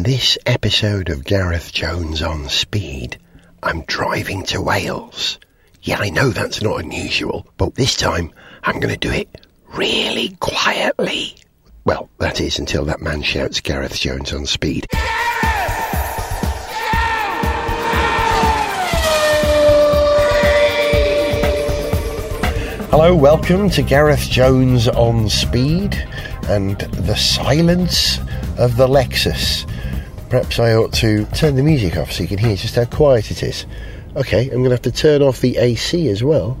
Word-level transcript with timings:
In 0.00 0.04
this 0.04 0.38
episode 0.46 1.10
of 1.10 1.24
Gareth 1.24 1.74
Jones 1.74 2.22
on 2.22 2.48
Speed, 2.48 3.18
I'm 3.62 3.82
driving 3.82 4.44
to 4.44 4.62
Wales. 4.62 5.38
Yeah, 5.82 5.98
I 5.98 6.08
know 6.08 6.30
that's 6.30 6.62
not 6.62 6.82
unusual, 6.82 7.46
but 7.58 7.74
this 7.74 7.96
time 7.96 8.32
I'm 8.64 8.80
going 8.80 8.94
to 8.94 9.08
do 9.08 9.12
it 9.12 9.28
really 9.74 10.38
quietly. 10.40 11.34
Well, 11.84 12.08
that 12.16 12.40
is 12.40 12.58
until 12.58 12.86
that 12.86 13.02
man 13.02 13.20
shouts 13.20 13.60
Gareth 13.60 14.00
Jones 14.00 14.32
on 14.32 14.46
Speed. 14.46 14.86
Hello, 22.90 23.14
welcome 23.14 23.68
to 23.68 23.82
Gareth 23.82 24.30
Jones 24.30 24.88
on 24.88 25.28
Speed 25.28 25.92
and 26.48 26.78
the 26.78 27.16
silence 27.16 28.18
of 28.56 28.78
the 28.78 28.88
Lexus. 28.88 29.66
Perhaps 30.30 30.60
I 30.60 30.74
ought 30.74 30.92
to 30.94 31.26
turn 31.26 31.56
the 31.56 31.62
music 31.64 31.96
off 31.96 32.12
so 32.12 32.22
you 32.22 32.28
can 32.28 32.38
hear 32.38 32.54
just 32.54 32.76
how 32.76 32.84
quiet 32.84 33.32
it 33.32 33.42
is. 33.42 33.66
Okay, 34.14 34.44
I'm 34.44 34.58
going 34.58 34.64
to 34.66 34.70
have 34.70 34.82
to 34.82 34.92
turn 34.92 35.22
off 35.22 35.40
the 35.40 35.56
AC 35.56 36.08
as 36.08 36.22
well. 36.22 36.56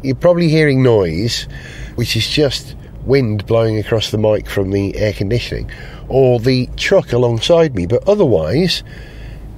You're 0.00 0.14
probably 0.14 0.48
hearing 0.48 0.84
noise, 0.84 1.48
which 1.96 2.16
is 2.16 2.28
just 2.28 2.76
wind 3.04 3.46
blowing 3.46 3.78
across 3.78 4.12
the 4.12 4.18
mic 4.18 4.48
from 4.48 4.70
the 4.70 4.96
air 4.96 5.12
conditioning, 5.12 5.72
or 6.08 6.38
the 6.38 6.68
truck 6.76 7.12
alongside 7.12 7.74
me, 7.74 7.86
but 7.86 8.08
otherwise, 8.08 8.84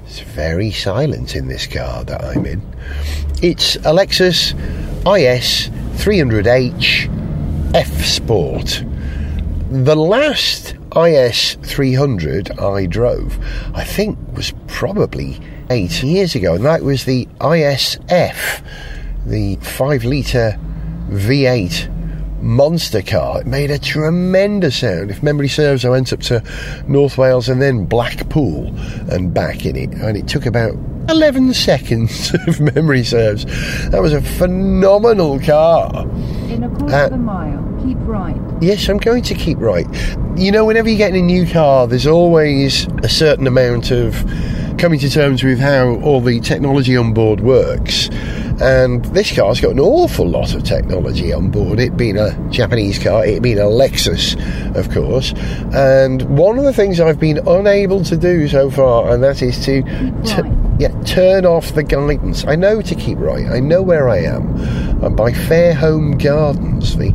it's 0.06 0.20
very 0.20 0.70
silent 0.70 1.36
in 1.36 1.48
this 1.48 1.66
car 1.66 2.04
that 2.04 2.24
I'm 2.24 2.46
in. 2.46 2.62
It's 3.42 3.76
a 3.76 3.92
Lexus 3.92 4.54
IS 5.04 5.68
300H 6.02 7.74
F 7.74 8.04
Sport. 8.04 8.82
The 9.70 9.96
last 9.96 10.76
IS 10.96 11.54
300 11.62 12.58
I 12.58 12.86
drove, 12.86 13.38
I 13.74 13.84
think, 13.84 14.18
was 14.34 14.52
probably 14.66 15.40
eight 15.70 16.02
years 16.02 16.34
ago, 16.34 16.54
and 16.54 16.64
that 16.64 16.82
was 16.82 17.04
the 17.04 17.26
ISF, 17.40 18.62
the 19.26 19.56
5 19.56 20.04
litre 20.04 20.58
V8 21.10 22.42
monster 22.42 23.02
car. 23.02 23.40
It 23.40 23.46
made 23.46 23.70
a 23.70 23.78
tremendous 23.78 24.76
sound. 24.78 25.10
If 25.10 25.22
memory 25.22 25.48
serves, 25.48 25.84
I 25.84 25.88
went 25.88 26.12
up 26.12 26.20
to 26.20 26.42
North 26.86 27.16
Wales 27.16 27.48
and 27.48 27.60
then 27.60 27.86
Blackpool 27.86 28.74
and 29.10 29.32
back 29.32 29.64
in 29.64 29.76
it, 29.76 29.90
and 29.90 30.16
it 30.16 30.28
took 30.28 30.46
about 30.46 30.76
11 31.08 31.54
seconds, 31.54 32.32
if 32.46 32.60
memory 32.60 33.04
serves. 33.04 33.44
That 33.90 34.00
was 34.02 34.12
a 34.12 34.22
phenomenal 34.22 35.38
car. 35.40 36.02
In 36.50 36.62
a 36.64 36.68
quarter 36.68 36.94
Uh, 36.94 37.06
of 37.06 37.12
a 37.12 37.16
mile, 37.16 37.82
keep 37.84 37.98
right. 38.00 38.36
Yes, 38.60 38.88
I'm 38.88 38.98
going 38.98 39.22
to 39.24 39.34
keep 39.34 39.58
right. 39.58 39.86
You 40.36 40.50
know, 40.52 40.64
whenever 40.64 40.88
you 40.88 40.96
get 40.96 41.10
in 41.10 41.16
a 41.16 41.22
new 41.22 41.46
car, 41.46 41.86
there's 41.86 42.06
always 42.06 42.86
a 43.02 43.08
certain 43.08 43.46
amount 43.46 43.90
of 43.90 44.14
coming 44.78 44.98
to 45.00 45.08
terms 45.10 45.42
with 45.44 45.58
how 45.60 45.96
all 46.00 46.20
the 46.20 46.40
technology 46.40 46.96
on 46.96 47.12
board 47.12 47.40
works. 47.40 48.08
And 48.60 49.04
this 49.06 49.34
car's 49.34 49.60
got 49.60 49.72
an 49.72 49.80
awful 49.80 50.28
lot 50.28 50.54
of 50.54 50.62
technology 50.62 51.32
on 51.32 51.50
board. 51.50 51.80
It 51.80 51.96
being 51.96 52.16
a 52.16 52.30
Japanese 52.50 53.00
car, 53.00 53.24
it 53.26 53.42
being 53.42 53.58
a 53.58 53.62
Lexus, 53.62 54.36
of 54.76 54.90
course. 54.92 55.32
And 55.74 56.22
one 56.38 56.56
of 56.58 56.64
the 56.64 56.72
things 56.72 57.00
I've 57.00 57.18
been 57.18 57.38
unable 57.48 58.04
to 58.04 58.16
do 58.16 58.46
so 58.46 58.70
far, 58.70 59.10
and 59.12 59.22
that 59.24 59.42
is 59.42 59.64
to, 59.66 59.82
right. 59.82 60.63
Yeah, 60.78 60.88
turn 61.04 61.46
off 61.46 61.74
the 61.74 61.82
guidance. 61.82 62.44
I 62.46 62.56
know 62.56 62.82
to 62.82 62.94
keep 62.94 63.18
right. 63.18 63.46
I 63.46 63.60
know 63.60 63.82
where 63.82 64.08
I 64.08 64.18
am. 64.18 64.56
I'm 65.04 65.14
by 65.14 65.30
Fairholme 65.30 66.20
Gardens, 66.20 66.96
the 66.96 67.12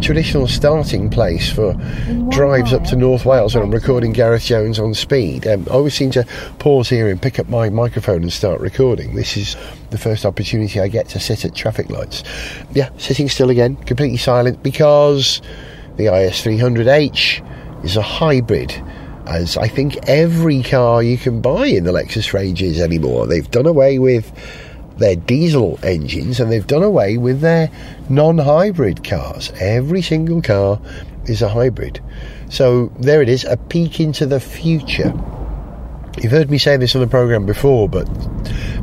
traditional 0.00 0.48
starting 0.48 1.10
place 1.10 1.50
for 1.50 1.74
one 1.74 2.28
drives 2.30 2.72
up 2.72 2.84
to 2.84 2.96
North 2.96 3.24
Wales 3.24 3.54
when 3.54 3.62
I'm 3.62 3.70
recording 3.70 4.12
Gareth 4.12 4.44
Jones 4.44 4.78
on 4.78 4.94
speed. 4.94 5.46
Um, 5.46 5.66
I 5.70 5.74
always 5.74 5.94
seem 5.94 6.10
to 6.12 6.26
pause 6.58 6.88
here 6.88 7.08
and 7.08 7.20
pick 7.20 7.38
up 7.38 7.48
my 7.48 7.68
microphone 7.68 8.22
and 8.22 8.32
start 8.32 8.60
recording. 8.60 9.14
This 9.14 9.36
is 9.36 9.56
the 9.90 9.98
first 9.98 10.24
opportunity 10.24 10.80
I 10.80 10.88
get 10.88 11.08
to 11.10 11.20
sit 11.20 11.44
at 11.44 11.54
traffic 11.54 11.90
lights. 11.90 12.24
Yeah, 12.72 12.90
sitting 12.96 13.28
still 13.28 13.50
again, 13.50 13.76
completely 13.76 14.16
silent 14.16 14.62
because 14.62 15.42
the 15.96 16.06
IS300H 16.06 17.84
is 17.84 17.96
a 17.96 18.02
hybrid. 18.02 18.70
As 19.26 19.56
I 19.56 19.68
think 19.68 20.08
every 20.08 20.62
car 20.62 21.02
you 21.02 21.16
can 21.16 21.40
buy 21.40 21.66
in 21.66 21.84
the 21.84 21.92
Lexus 21.92 22.32
range 22.32 22.62
is 22.62 22.80
anymore. 22.80 23.26
They've 23.26 23.50
done 23.50 23.66
away 23.66 23.98
with 23.98 24.32
their 24.98 25.16
diesel 25.16 25.78
engines 25.82 26.40
and 26.40 26.50
they've 26.50 26.66
done 26.66 26.82
away 26.82 27.16
with 27.18 27.40
their 27.40 27.70
non 28.08 28.38
hybrid 28.38 29.04
cars. 29.04 29.52
Every 29.60 30.02
single 30.02 30.42
car 30.42 30.80
is 31.26 31.42
a 31.42 31.48
hybrid. 31.48 32.00
So 32.48 32.92
there 32.98 33.22
it 33.22 33.28
is, 33.28 33.44
a 33.44 33.56
peek 33.56 34.00
into 34.00 34.26
the 34.26 34.40
future. 34.40 35.12
You've 36.20 36.32
heard 36.32 36.50
me 36.50 36.58
say 36.58 36.76
this 36.76 36.94
on 36.94 37.00
the 37.00 37.06
programme 37.06 37.46
before, 37.46 37.88
but 37.88 38.06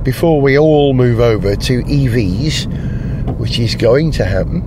before 0.03 0.41
we 0.41 0.57
all 0.57 0.93
move 0.93 1.19
over 1.19 1.55
to 1.55 1.83
EVs, 1.83 3.37
which 3.37 3.59
is 3.59 3.75
going 3.75 4.11
to 4.13 4.25
happen, 4.25 4.63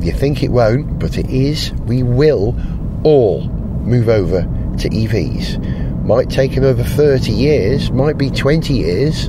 you 0.00 0.12
think 0.12 0.42
it 0.42 0.50
won't, 0.50 0.98
but 0.98 1.18
it 1.18 1.28
is, 1.28 1.72
we 1.84 2.02
will 2.02 2.56
all 3.04 3.48
move 3.86 4.08
over 4.08 4.42
to 4.78 4.88
EVs. 4.88 6.04
Might 6.04 6.30
take 6.30 6.56
another 6.56 6.84
30 6.84 7.32
years, 7.32 7.90
might 7.90 8.18
be 8.18 8.30
20 8.30 8.74
years, 8.74 9.28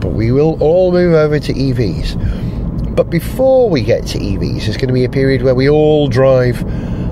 but 0.00 0.12
we 0.12 0.32
will 0.32 0.60
all 0.62 0.92
move 0.92 1.14
over 1.14 1.38
to 1.38 1.52
EVs. 1.52 2.94
But 2.94 3.08
before 3.08 3.70
we 3.70 3.82
get 3.82 4.06
to 4.08 4.18
EVs, 4.18 4.64
there's 4.64 4.76
going 4.76 4.88
to 4.88 4.94
be 4.94 5.04
a 5.04 5.08
period 5.08 5.42
where 5.42 5.54
we 5.54 5.68
all 5.68 6.08
drive 6.08 6.60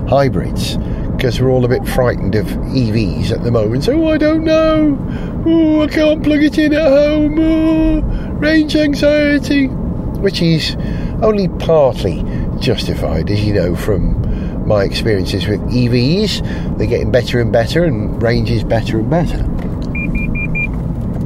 hybrids 0.07 0.77
because 1.15 1.39
we're 1.39 1.49
all 1.49 1.65
a 1.65 1.67
bit 1.67 1.87
frightened 1.87 2.35
of 2.35 2.45
EVs 2.47 3.31
at 3.31 3.43
the 3.43 3.51
moment. 3.51 3.87
Oh, 3.87 4.07
I 4.07 4.17
don't 4.17 4.43
know. 4.43 4.97
Oh, 5.45 5.81
I 5.81 5.87
can't 5.87 6.23
plug 6.23 6.43
it 6.43 6.57
in 6.57 6.73
at 6.73 6.81
home. 6.81 7.39
Oh, 7.39 8.01
range 8.39 8.75
anxiety, 8.75 9.67
which 9.67 10.41
is 10.41 10.75
only 11.21 11.47
partly 11.47 12.23
justified, 12.59 13.29
as 13.29 13.43
you 13.43 13.53
know 13.53 13.75
from 13.75 14.21
my 14.65 14.83
experiences 14.83 15.47
with 15.47 15.59
EVs. 15.71 16.77
They're 16.77 16.87
getting 16.87 17.11
better 17.11 17.39
and 17.41 17.51
better, 17.51 17.83
and 17.83 18.21
range 18.21 18.51
is 18.51 18.63
better 18.63 18.99
and 18.99 19.09
better. 19.09 19.37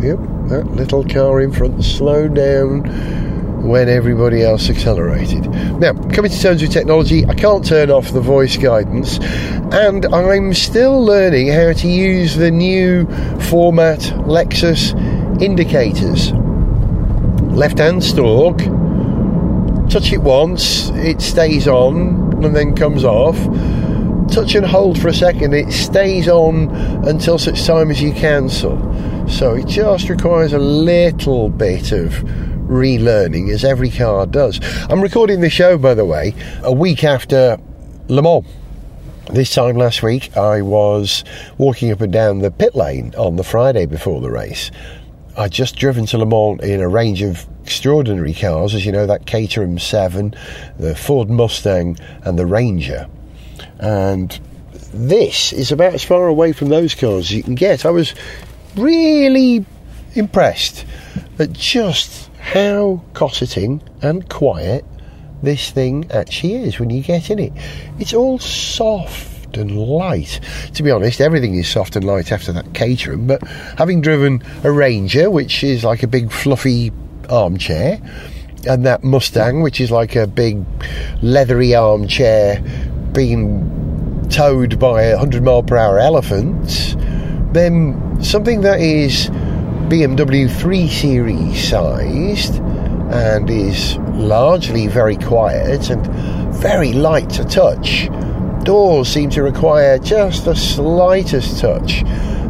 Yep, 0.06 0.20
that 0.50 0.68
little 0.76 1.04
car 1.04 1.42
in 1.42 1.52
front 1.52 1.84
slowed 1.84 2.36
down 2.36 2.84
when 3.68 3.90
everybody 3.90 4.44
else 4.44 4.70
accelerated. 4.70 5.50
Now, 5.80 5.94
coming 5.94 6.30
to 6.32 6.40
terms 6.40 6.62
with 6.62 6.72
technology, 6.72 7.26
I 7.26 7.34
can't 7.34 7.66
turn 7.66 7.90
off 7.90 8.12
the 8.12 8.22
voice 8.22 8.58
guidance, 8.58 9.18
and 9.74 10.06
I'm 10.06 10.54
still 10.54 11.04
learning 11.04 11.48
how 11.48 11.74
to 11.74 11.88
use 11.88 12.36
the 12.36 12.52
new 12.52 13.08
format 13.50 14.00
Lexus 14.28 14.94
indicators. 15.42 16.32
Left 17.56 17.80
hand 17.80 18.04
stalk, 18.04 18.60
touch 19.90 20.14
it 20.14 20.22
once, 20.22 20.90
it 20.90 21.22
stays 21.22 21.68
on 21.68 22.25
and 22.46 22.56
then 22.56 22.76
comes 22.76 23.04
off. 23.04 23.38
Touch 24.32 24.56
and 24.56 24.66
hold 24.66 25.00
for 25.00 25.10
a 25.10 25.14
second, 25.14 25.54
it 25.54 25.72
stays 25.72 26.28
on 26.28 26.70
until 27.08 27.38
such 27.38 27.64
time 27.66 27.92
as 27.92 28.02
you 28.02 28.12
cancel. 28.14 28.78
So 29.28 29.56
it 29.56 29.68
just 29.68 30.10
requires 30.10 30.54
a 30.54 30.60
little 30.60 31.50
bit 31.50 31.92
of 31.92 32.12
relearning, 32.68 33.54
as 33.54 33.64
every 33.64 33.90
car 33.90 34.26
does. 34.26 34.60
I'm 34.90 35.02
recording 35.02 35.42
this 35.42 35.54
show, 35.54 35.78
by 35.78 35.94
the 35.94 36.06
way, 36.06 36.34
a 36.64 36.74
week 36.74 37.04
after 37.04 37.58
Le 38.08 38.22
Mans. 38.22 38.46
This 39.32 39.54
time 39.54 39.76
last 39.76 40.04
week, 40.04 40.36
I 40.38 40.62
was 40.62 41.24
walking 41.58 41.92
up 41.92 42.02
and 42.02 42.14
down 42.14 42.40
the 42.40 42.52
pit 42.52 42.76
lane 42.76 43.14
on 43.18 43.38
the 43.38 43.44
Friday 43.44 43.86
before 43.88 44.22
the 44.22 44.30
race. 44.30 44.70
I'd 45.38 45.52
just 45.52 45.76
driven 45.76 46.06
to 46.08 46.18
Le 46.18 46.26
Mans 46.26 46.62
in 46.64 46.80
a 46.82 46.88
range 46.88 47.22
of 47.22 47.46
extraordinary 47.64 48.34
cars, 48.34 48.74
as 48.74 48.86
you 48.86 48.92
know, 48.92 49.06
that 49.06 49.26
Caterham 49.26 49.80
7, 49.80 50.34
the 50.80 50.96
Ford 50.96 51.30
Mustang, 51.30 51.98
and 52.24 52.40
the 52.40 52.46
Ranger. 52.46 53.08
And 53.80 54.40
this 54.94 55.52
is 55.52 55.72
about 55.72 55.94
as 55.94 56.04
far 56.04 56.28
away 56.28 56.54
from 56.54 56.70
those 56.70 56.96
cars 56.96 57.26
as 57.26 57.34
you 57.34 57.44
can 57.44 57.56
get. 57.56 57.86
I 57.86 57.90
was 57.90 58.14
really 58.78 59.66
impressed 60.14 60.86
at 61.38 61.52
just 61.52 62.30
how 62.40 63.04
cosseting 63.14 63.82
and 64.02 64.30
quiet 64.30 64.86
this 65.44 65.70
thing 65.72 66.10
actually 66.12 66.56
is 66.56 66.80
when 66.80 66.90
you 66.90 67.02
get 67.02 67.30
in 67.30 67.40
it. 67.40 67.54
It's 68.00 68.14
all 68.14 68.40
soft 68.40 69.35
and 69.58 69.78
light. 69.78 70.40
To 70.74 70.84
be 70.84 70.92
honest, 70.92 71.22
everything 71.22 71.56
is 71.56 71.68
soft 71.68 71.96
and 71.96 72.06
light 72.06 72.32
after 72.32 72.52
that 72.54 72.74
Caterham, 72.74 73.28
but 73.28 73.46
having 73.78 74.02
driven 74.02 74.44
a 74.64 74.72
Ranger, 74.72 75.30
which 75.30 75.64
is 75.64 75.84
like 75.84 76.04
a 76.04 76.08
big 76.08 76.32
fluffy 76.32 76.92
armchair, 77.30 78.00
and 78.68 78.86
that 78.86 79.04
Mustang, 79.04 79.62
which 79.62 79.80
is 79.80 79.92
like 79.92 80.16
a 80.16 80.28
big 80.28 80.64
leathery 81.22 81.76
armchair 81.76 82.62
being 83.14 84.28
towed 84.30 84.80
by 84.80 85.04
a 85.04 85.12
100 85.12 85.44
mile 85.44 85.64
per 85.64 85.78
hour 85.78 86.00
elephant, 86.00 86.96
then 87.54 88.22
something 88.22 88.62
that 88.62 88.80
is 88.80 89.30
BMW 89.90 90.50
3 90.50 90.88
Series 90.88 91.70
sized 91.70 92.56
and 93.12 93.50
is 93.50 93.98
largely 94.16 94.88
very 94.88 95.16
quiet 95.16 95.90
and 95.90 96.06
very 96.56 96.92
light 96.92 97.30
to 97.30 97.46
touch 97.46 98.08
doors 98.66 99.08
seem 99.08 99.30
to 99.30 99.44
require 99.44 99.98
just 99.98 100.44
the 100.44 100.56
slightest 100.56 101.60
touch. 101.62 102.04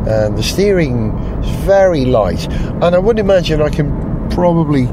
And 0.08 0.38
the 0.38 0.44
steering 0.44 1.10
is 1.44 1.50
very 1.66 2.06
light. 2.06 2.48
And 2.82 2.96
I 2.96 2.98
would 2.98 3.20
imagine 3.20 3.62
I 3.62 3.70
can 3.70 4.30
probably 4.32 4.88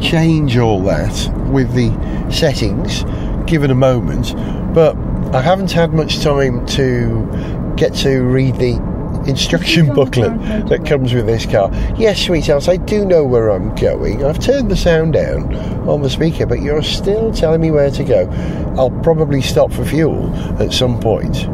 change 0.00 0.56
all 0.56 0.82
that 0.82 1.32
with 1.52 1.72
the 1.74 1.90
settings 2.30 3.04
given 3.48 3.70
a 3.70 3.74
moment. 3.74 4.34
But 4.74 4.96
I 5.34 5.40
haven't 5.40 5.70
had 5.70 5.92
much 5.92 6.20
time 6.20 6.66
to 6.66 7.74
get 7.76 7.94
to 7.96 8.22
read 8.22 8.56
the 8.56 8.91
instruction 9.26 9.92
booklet 9.94 10.32
that 10.68 10.84
comes 10.86 11.14
with 11.14 11.26
this 11.26 11.46
car. 11.46 11.70
Yes, 11.96 12.22
sweetheart, 12.22 12.68
I 12.68 12.76
do 12.76 13.04
know 13.04 13.24
where 13.24 13.50
I'm 13.50 13.74
going. 13.76 14.24
I've 14.24 14.38
turned 14.38 14.70
the 14.70 14.76
sound 14.76 15.14
down 15.14 15.54
on 15.88 16.02
the 16.02 16.10
speaker, 16.10 16.46
but 16.46 16.60
you're 16.60 16.82
still 16.82 17.32
telling 17.32 17.60
me 17.60 17.70
where 17.70 17.90
to 17.90 18.04
go. 18.04 18.28
I'll 18.76 18.90
probably 19.02 19.42
stop 19.42 19.72
for 19.72 19.84
fuel 19.84 20.32
at 20.60 20.72
some 20.72 21.00
point 21.00 21.46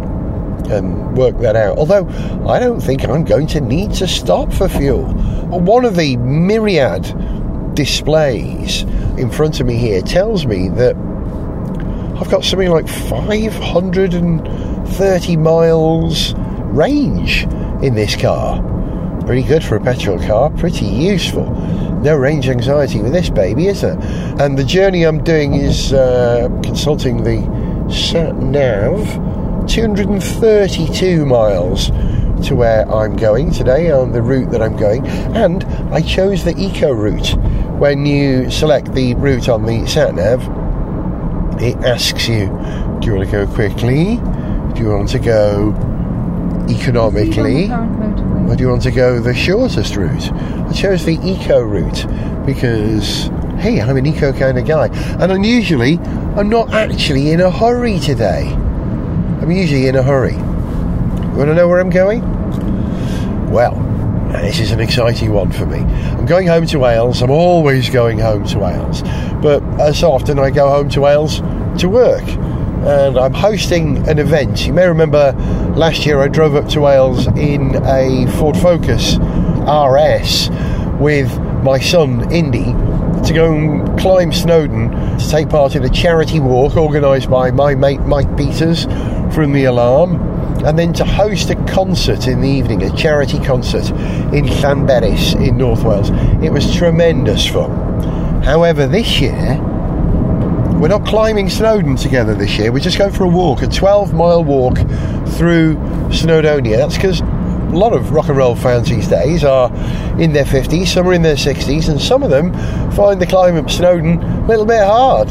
and 0.71 1.17
work 1.17 1.39
that 1.39 1.57
out. 1.57 1.79
Although 1.79 2.07
I 2.47 2.59
don't 2.59 2.81
think 2.81 3.09
I'm 3.09 3.25
going 3.25 3.47
to 3.49 3.61
need 3.61 3.93
to 3.95 4.07
stop 4.07 4.53
for 4.53 4.69
fuel. 4.69 5.05
One 5.49 5.85
of 5.85 5.97
the 5.97 6.17
myriad 6.19 7.75
displays 7.75 8.85
in 9.19 9.31
front 9.31 9.61
of 9.61 9.67
me 9.67 9.77
here 9.77 10.03
tells 10.03 10.47
me 10.47 10.69
that 10.71 10.97
I've 12.21 12.31
got 12.31 12.45
something 12.45 12.71
like 12.71 12.89
530 12.89 15.37
miles 15.37 16.35
range 16.35 17.47
in 17.83 17.95
this 17.95 18.17
car. 18.17 18.63
Pretty 19.25 19.43
good 19.43 19.63
for 19.63 19.77
a 19.77 19.81
petrol 19.81 20.19
car, 20.19 20.51
pretty 20.51 20.87
useful. 20.87 21.51
No 22.03 22.17
range 22.17 22.49
anxiety 22.49 23.01
with 23.03 23.13
this 23.13 23.29
baby, 23.31 23.67
is 23.67 23.83
there? 23.83 23.99
And 24.41 24.59
the 24.59 24.65
journey 24.65 25.05
I'm 25.05 25.23
doing 25.23 25.55
is 25.55 25.93
uh, 25.93 26.49
consulting 26.63 27.25
the 27.25 27.43
sat 27.91 28.37
nav, 28.37 29.05
232 29.69 31.27
miles 31.27 31.91
to 32.47 32.55
where 32.55 32.91
I'm 32.91 33.17
going 33.17 33.51
today 33.51 33.91
on 33.91 34.13
the 34.13 34.23
route 34.23 34.51
that 34.53 34.63
I'm 34.63 34.77
going, 34.77 35.07
and 35.07 35.65
I 35.93 36.01
chose 36.01 36.45
the 36.45 36.57
eco 36.57 36.93
route. 36.93 37.35
When 37.79 38.07
you 38.07 38.51
select 38.51 38.95
the 38.95 39.15
route 39.17 39.49
on 39.49 39.67
the 39.67 39.87
sat 39.87 40.15
nav, 40.15 40.43
it 41.61 41.77
asks 41.79 42.29
you, 42.29 42.47
do 43.01 43.09
you 43.09 43.17
want 43.17 43.29
to 43.29 43.33
go 43.33 43.47
quickly? 43.53 44.17
Do 44.75 44.83
you 44.83 44.91
want 44.91 45.09
to 45.11 45.19
go 45.19 45.73
economically? 46.69 47.71
Or 48.49 48.57
do 48.57 48.63
you 48.63 48.69
want 48.69 48.83
to 48.83 48.91
go 48.91 49.21
the 49.21 49.35
shortest 49.35 49.97
route? 49.97 50.33
I 50.33 50.73
chose 50.73 51.05
the 51.05 51.19
eco 51.23 51.61
route 51.63 52.07
because, 52.47 53.29
hey, 53.59 53.81
I'm 53.81 53.97
an 53.97 54.07
eco 54.07 54.33
kind 54.33 54.59
of 54.59 54.67
guy. 54.67 54.89
And 55.21 55.33
unusually, 55.33 55.99
I'm 56.37 56.49
not 56.49 56.73
actually 56.73 57.31
in 57.31 57.41
a 57.41 57.51
hurry 57.51 57.99
today. 57.99 58.49
I'm 58.49 59.51
usually 59.51 59.87
in 59.87 59.97
a 59.97 60.03
hurry. 60.03 60.35
You 60.35 61.35
want 61.37 61.49
to 61.49 61.55
know 61.55 61.69
where 61.69 61.81
I'm 61.81 61.91
going? 61.91 62.23
Well, 63.51 63.75
this 64.33 64.61
is 64.61 64.73
an 64.73 64.81
exciting 64.81 65.33
one 65.33 65.53
for 65.53 65.67
me. 65.67 65.79
I'm 65.79 66.27
going 66.27 66.47
home 66.47 66.67
to 66.67 66.79
Wales. 66.79 67.23
I'm 67.23 67.31
always 67.31 67.91
going 67.91 68.19
home 68.19 68.45
to 68.47 68.59
Wales. 68.59 69.03
But 69.43 69.63
uh, 69.63 69.89
as 69.89 70.03
often, 70.03 70.39
I 70.39 70.51
go 70.51 70.69
home 70.69 70.89
to 70.91 71.01
Wales 71.01 71.41
to 71.81 71.89
work 71.89 72.25
and 72.87 73.19
I'm 73.19 73.35
hosting 73.35 74.09
an 74.09 74.19
event. 74.19 74.67
You 74.67 74.73
may 74.73 74.87
remember 74.87 75.33
last 75.77 76.07
year 76.07 76.21
I 76.21 76.29
drove 76.29 76.55
up 76.55 76.69
to 76.71 76.81
Wales 76.81 77.27
in 77.29 77.77
a 77.85 78.27
Ford 78.39 78.57
Focus 78.57 79.17
RS 79.67 80.51
with 81.01 81.39
my 81.63 81.79
son 81.79 82.31
Indy 82.33 82.73
to 83.27 83.33
go 83.35 83.53
and 83.53 83.99
climb 83.99 84.33
Snowdon 84.33 84.91
to 85.19 85.29
take 85.29 85.49
part 85.49 85.75
in 85.75 85.85
a 85.85 85.89
charity 85.89 86.41
walk 86.41 86.77
organised 86.77 87.29
by 87.29 87.51
my 87.51 87.75
mate 87.75 88.01
Mike 88.03 88.37
Peters 88.37 88.85
from 89.35 89.53
The 89.53 89.65
Alarm 89.65 90.17
and 90.65 90.79
then 90.79 90.93
to 90.95 91.05
host 91.05 91.51
a 91.51 91.55
concert 91.67 92.27
in 92.27 92.41
the 92.41 92.49
evening, 92.49 92.83
a 92.83 92.97
charity 92.97 93.39
concert 93.39 93.89
in 94.33 94.47
Llanberis 94.47 95.35
in 95.47 95.57
North 95.57 95.85
Wales. 95.85 96.11
It 96.43 96.51
was 96.53 96.75
tremendous 96.75 97.47
fun. 97.47 98.43
However, 98.43 98.87
this 98.87 99.21
year 99.21 99.61
we're 100.81 100.89
not 100.89 101.05
climbing 101.05 101.51
Snowdon 101.51 101.97
together 101.97 102.35
this 102.35 102.57
year. 102.57 102.71
We're 102.71 102.79
just 102.79 102.99
going 102.99 103.13
for 103.13 103.25
a 103.25 103.29
walk, 103.29 103.63
a 103.63 103.67
12 103.67 104.15
mile 104.15 104.45
walk 104.45 104.77
through 105.37 105.75
Snowdonia. 106.11 106.77
That's 106.77 106.95
because 106.95 107.21
a 107.21 107.77
lot 107.77 107.93
of 107.93 108.13
rock 108.13 108.29
and 108.29 108.37
roll 108.37 108.55
fans 108.55 108.89
these 108.89 109.09
days 109.09 109.43
are 109.43 109.73
in 110.21 110.33
their 110.33 110.45
50s, 110.45 110.87
some 110.87 111.09
are 111.09 111.13
in 111.13 111.23
their 111.23 111.35
60s, 111.35 111.89
and 111.89 112.01
some 112.01 112.23
of 112.23 112.31
them 112.31 112.53
find 112.93 113.21
the 113.21 113.27
climb 113.27 113.57
up 113.57 113.69
Snowdon 113.69 114.23
a 114.23 114.47
little 114.47 114.65
bit 114.65 114.83
hard. 114.83 115.29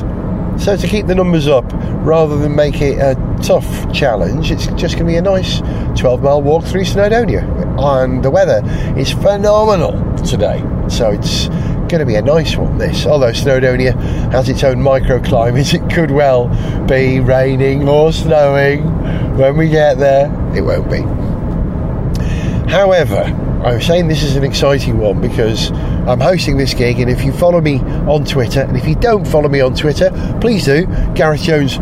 So, 0.59 0.75
to 0.75 0.87
keep 0.87 1.05
the 1.05 1.15
numbers 1.15 1.47
up 1.47 1.65
rather 2.03 2.37
than 2.37 2.55
make 2.55 2.81
it 2.81 2.97
a 2.97 3.15
tough 3.43 3.93
challenge, 3.93 4.51
it's 4.51 4.65
just 4.67 4.95
going 4.95 5.05
to 5.05 5.11
be 5.13 5.15
a 5.15 5.21
nice 5.21 5.59
12 5.99 6.23
mile 6.23 6.41
walk 6.41 6.65
through 6.65 6.81
Snowdonia. 6.81 7.43
And 7.79 8.23
the 8.23 8.31
weather 8.31 8.61
is 8.97 9.11
phenomenal 9.13 9.93
today. 10.25 10.59
So, 10.89 11.11
it's 11.11 11.47
going 11.87 11.99
to 11.99 12.05
be 12.05 12.15
a 12.15 12.21
nice 12.21 12.55
one, 12.55 12.77
this. 12.77 13.05
Although 13.05 13.31
Snowdonia 13.31 13.93
has 14.31 14.49
its 14.49 14.63
own 14.63 14.77
microclimate, 14.77 15.73
it 15.73 15.93
could 15.93 16.11
well 16.11 16.47
be 16.87 17.19
raining 17.19 17.87
or 17.87 18.11
snowing 18.11 18.83
when 19.37 19.57
we 19.57 19.69
get 19.69 19.97
there. 19.97 20.25
It 20.55 20.61
won't 20.61 20.89
be. 20.89 21.01
However, 22.69 23.23
I'm 23.65 23.81
saying 23.81 24.07
this 24.07 24.23
is 24.23 24.35
an 24.35 24.43
exciting 24.43 24.97
one 24.97 25.21
because 25.21 25.71
I'm 25.71 26.19
hosting 26.19 26.57
this 26.57 26.73
gig, 26.73 26.99
and 26.99 27.09
if 27.09 27.23
you 27.23 27.31
follow 27.31 27.61
me 27.61 27.79
on 27.79 28.25
Twitter, 28.25 28.61
and 28.61 28.77
if 28.77 28.87
you 28.87 28.95
don't 28.95 29.25
follow 29.25 29.49
me 29.49 29.61
on 29.61 29.75
Twitter, 29.75 30.09
please 30.41 30.65
do, 30.65 30.85
Gareth 31.15 31.41
Jones 31.41 31.77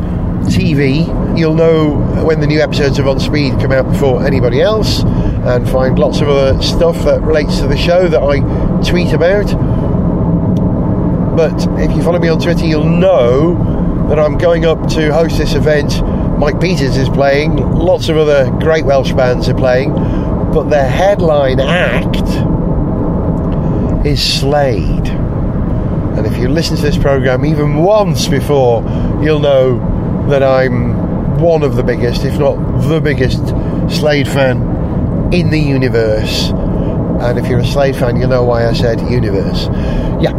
TV. 0.45 1.05
You'll 1.37 1.55
know 1.55 1.95
when 2.23 2.39
the 2.39 2.47
new 2.47 2.61
episodes 2.61 2.99
of 2.99 3.07
On 3.07 3.19
Speed 3.19 3.59
come 3.59 3.71
out 3.71 3.91
before 3.91 4.25
anybody 4.25 4.61
else, 4.61 5.03
and 5.03 5.69
find 5.69 5.99
lots 5.99 6.21
of 6.21 6.29
other 6.29 6.61
stuff 6.61 6.97
that 7.05 7.21
relates 7.21 7.59
to 7.59 7.67
the 7.67 7.77
show 7.77 8.07
that 8.07 8.21
I 8.21 8.39
tweet 8.83 9.13
about. 9.13 9.45
But 11.35 11.67
if 11.79 11.95
you 11.95 12.01
follow 12.01 12.19
me 12.19 12.29
on 12.29 12.39
Twitter, 12.39 12.65
you'll 12.65 12.85
know 12.85 14.07
that 14.09 14.19
I'm 14.19 14.37
going 14.37 14.65
up 14.65 14.87
to 14.89 15.11
host 15.11 15.37
this 15.37 15.53
event. 15.53 16.01
Mike 16.37 16.59
Peters 16.61 16.95
is 16.95 17.09
playing, 17.09 17.55
lots 17.55 18.09
of 18.09 18.17
other 18.17 18.49
great 18.59 18.85
Welsh 18.85 19.13
bands 19.13 19.49
are 19.49 19.55
playing, 19.55 19.93
but 19.93 20.69
the 20.69 20.83
headline 20.83 21.59
act 21.59 22.27
is 24.05 24.21
Slade. 24.21 25.07
And 25.07 26.25
if 26.25 26.37
you 26.37 26.47
listen 26.47 26.77
to 26.77 26.81
this 26.81 26.97
program 26.97 27.45
even 27.45 27.77
once 27.77 28.27
before, 28.27 28.81
you'll 29.21 29.39
know 29.39 29.79
that 30.29 30.43
I'm 30.43 31.39
one 31.39 31.63
of 31.63 31.75
the 31.75 31.83
biggest, 31.83 32.23
if 32.23 32.37
not 32.39 32.55
the 32.87 33.01
biggest, 33.01 33.45
Slade 33.89 34.27
fan 34.27 35.33
in 35.33 35.49
the 35.49 35.59
universe. 35.59 36.51
And 36.51 37.37
if 37.39 37.47
you're 37.47 37.59
a 37.59 37.65
Slade 37.65 37.95
fan, 37.95 38.17
you'll 38.17 38.29
know 38.29 38.43
why 38.43 38.67
I 38.67 38.73
said 38.73 39.01
universe. 39.01 39.67
Yeah, 40.21 40.33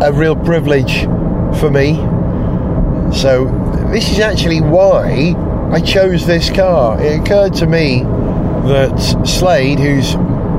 a 0.00 0.12
real 0.12 0.36
privilege 0.36 1.02
for 1.58 1.70
me. 1.70 1.96
So, 3.12 3.46
this 3.90 4.10
is 4.10 4.20
actually 4.20 4.60
why 4.60 5.34
I 5.72 5.80
chose 5.80 6.26
this 6.26 6.50
car. 6.50 7.00
It 7.02 7.20
occurred 7.20 7.54
to 7.54 7.66
me 7.66 8.02
that 8.02 9.24
Slade, 9.26 9.78
whose 9.78 10.14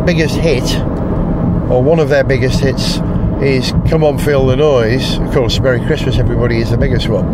biggest 0.06 0.36
hit, 0.36 0.64
or 1.70 1.82
one 1.82 2.00
of 2.00 2.10
their 2.10 2.24
biggest 2.24 2.60
hits, 2.60 2.98
is 3.42 3.72
Come 3.90 4.04
On 4.04 4.18
Feel 4.18 4.46
the 4.48 4.58
Noise. 4.58 5.18
Of 5.20 5.32
course, 5.32 5.60
Merry 5.60 5.80
Christmas, 5.86 6.18
everybody, 6.18 6.58
is 6.58 6.72
the 6.72 6.78
biggest 6.78 7.08
one. 7.08 7.26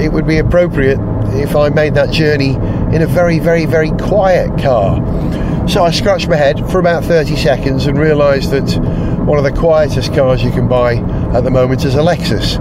It 0.00 0.12
would 0.12 0.26
be 0.26 0.38
appropriate 0.38 0.98
if 1.34 1.54
I 1.54 1.68
made 1.68 1.94
that 1.94 2.10
journey 2.10 2.54
in 2.94 3.02
a 3.02 3.06
very, 3.06 3.38
very, 3.38 3.66
very 3.66 3.90
quiet 3.92 4.58
car. 4.60 4.96
So 5.68 5.84
I 5.84 5.92
scratched 5.92 6.28
my 6.28 6.36
head 6.36 6.68
for 6.70 6.80
about 6.80 7.04
30 7.04 7.36
seconds 7.36 7.86
and 7.86 7.96
realised 7.96 8.50
that 8.50 8.68
one 9.26 9.38
of 9.38 9.44
the 9.44 9.52
quietest 9.52 10.12
cars 10.12 10.42
you 10.42 10.50
can 10.50 10.66
buy 10.66 10.96
at 11.34 11.44
the 11.44 11.50
moment 11.50 11.84
is 11.84 11.94
a 11.94 11.98
Lexus. 11.98 12.58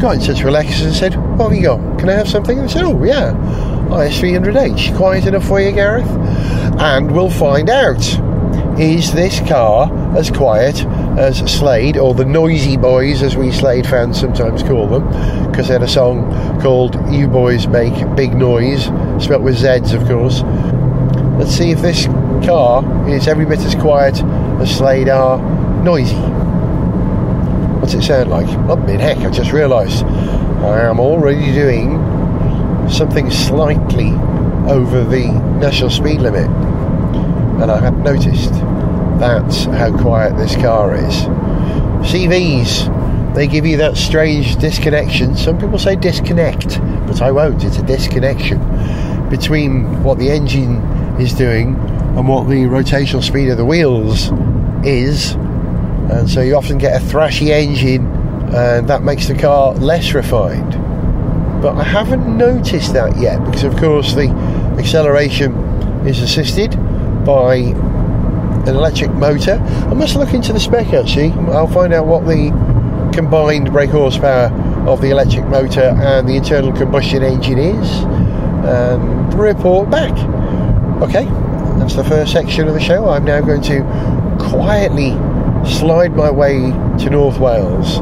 Got 0.00 0.14
in 0.16 0.20
touch 0.20 0.42
with 0.42 0.54
Lexus 0.54 0.84
and 0.84 0.94
said, 0.94 1.14
What 1.38 1.50
have 1.50 1.56
you 1.56 1.62
got? 1.62 1.98
Can 1.98 2.08
I 2.08 2.12
have 2.12 2.28
something? 2.28 2.58
And 2.58 2.68
I 2.68 2.72
said, 2.72 2.84
Oh, 2.84 3.02
yeah, 3.04 3.32
IS300H. 3.90 4.96
Quiet 4.96 5.26
enough 5.26 5.46
for 5.46 5.60
you, 5.60 5.72
Gareth? 5.72 6.08
And 6.78 7.10
we'll 7.10 7.30
find 7.30 7.70
out. 7.70 8.02
Is 8.78 9.12
this 9.12 9.38
car 9.48 9.88
as 10.16 10.32
quiet 10.32 10.84
as 11.16 11.38
Slade, 11.50 11.96
or 11.96 12.12
the 12.12 12.24
Noisy 12.24 12.76
Boys, 12.76 13.22
as 13.22 13.36
we 13.36 13.52
Slade 13.52 13.86
fans 13.86 14.18
sometimes 14.18 14.64
call 14.64 14.88
them? 14.88 15.06
Because 15.48 15.68
they 15.68 15.74
had 15.74 15.82
a 15.84 15.88
song 15.88 16.60
called 16.60 16.94
You 17.12 17.28
Boyz 17.28 17.70
Make 17.70 17.94
Big 18.16 18.32
Noize, 18.32 19.22
spelt 19.22 19.42
with 19.42 19.56
Z's, 19.56 19.92
of 19.92 20.08
course. 20.08 20.42
Let's 21.38 21.52
see 21.52 21.70
if 21.70 21.82
this 21.82 22.06
car 22.44 23.08
is 23.08 23.28
every 23.28 23.46
bit 23.46 23.60
as 23.60 23.76
quiet 23.76 24.20
as 24.60 24.76
Slade 24.76 25.08
are 25.08 25.38
noisy. 25.84 26.33
What's 27.84 27.92
it 27.92 28.02
sound 28.02 28.30
like? 28.30 28.46
Oh, 28.66 28.82
in 28.86 28.98
heck, 28.98 29.18
I 29.18 29.30
just 29.30 29.52
realised 29.52 30.04
I 30.04 30.88
am 30.88 30.98
already 30.98 31.52
doing 31.52 31.98
something 32.88 33.30
slightly 33.30 34.08
over 34.72 35.04
the 35.04 35.26
national 35.60 35.90
speed 35.90 36.22
limit. 36.22 36.48
And 37.60 37.70
I 37.70 37.78
hadn't 37.78 38.02
noticed. 38.02 38.52
That's 39.20 39.64
how 39.66 39.94
quiet 40.00 40.34
this 40.38 40.56
car 40.56 40.94
is. 40.94 41.14
CVTs 42.08 43.34
they 43.34 43.46
give 43.46 43.66
you 43.66 43.76
that 43.76 43.98
strange 43.98 44.56
disconnection. 44.56 45.36
Some 45.36 45.58
people 45.58 45.78
say 45.78 45.94
disconnect, 45.94 46.80
but 47.06 47.20
I 47.20 47.32
won't. 47.32 47.64
It's 47.64 47.76
a 47.76 47.82
disconnection 47.82 48.60
between 49.28 50.02
what 50.02 50.16
the 50.16 50.30
engine 50.30 50.76
is 51.20 51.34
doing 51.34 51.74
and 51.76 52.26
what 52.26 52.48
the 52.48 52.64
rotational 52.64 53.22
speed 53.22 53.50
of 53.50 53.58
the 53.58 53.64
wheels 53.66 54.32
is. 54.86 55.36
And 56.10 56.28
so 56.28 56.40
you 56.40 56.54
often 56.56 56.78
get 56.78 57.00
a 57.00 57.04
thrashy 57.04 57.48
engine, 57.48 58.06
and 58.54 58.88
that 58.88 59.02
makes 59.02 59.26
the 59.28 59.34
car 59.34 59.74
less 59.74 60.12
refined. 60.14 60.72
But 61.62 61.76
I 61.76 61.82
haven't 61.82 62.36
noticed 62.36 62.92
that 62.92 63.16
yet 63.18 63.42
because, 63.44 63.64
of 63.64 63.76
course, 63.76 64.14
the 64.14 64.28
acceleration 64.78 65.54
is 66.06 66.20
assisted 66.20 66.76
by 67.24 67.54
an 67.56 68.68
electric 68.68 69.12
motor. 69.12 69.54
I 69.54 69.94
must 69.94 70.16
look 70.16 70.34
into 70.34 70.52
the 70.52 70.60
spec 70.60 70.92
actually. 70.92 71.32
I'll 71.52 71.66
find 71.66 71.92
out 71.94 72.06
what 72.06 72.26
the 72.26 72.50
combined 73.14 73.72
brake 73.72 73.90
horsepower 73.90 74.50
of 74.86 75.00
the 75.00 75.10
electric 75.10 75.46
motor 75.46 75.80
and 75.80 76.28
the 76.28 76.36
internal 76.36 76.72
combustion 76.72 77.22
engine 77.22 77.58
is 77.58 77.90
and 78.66 79.32
report 79.34 79.90
back. 79.90 80.12
Okay, 81.02 81.24
that's 81.78 81.94
the 81.94 82.04
first 82.04 82.32
section 82.32 82.68
of 82.68 82.74
the 82.74 82.80
show. 82.80 83.08
I'm 83.08 83.24
now 83.24 83.40
going 83.40 83.62
to 83.62 83.82
quietly 84.38 85.12
slide 85.66 86.14
my 86.16 86.30
way 86.30 86.54
to 87.02 87.10
North 87.10 87.38
Wales. 87.38 87.98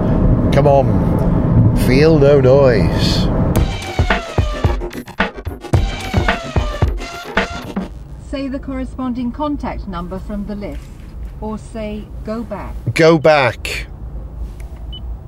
Come 0.54 0.66
on, 0.66 1.76
feel 1.86 2.18
no 2.18 2.40
noise. 2.40 3.28
Say 8.30 8.48
the 8.48 8.58
corresponding 8.58 9.30
contact 9.30 9.86
number 9.86 10.18
from 10.18 10.46
the 10.46 10.54
list. 10.54 10.82
Or 11.40 11.58
say 11.58 12.04
go 12.24 12.42
back. 12.42 12.74
Go 12.94 13.18
back. 13.18 13.86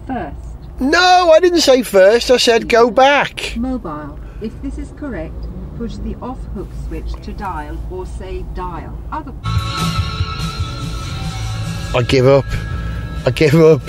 First, 0.06 0.36
No, 0.80 1.30
I 1.32 1.40
didn't 1.40 1.60
say 1.60 1.82
first, 1.82 2.30
I 2.30 2.36
said 2.38 2.68
go 2.68 2.90
back. 2.90 3.54
mobile. 3.56 4.18
If 4.40 4.60
this 4.62 4.78
is 4.78 4.92
correct, 4.96 5.46
push 5.76 5.96
the 5.96 6.14
off 6.22 6.42
hook 6.54 6.68
switch 6.86 7.12
to 7.22 7.32
dial 7.32 7.78
or 7.90 8.06
say 8.06 8.44
dial. 8.54 8.96
Other 9.12 9.32
I 11.94 12.02
give 12.02 12.26
up. 12.26 12.44
I 13.24 13.30
give 13.30 13.54
up. 13.54 13.80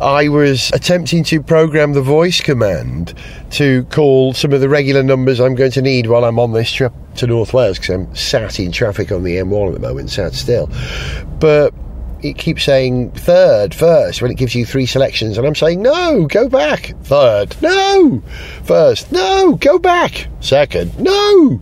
I 0.00 0.28
was 0.30 0.70
attempting 0.72 1.22
to 1.24 1.42
program 1.42 1.92
the 1.92 2.00
voice 2.00 2.40
command 2.40 3.12
to 3.50 3.84
call 3.84 4.32
some 4.32 4.54
of 4.54 4.62
the 4.62 4.70
regular 4.70 5.02
numbers 5.02 5.38
I'm 5.38 5.54
going 5.54 5.72
to 5.72 5.82
need 5.82 6.06
while 6.06 6.24
I'm 6.24 6.38
on 6.38 6.52
this 6.52 6.72
trip 6.72 6.94
to 7.16 7.26
North 7.26 7.52
Wales 7.52 7.78
because 7.78 7.94
I'm 7.94 8.16
sat 8.16 8.58
in 8.58 8.72
traffic 8.72 9.12
on 9.12 9.22
the 9.22 9.36
M1 9.36 9.68
at 9.68 9.74
the 9.74 9.86
moment, 9.86 10.08
sat 10.08 10.32
still. 10.32 10.70
But 11.38 11.74
it 12.22 12.38
keeps 12.38 12.64
saying 12.64 13.10
third, 13.10 13.74
first, 13.74 14.22
when 14.22 14.30
it 14.30 14.38
gives 14.38 14.54
you 14.54 14.64
three 14.64 14.86
selections, 14.86 15.36
and 15.36 15.46
I'm 15.46 15.54
saying 15.54 15.82
no, 15.82 16.26
go 16.28 16.48
back. 16.48 16.94
Third, 17.02 17.54
no. 17.60 18.22
First, 18.64 19.12
no, 19.12 19.56
go 19.56 19.78
back. 19.78 20.26
Second, 20.40 20.98
no. 20.98 21.60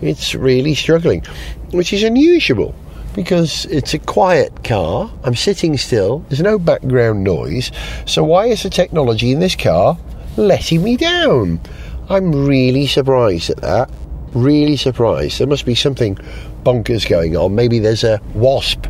It's 0.00 0.34
really 0.34 0.74
struggling, 0.74 1.26
which 1.72 1.92
is 1.92 2.02
unusual 2.02 2.74
because 3.16 3.64
it's 3.64 3.94
a 3.94 3.98
quiet 3.98 4.62
car. 4.62 5.10
I'm 5.24 5.34
sitting 5.34 5.78
still. 5.78 6.18
There's 6.28 6.42
no 6.42 6.58
background 6.58 7.24
noise. 7.24 7.72
So 8.04 8.22
why 8.22 8.46
is 8.46 8.62
the 8.62 8.70
technology 8.70 9.32
in 9.32 9.40
this 9.40 9.56
car 9.56 9.98
letting 10.36 10.84
me 10.84 10.98
down? 10.98 11.58
I'm 12.10 12.46
really 12.46 12.86
surprised 12.86 13.48
at 13.48 13.56
that. 13.62 13.90
Really 14.34 14.76
surprised. 14.76 15.40
There 15.40 15.46
must 15.46 15.64
be 15.64 15.74
something 15.74 16.16
bonkers 16.62 17.08
going 17.08 17.36
on. 17.38 17.54
Maybe 17.54 17.78
there's 17.78 18.04
a 18.04 18.20
wasp 18.34 18.86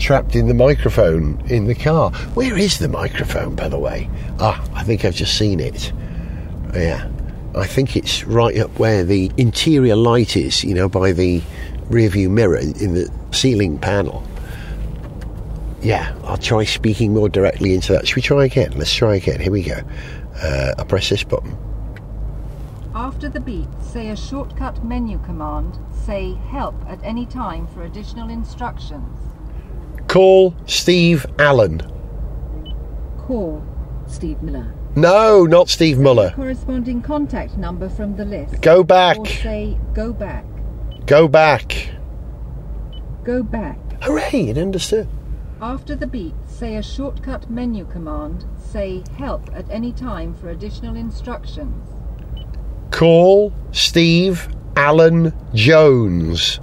trapped 0.00 0.34
in 0.34 0.48
the 0.48 0.54
microphone 0.54 1.40
in 1.46 1.66
the 1.66 1.74
car. 1.76 2.10
Where 2.34 2.58
is 2.58 2.80
the 2.80 2.88
microphone, 2.88 3.54
by 3.54 3.68
the 3.68 3.78
way? 3.78 4.10
Ah, 4.40 4.60
I 4.74 4.82
think 4.82 5.04
I've 5.04 5.14
just 5.14 5.38
seen 5.38 5.60
it. 5.60 5.92
Yeah. 6.74 7.08
I 7.54 7.66
think 7.66 7.96
it's 7.96 8.24
right 8.24 8.58
up 8.58 8.78
where 8.78 9.04
the 9.04 9.30
interior 9.36 9.96
light 9.96 10.36
is, 10.36 10.64
you 10.64 10.74
know, 10.74 10.88
by 10.88 11.12
the 11.12 11.42
rearview 11.90 12.30
mirror 12.30 12.58
in 12.58 12.94
the 12.94 13.12
ceiling 13.32 13.78
panel. 13.78 14.22
Yeah, 15.82 16.14
I'll 16.24 16.36
try 16.36 16.64
speaking 16.64 17.14
more 17.14 17.28
directly 17.28 17.74
into 17.74 17.92
that. 17.92 18.06
Should 18.06 18.16
we 18.16 18.22
try 18.22 18.44
again? 18.44 18.72
Let's 18.76 18.92
try 18.92 19.16
again. 19.16 19.40
Here 19.40 19.52
we 19.52 19.62
go. 19.62 19.80
Uh, 20.42 20.74
I 20.78 20.84
press 20.84 21.08
this 21.08 21.24
button. 21.24 21.56
After 22.94 23.28
the 23.28 23.40
beep, 23.40 23.68
say 23.80 24.10
a 24.10 24.16
shortcut 24.16 24.84
menu 24.84 25.18
command. 25.24 25.78
Say 26.04 26.34
help 26.48 26.74
at 26.86 26.98
any 27.02 27.24
time 27.24 27.66
for 27.68 27.84
additional 27.84 28.28
instructions. 28.28 29.18
Call 30.06 30.54
Steve 30.66 31.24
Allen. 31.38 31.80
Call 33.18 33.64
Steve 34.06 34.42
Miller. 34.42 34.74
No, 34.96 35.44
not 35.44 35.68
Steve 35.68 35.98
Muller. 35.98 36.32
Corresponding 36.34 37.00
contact 37.00 37.56
number 37.56 37.88
from 37.88 38.16
the 38.16 38.24
list. 38.24 38.60
Go 38.60 38.82
back. 38.82 39.18
Or 39.18 39.26
say 39.26 39.78
go 39.94 40.12
back. 40.12 40.44
Go 41.10 41.26
back. 41.26 41.88
Go 43.24 43.42
back. 43.42 44.00
Hooray, 44.04 44.50
it 44.50 44.56
understood. 44.56 45.08
After 45.60 45.96
the 45.96 46.06
beep, 46.06 46.34
say 46.46 46.76
a 46.76 46.84
shortcut 46.84 47.50
menu 47.50 47.84
command. 47.84 48.44
Say 48.56 49.02
help 49.18 49.50
at 49.52 49.68
any 49.70 49.90
time 49.90 50.34
for 50.34 50.50
additional 50.50 50.94
instructions. 50.94 51.96
Call 52.92 53.52
Steve 53.72 54.54
Allen 54.76 55.32
Jones. 55.52 56.60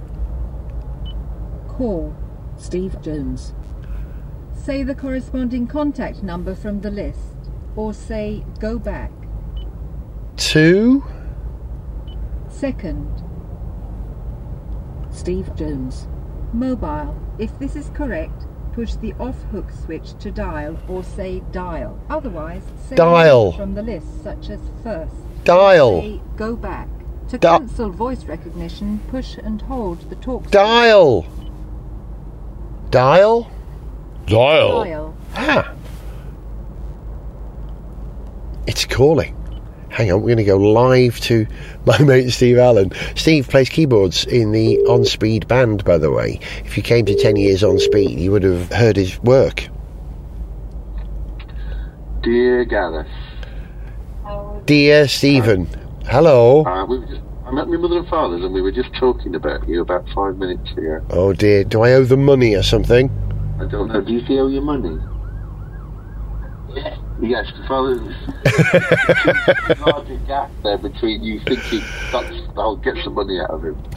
Call 1.68 2.16
Steve 2.56 3.02
Jones. 3.02 3.52
Say 4.54 4.82
the 4.82 4.94
corresponding 4.94 5.66
contact 5.66 6.22
number 6.22 6.54
from 6.54 6.80
the 6.80 6.90
list. 6.90 7.36
Or 7.76 7.92
say 7.92 8.46
go 8.60 8.78
back. 8.78 9.12
Two. 10.38 11.04
Second. 12.48 13.27
Steve 15.18 15.54
Jones. 15.56 16.06
Mobile. 16.52 17.14
If 17.38 17.58
this 17.58 17.74
is 17.74 17.90
correct, 17.90 18.46
push 18.72 18.94
the 18.94 19.12
off 19.14 19.42
hook 19.50 19.66
switch 19.84 20.16
to 20.20 20.30
dial 20.30 20.78
or 20.88 21.02
say 21.02 21.42
dial. 21.50 21.98
Otherwise, 22.08 22.62
say 22.88 22.94
Dial. 22.94 23.52
from 23.52 23.74
the 23.74 23.82
list 23.82 24.22
such 24.22 24.48
as 24.48 24.60
first. 24.84 25.14
Dial. 25.44 26.00
Say 26.00 26.20
go 26.36 26.54
back. 26.54 26.88
To 27.30 27.36
Di- 27.38 27.58
cancel 27.58 27.90
voice 27.90 28.24
recognition, 28.24 29.00
push 29.08 29.36
and 29.36 29.60
hold 29.62 30.08
the 30.08 30.16
talk 30.16 30.42
switch. 30.44 30.52
Dial. 30.52 31.26
Dial? 32.90 33.50
Dial. 34.26 34.84
Dial. 34.84 35.14
Ah. 35.34 35.74
It's 38.66 38.84
calling. 38.86 39.34
Hang 39.90 40.12
on, 40.12 40.20
we're 40.20 40.28
going 40.28 40.38
to 40.38 40.44
go 40.44 40.56
live 40.56 41.18
to 41.20 41.46
my 41.86 41.98
mate 41.98 42.30
Steve 42.30 42.58
Allen. 42.58 42.92
Steve 43.16 43.48
plays 43.48 43.68
keyboards 43.68 44.24
in 44.26 44.52
the 44.52 44.78
On 44.88 45.04
Speed 45.04 45.48
band, 45.48 45.84
by 45.84 45.98
the 45.98 46.10
way. 46.10 46.40
If 46.64 46.76
you 46.76 46.82
came 46.82 47.06
to 47.06 47.14
10 47.14 47.36
years 47.36 47.64
on 47.64 47.78
Speed, 47.78 48.18
you 48.18 48.30
would 48.30 48.42
have 48.42 48.70
heard 48.72 48.96
his 48.96 49.18
work. 49.20 49.68
Dear 52.22 52.64
Gareth, 52.64 53.06
Dear 54.66 55.08
Stephen, 55.08 55.66
hello. 56.06 56.64
uh, 56.64 56.84
we 56.84 56.98
were 56.98 57.06
just, 57.06 57.22
I'm 57.46 57.56
at 57.56 57.68
my 57.68 57.76
mother 57.78 57.98
and 57.98 58.08
father's 58.08 58.44
and 58.44 58.52
we 58.52 58.60
were 58.60 58.72
just 58.72 58.92
talking 59.00 59.34
about 59.34 59.66
you 59.66 59.80
about 59.80 60.04
five 60.14 60.36
minutes 60.36 60.70
ago. 60.72 61.04
Oh 61.10 61.32
dear, 61.32 61.64
do 61.64 61.82
I 61.82 61.92
owe 61.92 62.04
them 62.04 62.24
money 62.24 62.54
or 62.54 62.62
something? 62.62 63.08
I 63.60 63.64
don't 63.66 63.88
know, 63.88 64.00
do 64.02 64.12
you 64.12 64.40
owe 64.40 64.48
your 64.48 64.62
money? 64.62 64.98
Yes, 67.20 67.46
the 67.56 67.66
father's 67.66 68.00
larger 69.80 70.16
gap 70.26 70.50
there 70.62 70.78
between 70.78 71.22
you 71.22 71.40
thinking 71.40 71.80
that's, 72.12 72.30
I'll 72.56 72.76
get 72.76 72.96
some 73.02 73.14
money 73.14 73.40
out 73.40 73.50
of 73.50 73.64
him. 73.64 73.76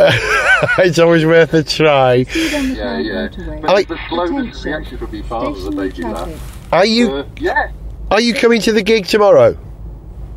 it's 0.80 0.98
always 0.98 1.24
worth 1.26 1.54
a 1.54 1.64
try. 1.64 2.24
Speed 2.24 2.54
on 2.56 2.70
the 2.70 2.76
Yeah, 2.76 2.84
current 2.84 3.06
yeah. 3.06 3.28
motorway. 3.28 3.62
But 3.62 3.70
I- 3.72 3.84
the 3.84 4.00
slowness 4.10 4.32
of 4.32 4.48
Attention. 4.48 4.72
reaction 4.72 4.98
from 4.98 5.16
your 5.16 5.24
father's 5.26 5.58
a 5.58 5.62
Stationary 5.72 5.90
baby 5.90 6.02
traffic. 6.02 6.34
laugh. 6.36 6.74
Are 6.74 6.86
you 6.86 7.12
Uh, 7.12 7.26
yeah, 7.38 7.72
are 8.10 8.22
you 8.22 8.34
coming 8.34 8.62
to 8.62 8.72
the 8.72 8.82
gig 8.84 9.06
tomorrow? 9.06 9.58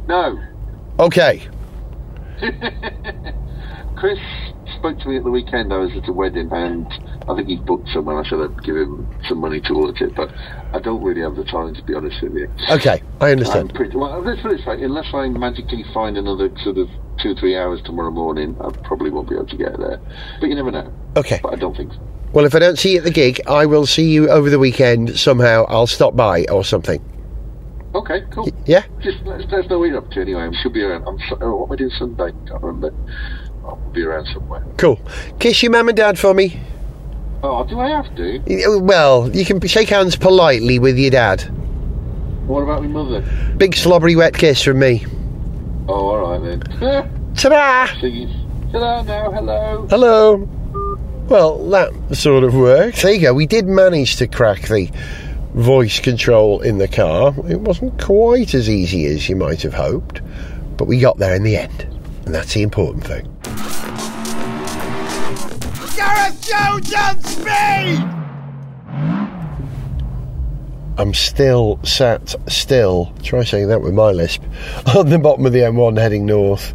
no. 0.07 0.39
Okay. 0.99 1.43
Chris 3.97 4.19
spoke 4.77 4.99
to 5.01 5.09
me 5.09 5.17
at 5.17 5.25
the 5.25 5.31
weekend. 5.31 5.73
I 5.73 5.79
was 5.79 5.93
at 5.97 6.07
a 6.09 6.13
wedding, 6.13 6.51
and 6.53 6.87
I 7.29 7.35
think 7.35 7.49
he's 7.49 7.61
booked 7.61 7.89
someone. 7.93 8.17
I 8.25 8.29
said 8.29 8.41
I'd 8.41 8.63
give 8.65 8.77
him 8.77 9.09
some 9.29 9.39
money 9.39 9.61
towards 9.61 10.01
it, 10.01 10.15
but 10.15 10.31
I 10.73 10.79
don't 10.79 11.03
really 11.03 11.23
have 11.23 11.37
the 11.37 11.45
time 11.45 11.75
to 11.75 11.83
be 11.83 11.95
honest 11.95 12.21
with 12.23 12.35
you. 12.35 12.51
Okay, 12.71 13.03
I 13.21 13.27
I'm 13.27 13.33
understand. 13.33 13.75
pretty 13.75 13.97
well. 13.97 14.21
Let's 14.21 14.43
put 14.43 14.53
it 14.53 14.67
way: 14.67 14.83
unless 14.83 15.07
I 15.15 15.29
magically 15.29 15.85
find 15.95 16.19
another 16.19 16.51
sort 16.63 16.79
of 16.79 16.89
two 17.23 17.31
or 17.31 17.35
three 17.35 17.57
hours 17.57 17.81
tomorrow 17.83 18.11
morning, 18.11 18.57
I 18.61 18.71
probably 18.87 19.11
won't 19.11 19.29
be 19.29 19.37
able 19.37 19.47
to 19.47 19.57
get 19.57 19.79
there. 19.79 20.01
But 20.41 20.49
you 20.49 20.55
never 20.55 20.71
know. 20.71 20.93
Okay. 21.17 21.41
But 21.43 21.55
I 21.55 21.57
don't 21.57 21.77
think 21.77 21.93
so. 21.93 22.01
Well, 22.33 22.45
if 22.45 22.55
I 22.55 22.59
don't 22.59 22.79
see 22.79 22.93
you 22.93 22.99
at 22.99 23.05
the 23.05 23.13
gig, 23.13 23.41
I 23.47 23.65
will 23.65 23.87
see 23.87 24.11
you 24.11 24.29
over 24.29 24.51
the 24.51 24.59
weekend 24.59 25.19
somehow. 25.19 25.65
I'll 25.69 25.87
stop 25.87 26.17
by 26.17 26.45
or 26.51 26.65
something. 26.65 27.03
Okay, 27.95 28.25
cool. 28.33 28.51
Yeah? 28.67 28.83
Just 29.01 29.23
let 29.25 29.41
us, 29.41 29.71
know 29.71 29.79
what 29.79 29.85
you're 29.85 29.99
up 29.99 30.11
to 30.11 30.21
anyway. 30.21 30.43
I 30.43 30.63
should 30.63 30.73
be 30.73 30.83
around. 30.83 31.07
I'm 31.07 31.17
so, 31.29 31.39
oh, 31.41 31.55
what 31.55 31.67
am 31.67 31.73
I 31.73 31.77
doing 31.77 31.91
Sunday? 31.97 32.33
Can't 32.49 32.61
remember. 32.61 32.93
I'll 33.65 33.77
be 33.93 34.03
around 34.03 34.27
somewhere. 34.35 34.65
Cool. 34.79 35.01
Kiss 35.39 35.63
your 35.63 35.71
mum 35.71 35.89
and 35.89 35.97
dad 35.97 36.19
for 36.19 36.35
me. 36.35 36.61
Oh, 37.47 37.63
do 37.63 37.79
I 37.79 37.91
have 37.91 38.17
to? 38.17 38.39
Uh, 38.39 38.79
well, 38.79 39.31
you 39.31 39.45
can 39.45 39.61
shake 39.69 39.91
hands 39.91 40.17
politely 40.17 40.79
with 40.79 40.97
your 40.97 41.11
dad. 41.11 41.43
What 42.47 42.63
about 42.63 42.81
my 42.81 42.89
mother? 42.89 43.21
Big 43.59 43.77
slobbery 43.77 44.17
wet 44.17 44.33
kiss 44.33 44.63
from 44.63 44.79
me. 44.79 45.05
Oh, 45.87 45.93
all 45.93 46.39
right 46.39 46.43
then. 46.43 47.35
Ta-da! 47.35 47.87
hello 47.87 49.03
now, 49.03 49.31
hello. 49.31 49.87
Hello. 49.91 50.37
Well, 51.29 51.69
that 51.69 52.17
sort 52.17 52.45
of 52.45 52.55
worked. 52.55 53.03
There 53.03 53.13
you 53.13 53.21
go. 53.21 53.35
We 53.35 53.47
did 53.47 53.67
manage 53.67 54.17
to 54.17 54.27
crack 54.27 54.63
the 54.63 54.91
voice 55.53 56.01
control 56.01 56.63
in 56.63 56.79
the 56.79 56.89
car. 56.89 57.35
It 57.47 57.61
wasn't 57.61 58.03
quite 58.03 58.55
as 58.55 58.71
easy 58.71 59.05
as 59.05 59.29
you 59.29 59.37
might 59.37 59.61
have 59.61 59.75
hoped, 59.75 60.23
but 60.79 60.87
we 60.87 60.99
got 60.99 61.19
there 61.19 61.35
in 61.35 61.43
the 61.43 61.59
end, 61.59 61.83
and 62.25 62.35
that's 62.35 62.55
the 62.55 62.63
important 62.63 63.05
thing. 63.05 63.74
On 66.97 67.23
speed! 67.23 68.15
I'm 70.97 71.13
still 71.13 71.81
sat 71.83 72.35
still. 72.49 73.13
Try 73.23 73.43
saying 73.43 73.69
that 73.69 73.81
with 73.81 73.95
my 73.95 74.11
lisp. 74.11 74.43
On 74.97 75.09
the 75.09 75.19
bottom 75.19 75.45
of 75.45 75.53
the 75.53 75.61
M1 75.61 75.99
heading 75.99 76.25
north, 76.25 76.73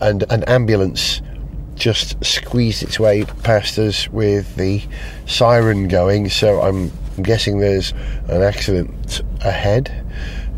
and 0.00 0.24
an 0.30 0.44
ambulance 0.44 1.20
just 1.74 2.22
squeezed 2.24 2.82
its 2.82 3.00
way 3.00 3.24
past 3.42 3.78
us 3.78 4.08
with 4.08 4.54
the 4.56 4.82
siren 5.26 5.88
going. 5.88 6.28
So 6.28 6.60
I'm 6.60 6.92
guessing 7.22 7.58
there's 7.58 7.92
an 8.28 8.42
accident 8.42 9.22
ahead. 9.40 10.04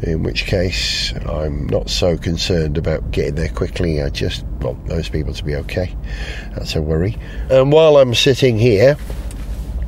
In 0.03 0.23
which 0.23 0.47
case, 0.47 1.13
I'm 1.27 1.67
not 1.67 1.91
so 1.91 2.17
concerned 2.17 2.79
about 2.79 3.11
getting 3.11 3.35
there 3.35 3.51
quickly. 3.51 4.03
I 4.03 4.09
just 4.09 4.45
want 4.61 4.87
those 4.87 5.11
people 5.11 5.35
to 5.35 5.45
be 5.45 5.55
okay. 5.57 5.95
That's 6.55 6.75
a 6.75 6.81
worry. 6.81 7.19
And 7.51 7.71
while 7.71 7.99
I'm 7.99 8.15
sitting 8.15 8.59
here, 8.59 8.71
here, 8.81 8.97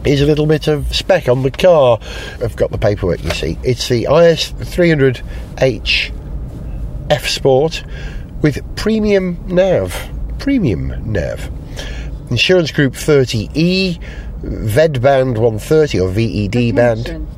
is 0.04 0.20
a 0.20 0.26
little 0.26 0.46
bit 0.46 0.68
of 0.68 0.94
spec 0.94 1.28
on 1.28 1.42
the 1.42 1.50
car. 1.50 1.98
I've 2.42 2.56
got 2.56 2.70
the 2.70 2.78
paperwork, 2.78 3.22
you 3.22 3.30
see. 3.30 3.58
It's 3.62 3.88
the 3.88 4.04
IS 4.04 4.52
300H 4.52 6.12
F 7.10 7.28
Sport 7.28 7.84
with 8.42 8.60
premium 8.76 9.38
nav. 9.46 9.94
Premium 10.38 11.12
nav. 11.12 11.50
Insurance 12.30 12.72
Group 12.72 12.94
30E, 12.94 14.02
VED 14.42 15.00
band 15.00 15.38
130 15.38 16.00
or 16.00 16.08
VED 16.08 16.74
band. 16.74 17.28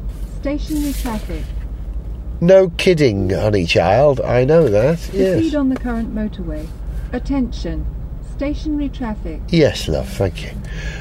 Stationary 0.40 0.92
traffic. 0.94 1.42
No 2.44 2.68
kidding, 2.76 3.30
honey 3.30 3.64
child. 3.64 4.20
I 4.20 4.44
know 4.44 4.68
that. 4.68 4.98
Proceed 4.98 5.44
Yes. 5.44 5.54
on 5.54 5.70
the 5.70 5.76
current 5.76 6.14
motorway. 6.14 6.66
Attention. 7.10 7.86
Stationary 8.36 8.90
traffic. 8.90 9.40
Yes, 9.48 9.88
love, 9.88 10.06
thank 10.10 10.42
you. 10.42 10.50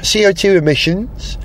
CO2 0.00 0.56
emissions 0.56 1.36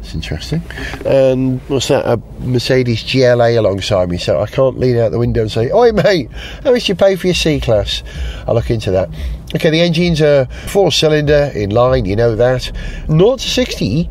It's 0.00 0.14
interesting. 0.14 0.62
And 1.06 1.60
what's 1.68 1.86
that? 1.88 2.04
A 2.04 2.16
Mercedes 2.40 3.04
GLA 3.04 3.60
alongside 3.60 4.10
me, 4.10 4.18
so 4.18 4.40
I 4.40 4.46
can't 4.46 4.76
lean 4.76 4.96
out 4.96 5.12
the 5.12 5.18
window 5.18 5.42
and 5.42 5.50
say, 5.50 5.70
Oi, 5.70 5.92
mate, 5.92 6.28
how 6.64 6.72
much 6.72 6.88
you 6.88 6.96
pay 6.96 7.14
for 7.14 7.28
your 7.28 7.34
C 7.34 7.60
Class? 7.60 8.02
I'll 8.48 8.54
look 8.54 8.70
into 8.70 8.90
that. 8.90 9.08
Okay, 9.54 9.70
the 9.70 9.80
engines 9.80 10.20
are 10.20 10.46
four 10.66 10.90
cylinder 10.90 11.52
in 11.54 11.70
line, 11.70 12.04
you 12.04 12.16
know 12.16 12.34
that. 12.34 12.72
0 13.06 13.36
to 13.36 13.48
60 13.48 14.10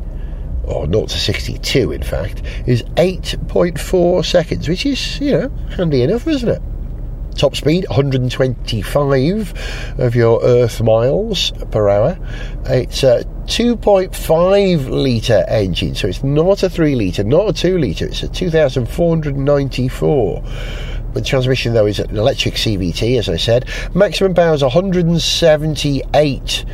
or 0.71 0.87
0 0.87 1.05
to 1.05 1.17
62 1.17 1.91
in 1.91 2.03
fact, 2.03 2.41
is 2.65 2.83
8.4 2.95 4.25
seconds, 4.25 4.67
which 4.67 4.85
is, 4.85 5.19
you 5.19 5.31
know, 5.31 5.49
handy 5.75 6.01
enough, 6.01 6.27
isn't 6.27 6.49
it? 6.49 6.61
Top 7.35 7.55
speed 7.55 7.85
125 7.89 9.99
of 9.99 10.15
your 10.15 10.43
Earth 10.43 10.81
miles 10.81 11.51
per 11.71 11.87
hour. 11.87 12.17
It's 12.65 13.03
a 13.03 13.23
2.5 13.45 14.89
litre 14.89 15.45
engine, 15.47 15.95
so 15.95 16.07
it's 16.07 16.23
not 16.23 16.63
a 16.63 16.69
3 16.69 16.95
litre, 16.95 17.23
not 17.23 17.49
a 17.49 17.53
2 17.53 17.77
litre, 17.77 18.05
it's 18.05 18.23
a 18.23 18.27
2494. 18.27 20.43
The 21.13 21.21
transmission, 21.21 21.73
though, 21.73 21.87
is 21.87 21.99
an 21.99 22.17
electric 22.17 22.55
CVT, 22.55 23.17
as 23.17 23.27
I 23.27 23.37
said. 23.37 23.67
Maximum 23.93 24.33
power 24.33 24.53
is 24.53 24.61
178 24.61 26.65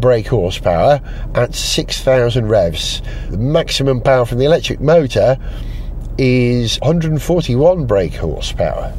brake 0.00 0.26
horsepower 0.28 1.00
at 1.34 1.54
6,000 1.54 2.48
revs. 2.48 3.02
The 3.30 3.38
maximum 3.38 4.00
power 4.00 4.24
from 4.24 4.38
the 4.38 4.44
electric 4.44 4.80
motor 4.80 5.36
is 6.18 6.78
141 6.80 7.86
brake 7.86 8.14
horsepower. 8.14 8.92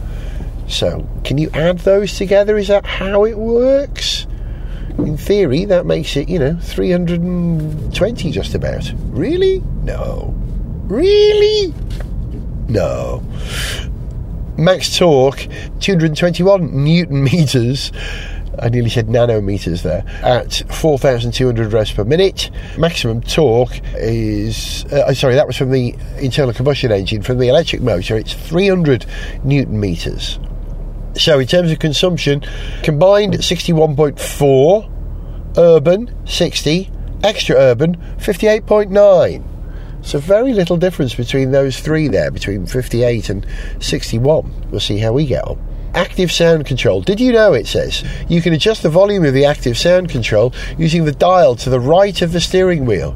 So, 0.67 1.07
can 1.23 1.37
you 1.37 1.49
add 1.53 1.79
those 1.79 2.17
together? 2.17 2.57
Is 2.57 2.69
that 2.69 2.85
how 2.85 3.25
it 3.25 3.37
works? 3.37 4.25
In 4.97 5.17
theory, 5.17 5.65
that 5.65 5.85
makes 5.85 6.15
it, 6.15 6.29
you 6.29 6.39
know, 6.39 6.57
320 6.61 8.31
just 8.31 8.55
about. 8.55 8.91
Really? 9.09 9.59
No. 9.83 10.33
Really? 10.85 11.73
No. 12.67 13.23
Max 14.57 14.97
torque, 14.97 15.47
221 15.79 16.83
newton 16.83 17.23
meters. 17.23 17.91
I 18.59 18.69
nearly 18.69 18.89
said 18.89 19.07
nanometers 19.07 19.83
there, 19.83 20.03
at 20.23 20.63
4,200 20.69 21.71
revs 21.71 21.91
per 21.91 22.03
minute. 22.03 22.49
Maximum 22.77 23.21
torque 23.21 23.79
is, 23.95 24.85
uh, 24.85 25.13
sorry, 25.13 25.35
that 25.35 25.47
was 25.47 25.57
from 25.57 25.71
the 25.71 25.95
internal 26.19 26.53
combustion 26.53 26.91
engine. 26.91 27.21
From 27.21 27.37
the 27.37 27.47
electric 27.47 27.81
motor, 27.81 28.17
it's 28.17 28.33
300 28.33 29.05
newton 29.43 29.79
meters. 29.79 30.39
So, 31.15 31.39
in 31.39 31.47
terms 31.47 31.71
of 31.71 31.79
consumption, 31.79 32.43
combined 32.83 33.33
61.4, 33.33 34.89
urban 35.57 36.13
60, 36.25 36.89
extra 37.23 37.55
urban 37.55 37.97
58.9. 38.17 39.43
So, 40.03 40.19
very 40.19 40.53
little 40.53 40.77
difference 40.77 41.13
between 41.13 41.51
those 41.51 41.79
three 41.79 42.07
there, 42.07 42.31
between 42.31 42.65
58 42.65 43.29
and 43.29 43.45
61. 43.79 44.69
We'll 44.71 44.79
see 44.79 44.97
how 44.97 45.13
we 45.13 45.25
get 45.25 45.45
on. 45.45 45.70
Active 45.93 46.31
sound 46.31 46.65
control. 46.65 47.01
Did 47.01 47.19
you 47.19 47.33
know 47.33 47.53
it 47.53 47.67
says 47.67 48.03
you 48.29 48.41
can 48.41 48.53
adjust 48.53 48.81
the 48.81 48.89
volume 48.89 49.25
of 49.25 49.33
the 49.33 49.45
active 49.45 49.77
sound 49.77 50.09
control 50.09 50.53
using 50.77 51.03
the 51.03 51.11
dial 51.11 51.55
to 51.57 51.69
the 51.69 51.79
right 51.81 52.21
of 52.21 52.31
the 52.31 52.39
steering 52.39 52.85
wheel? 52.85 53.15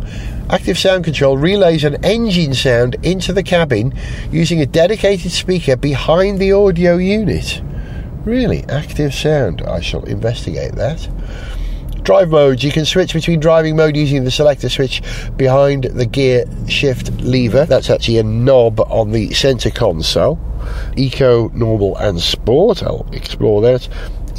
Active 0.49 0.77
sound 0.77 1.05
control 1.05 1.37
relays 1.37 1.83
an 1.83 2.03
engine 2.03 2.53
sound 2.53 2.97
into 3.01 3.31
the 3.31 3.43
cabin 3.43 3.93
using 4.29 4.59
a 4.59 4.65
dedicated 4.65 5.31
speaker 5.31 5.75
behind 5.75 6.37
the 6.37 6.51
audio 6.51 6.97
unit. 6.97 7.61
Really, 8.25 8.65
active 8.69 9.13
sound. 9.13 9.61
I 9.61 9.79
shall 9.79 10.03
investigate 10.03 10.73
that. 10.73 11.07
Drive 12.05 12.29
modes. 12.29 12.63
You 12.63 12.71
can 12.71 12.85
switch 12.85 13.13
between 13.13 13.39
driving 13.39 13.75
mode 13.75 13.97
using 13.97 14.25
the 14.25 14.29
selector 14.29 14.69
switch 14.69 15.01
behind 15.37 15.85
the 15.85 16.05
gear 16.05 16.45
shift 16.67 17.09
lever. 17.19 17.65
That's 17.65 17.89
actually 17.89 18.19
a 18.19 18.23
knob 18.23 18.79
on 18.79 19.11
the 19.11 19.33
centre 19.33 19.71
console. 19.71 20.37
Eco, 20.95 21.49
normal, 21.49 21.97
and 21.97 22.21
sport. 22.21 22.83
I'll 22.83 23.07
explore 23.11 23.59
that. 23.63 23.89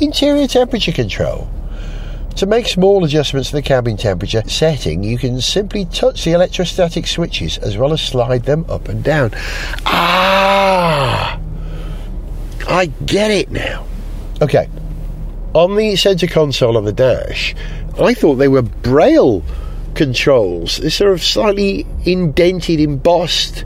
Interior 0.00 0.46
temperature 0.46 0.92
control. 0.92 1.50
To 2.36 2.46
make 2.46 2.68
small 2.68 3.02
adjustments 3.04 3.50
to 3.50 3.56
the 3.56 3.62
cabin 3.62 3.96
temperature 3.96 4.44
setting, 4.46 5.02
you 5.02 5.18
can 5.18 5.40
simply 5.40 5.86
touch 5.86 6.22
the 6.24 6.32
electrostatic 6.32 7.08
switches 7.08 7.58
as 7.58 7.76
well 7.76 7.92
as 7.92 8.00
slide 8.00 8.44
them 8.44 8.64
up 8.68 8.88
and 8.88 9.02
down. 9.02 9.32
Ah! 9.86 11.40
I 12.68 12.86
get 13.06 13.32
it 13.32 13.50
now. 13.50 13.86
Okay. 14.40 14.68
On 15.56 15.74
the 15.74 15.96
centre 15.96 16.26
console 16.26 16.76
on 16.76 16.84
the 16.84 16.92
dash, 16.92 17.54
I 17.98 18.12
thought 18.12 18.34
they 18.34 18.46
were 18.46 18.60
braille 18.60 19.42
controls. 19.94 20.76
They're 20.76 20.90
sort 20.90 21.14
of 21.14 21.22
slightly 21.22 21.86
indented, 22.04 22.78
embossed 22.78 23.64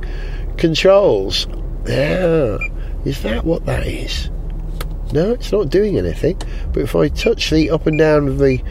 controls. 0.57 1.48
Yeah. 1.88 2.59
Is 3.05 3.20
that 3.22 3.44
what 3.44 3.66
that 3.66 3.88
is? 3.88 4.31
No, 5.12 5.33
it's 5.33 5.50
not 5.50 5.68
doing 5.68 5.98
anything. 5.98 6.40
But 6.72 6.83
if 6.83 6.94
I 6.94 7.09
touch 7.09 7.50
the 7.50 7.70
up 7.70 7.88
and 7.88 7.98
down 7.98 8.29
of 8.29 8.38
the 8.38 8.62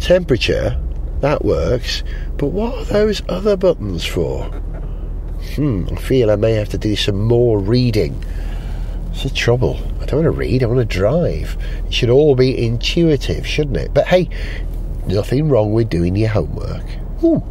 temperature, 0.00 0.80
that 1.18 1.44
works. 1.44 2.04
But 2.36 2.52
what 2.52 2.74
are 2.78 2.84
those 2.84 3.22
other 3.28 3.56
buttons 3.56 4.06
for? 4.06 4.44
Hmm, 5.56 5.86
I 5.90 5.96
feel 5.96 6.30
I 6.30 6.36
may 6.36 6.52
have 6.52 6.68
to 6.68 6.78
do 6.78 6.94
some 6.94 7.24
more 7.24 7.58
reading 7.58 8.24
It's 9.10 9.24
a 9.24 9.34
trouble. 9.34 9.80
I 10.02 10.06
don't 10.06 10.24
want 10.24 10.34
to 10.34 10.38
read, 10.38 10.62
I 10.62 10.66
want 10.66 10.78
to 10.78 10.84
drive. 10.84 11.56
It 11.86 11.94
should 11.94 12.10
all 12.10 12.34
be 12.34 12.66
intuitive, 12.66 13.46
shouldn't 13.46 13.76
it? 13.76 13.94
But 13.94 14.06
hey, 14.06 14.28
nothing 15.06 15.48
wrong 15.48 15.72
with 15.72 15.88
doing 15.88 16.16
your 16.16 16.30
homework. 16.30 16.84
Ooh, 17.22 17.42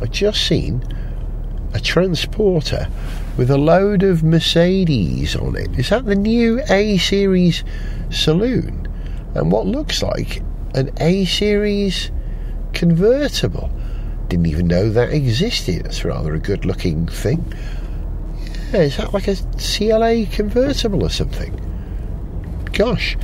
I 0.00 0.06
just 0.06 0.46
seen 0.46 0.82
a 1.74 1.80
transporter 1.80 2.88
with 3.36 3.50
a 3.50 3.58
load 3.58 4.02
of 4.02 4.22
Mercedes 4.22 5.36
on 5.36 5.56
it. 5.56 5.78
Is 5.78 5.90
that 5.90 6.04
the 6.04 6.14
new 6.14 6.60
A 6.68 6.98
Series 6.98 7.64
saloon? 8.10 8.88
And 9.34 9.50
what 9.50 9.66
looks 9.66 10.02
like 10.02 10.42
an 10.74 10.90
A 10.98 11.24
Series 11.24 12.10
convertible. 12.72 13.70
Didn't 14.28 14.46
even 14.46 14.66
know 14.66 14.90
that 14.90 15.10
existed. 15.10 15.84
That's 15.84 16.04
rather 16.04 16.34
a 16.34 16.38
good 16.38 16.64
looking 16.64 17.06
thing. 17.06 17.52
Yeah, 18.72 18.80
is 18.80 18.96
that 18.96 19.12
like 19.12 19.28
a 19.28 19.36
CLA 19.58 20.26
convertible 20.26 21.04
or 21.04 21.10
something? 21.10 21.58
Gosh, 22.72 23.16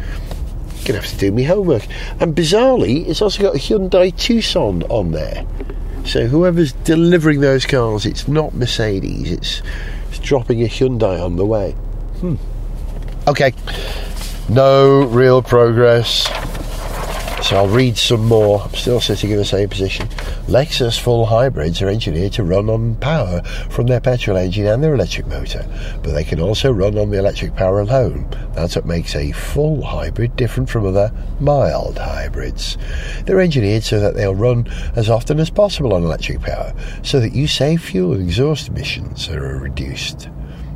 gonna 0.85 1.01
have 1.01 1.11
to 1.11 1.17
do 1.17 1.33
my 1.33 1.43
homework. 1.43 1.87
And 2.21 2.35
bizarrely, 2.35 3.07
it's 3.07 3.23
also 3.23 3.43
got 3.43 3.55
a 3.55 3.59
Hyundai 3.59 4.17
Tucson 4.17 4.83
on 4.85 5.13
there. 5.13 5.47
So 6.05 6.27
whoever's 6.27 6.73
delivering 6.73 7.41
those 7.41 7.67
cars, 7.67 8.07
it's 8.07 8.29
not 8.29 8.55
Mercedes. 8.55 9.31
It's, 9.31 9.63
it's 10.09 10.19
dropping 10.19 10.63
a 10.63 10.67
Hyundai 10.67 11.23
on 11.23 11.37
the 11.37 11.45
way. 11.45 11.73
Hmm. 12.21 12.37
Okay. 13.27 13.53
No 14.49 15.05
real 15.05 15.43
progress. 15.43 16.27
So 17.42 17.57
I'll 17.57 17.68
read 17.68 17.96
some 17.96 18.27
more. 18.27 18.61
I'm 18.61 18.74
still 18.74 19.01
sitting 19.01 19.31
in 19.31 19.38
the 19.38 19.44
same 19.44 19.68
position. 19.68 20.07
Lexus 20.48 21.01
full 21.01 21.24
hybrids 21.24 21.81
are 21.81 21.88
engineered 21.88 22.33
to 22.35 22.42
run 22.42 22.68
on 22.68 22.96
power 22.96 23.42
from 23.70 23.87
their 23.87 24.01
petrol 24.01 24.37
engine 24.37 24.66
and 24.66 24.85
their 24.85 24.94
electric 24.94 25.27
motor, 25.29 25.66
but 26.03 26.12
they 26.12 26.24
can 26.24 26.40
also 26.40 26.70
run 26.70 26.98
on 26.98 27.09
the 27.09 27.18
electric 27.18 27.55
power 27.57 27.81
alone. 27.81 28.29
That's 28.53 28.77
what 28.77 28.85
makes 28.85 29.14
a 29.14 29.33
full 29.33 29.83
hybrid 29.83 30.37
different 30.37 30.68
from 30.68 30.85
other 30.85 31.11
mild 31.40 31.96
hybrids. 31.96 32.77
They're 33.24 33.40
engineered 33.40 33.85
so 33.85 33.98
that 33.98 34.14
they'll 34.14 34.35
run 34.35 34.66
as 34.94 35.09
often 35.09 35.40
as 35.40 35.48
possible 35.48 35.94
on 35.94 36.03
electric 36.03 36.40
power, 36.40 36.74
so 37.03 37.18
that 37.20 37.35
you 37.35 37.46
save 37.46 37.83
fuel 37.83 38.12
and 38.12 38.22
exhaust 38.22 38.68
emissions 38.68 39.29
are 39.31 39.59
reduced. 39.59 40.29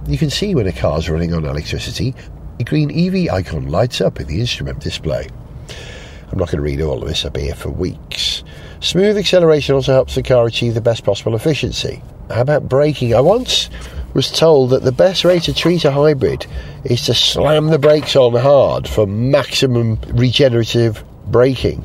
You 0.07 0.16
can 0.16 0.31
see 0.31 0.55
when 0.55 0.66
a 0.66 0.72
car's 0.72 1.11
running 1.11 1.35
on 1.35 1.44
electricity. 1.44 2.14
The 2.59 2.64
green 2.64 2.90
EV 2.90 3.33
icon 3.33 3.68
lights 3.68 4.01
up 4.01 4.20
in 4.20 4.27
the 4.27 4.40
instrument 4.40 4.79
display. 4.79 5.29
I'm 6.33 6.38
not 6.38 6.51
going 6.51 6.57
to 6.57 6.62
read 6.62 6.81
all 6.81 7.03
of 7.03 7.09
this, 7.09 7.27
I'll 7.27 7.31
be 7.31 7.42
here 7.42 7.55
for 7.55 7.68
weeks. 7.68 8.42
Smooth 8.81 9.18
acceleration 9.18 9.75
also 9.75 9.92
helps 9.92 10.14
the 10.14 10.23
car 10.23 10.47
achieve 10.47 10.73
the 10.73 10.81
best 10.81 11.05
possible 11.05 11.37
efficiency. 11.37 12.03
How 12.31 12.40
about 12.40 12.71
braking? 12.71 13.14
I 13.14 13.21
once 13.21 13.68
was 14.14 14.31
told 14.31 14.71
that 14.71 14.83
the 14.83 14.92
best 14.92 15.27
way 15.27 15.40
to 15.40 15.53
treat 15.53 15.85
a 15.85 15.90
hybrid 15.90 16.47
is 16.85 17.05
to 17.07 17.14
slam 17.14 17.66
the 17.66 17.79
brakes 17.79 18.16
on 18.16 18.35
hard 18.35 18.88
for 18.88 19.07
maximum 19.07 19.99
regenerative 20.09 21.05
braking. 21.27 21.85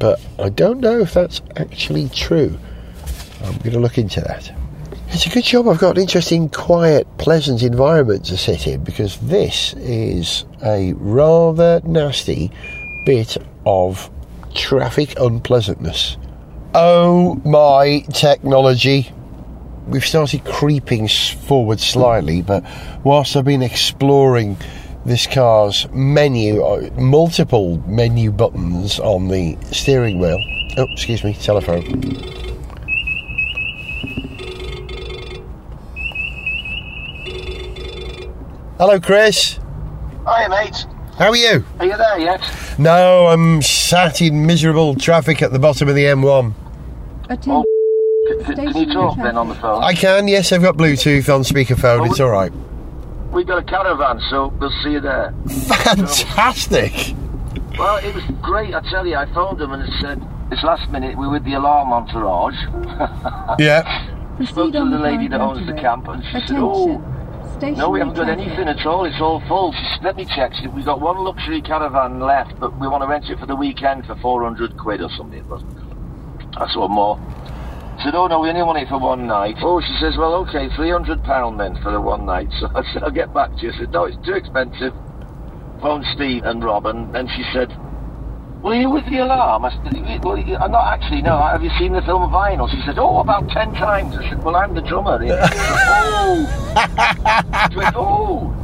But 0.00 0.20
I 0.40 0.48
don't 0.48 0.80
know 0.80 0.98
if 0.98 1.14
that's 1.14 1.40
actually 1.56 2.08
true. 2.08 2.58
I'm 3.44 3.58
going 3.58 3.72
to 3.72 3.80
look 3.80 3.96
into 3.96 4.20
that. 4.22 4.52
It's 5.08 5.26
a 5.26 5.30
good 5.30 5.44
job 5.44 5.68
I've 5.68 5.78
got 5.78 5.96
an 5.96 6.02
interesting, 6.02 6.48
quiet, 6.48 7.06
pleasant 7.18 7.62
environment 7.62 8.24
to 8.26 8.36
sit 8.36 8.66
in 8.66 8.82
because 8.82 9.18
this 9.20 9.72
is 9.74 10.44
a 10.64 10.94
rather 10.94 11.80
nasty 11.84 12.50
bit 13.06 13.36
of 13.66 14.10
traffic 14.54 15.18
unpleasantness. 15.18 16.16
Oh 16.74 17.40
my 17.44 18.00
technology. 18.12 19.12
We've 19.86 20.04
started 20.04 20.44
creeping 20.44 21.08
forward 21.08 21.78
slightly, 21.78 22.42
but 22.42 22.64
whilst 23.04 23.36
I've 23.36 23.44
been 23.44 23.62
exploring 23.62 24.56
this 25.04 25.26
car's 25.26 25.86
menu, 25.92 26.62
uh, 26.62 26.88
multiple 26.98 27.78
menu 27.86 28.32
buttons 28.32 28.98
on 28.98 29.28
the 29.28 29.58
steering 29.72 30.18
wheel. 30.18 30.38
Oh, 30.78 30.86
excuse 30.90 31.22
me, 31.22 31.34
telephone. 31.34 31.82
Hello, 38.78 38.98
Chris. 38.98 39.60
Hi, 40.26 40.48
mate. 40.48 40.86
How 41.18 41.28
are 41.30 41.36
you? 41.36 41.64
Are 41.78 41.86
you 41.86 41.96
there 41.96 42.18
yet? 42.18 42.40
No, 42.78 43.28
I'm 43.28 43.62
sat 43.62 44.20
in 44.20 44.46
miserable 44.46 44.96
traffic 44.96 45.42
at 45.42 45.52
the 45.52 45.58
bottom 45.60 45.88
of 45.88 45.94
the 45.94 46.04
M1. 46.04 46.52
Attention. 47.24 47.64
Can, 48.44 48.56
can 48.56 48.76
you 48.76 48.92
talk 48.92 49.16
then 49.18 49.36
on 49.36 49.48
the 49.48 49.54
phone? 49.54 49.84
I 49.84 49.94
can, 49.94 50.26
yes, 50.28 50.50
I've 50.50 50.62
got 50.62 50.76
Bluetooth 50.76 51.32
on 51.32 51.42
speakerphone, 51.42 52.00
oh, 52.00 52.04
it's 52.04 52.20
alright. 52.20 52.52
We've 53.32 53.46
got 53.46 53.58
a 53.58 53.62
caravan, 53.62 54.20
so 54.30 54.48
we'll 54.58 54.72
see 54.82 54.92
you 54.92 55.00
there. 55.00 55.34
Fantastic! 55.66 57.14
Well, 57.78 57.96
it 57.98 58.14
was 58.14 58.24
great. 58.40 58.74
I 58.74 58.80
tell 58.90 59.06
you, 59.06 59.16
I 59.16 59.26
phoned 59.34 59.58
them 59.58 59.72
and 59.72 59.82
it 59.82 59.90
said 60.00 60.22
it's 60.50 60.62
last 60.62 60.88
minute. 60.90 61.16
We're 61.18 61.30
with 61.30 61.44
the 61.44 61.54
alarm 61.54 61.92
entourage. 61.92 62.54
Yeah. 63.58 64.10
Spoke 64.46 64.72
to 64.72 64.78
the 64.90 64.98
lady 64.98 65.28
that 65.28 65.40
owns 65.40 65.64
the 65.66 65.74
camp, 65.74 66.08
and 66.08 66.24
she 66.24 66.32
said, 66.46 66.56
"Oh, 66.58 67.00
Stationary 67.58 67.78
no, 67.78 67.90
we 67.90 68.00
haven't 68.00 68.16
got 68.16 68.28
anything 68.28 68.68
at 68.68 68.84
all. 68.84 69.04
It's 69.04 69.20
all 69.20 69.40
full." 69.46 69.72
She 69.72 69.84
said, 69.94 70.02
"Let 70.02 70.16
me 70.16 70.24
check." 70.24 70.52
"We've 70.74 70.84
got 70.84 71.00
one 71.00 71.18
luxury 71.18 71.62
caravan 71.62 72.18
left, 72.18 72.58
but 72.58 72.76
we 72.80 72.88
want 72.88 73.02
to 73.02 73.08
rent 73.08 73.30
it 73.30 73.38
for 73.38 73.46
the 73.46 73.54
weekend 73.54 74.06
for 74.06 74.16
400 74.16 74.76
quid 74.76 75.00
or 75.00 75.08
something." 75.10 75.44
But 75.48 75.62
I 76.56 76.66
saw 76.68 76.88
more. 76.88 77.18
Said, 78.02 78.16
"Oh 78.16 78.26
no, 78.26 78.40
we 78.40 78.48
only 78.48 78.64
want 78.64 78.78
it 78.78 78.88
for 78.88 78.98
one 78.98 79.28
night." 79.28 79.56
Oh, 79.62 79.80
she 79.80 79.94
says, 80.00 80.16
"Well, 80.16 80.34
okay, 80.46 80.68
300 80.74 81.22
pound 81.22 81.60
then 81.60 81.76
for 81.76 81.92
the 81.92 82.00
one 82.00 82.26
night." 82.26 82.50
So 82.58 82.68
I 82.74 82.82
said, 82.92 83.04
"I'll 83.04 83.10
get 83.10 83.32
back 83.32 83.54
to 83.56 83.62
you." 83.66 83.72
I 83.72 83.78
said, 83.78 83.92
"No, 83.92 84.04
it's 84.04 84.18
too 84.26 84.34
expensive." 84.34 84.92
Phoned 85.80 86.04
Steve 86.14 86.42
and 86.44 86.64
Rob, 86.64 86.86
and 86.86 87.14
then 87.14 87.28
she 87.28 87.44
said. 87.52 87.72
Well, 88.64 88.74
you 88.74 88.88
with 88.88 89.04
the 89.10 89.18
alarm? 89.18 89.66
I 89.66 89.70
said, 89.70 90.24
well, 90.24 90.38
I'm 90.38 90.54
uh, 90.62 90.68
not 90.68 90.94
actually, 90.94 91.20
no. 91.20 91.36
Have 91.36 91.62
you 91.62 91.68
seen 91.78 91.92
the 91.92 92.00
film 92.00 92.30
Vinyl? 92.32 92.66
She 92.70 92.80
said, 92.86 92.98
oh, 92.98 93.18
about 93.18 93.46
ten 93.50 93.74
times. 93.74 94.16
I 94.16 94.26
said, 94.30 94.42
well, 94.42 94.56
I'm 94.56 94.74
the 94.74 94.80
drummer. 94.80 95.18
Said, 95.18 95.38
oh. 95.52 96.48
She 97.70 97.76
went, 97.76 97.94
oh. 97.94 98.54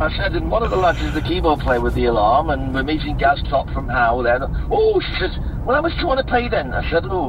I 0.00 0.10
said, 0.16 0.34
and 0.34 0.50
one 0.50 0.64
of 0.64 0.70
the 0.70 0.76
lads 0.76 1.00
is 1.02 1.14
the 1.14 1.20
keyboard 1.20 1.60
player 1.60 1.80
with 1.80 1.94
the 1.94 2.06
alarm, 2.06 2.50
and 2.50 2.74
we're 2.74 2.82
meeting 2.82 3.16
Gaz 3.16 3.40
Top 3.48 3.70
from 3.70 3.88
How 3.88 4.22
then. 4.22 4.42
Oh, 4.72 4.98
she 4.98 5.12
says, 5.20 5.30
well, 5.64 5.76
how 5.76 5.82
much 5.82 5.92
do 5.94 6.00
you 6.00 6.08
want 6.08 6.18
to 6.18 6.26
pay 6.26 6.48
then? 6.48 6.74
I 6.74 6.90
said, 6.90 7.04
oh, 7.04 7.28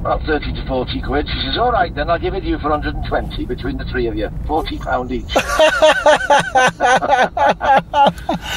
about 0.00 0.22
30 0.26 0.52
to 0.52 0.66
40 0.66 1.00
quid. 1.00 1.28
She 1.28 1.40
says, 1.46 1.56
all 1.58 1.70
right, 1.70 1.94
then 1.94 2.10
I'll 2.10 2.18
give 2.18 2.34
it 2.34 2.40
to 2.40 2.46
you 2.48 2.58
for 2.58 2.70
120 2.70 3.46
between 3.46 3.76
the 3.76 3.84
three 3.84 4.08
of 4.08 4.16
you. 4.16 4.30
40 4.48 4.78
pound 4.78 5.12
each. 5.12 5.32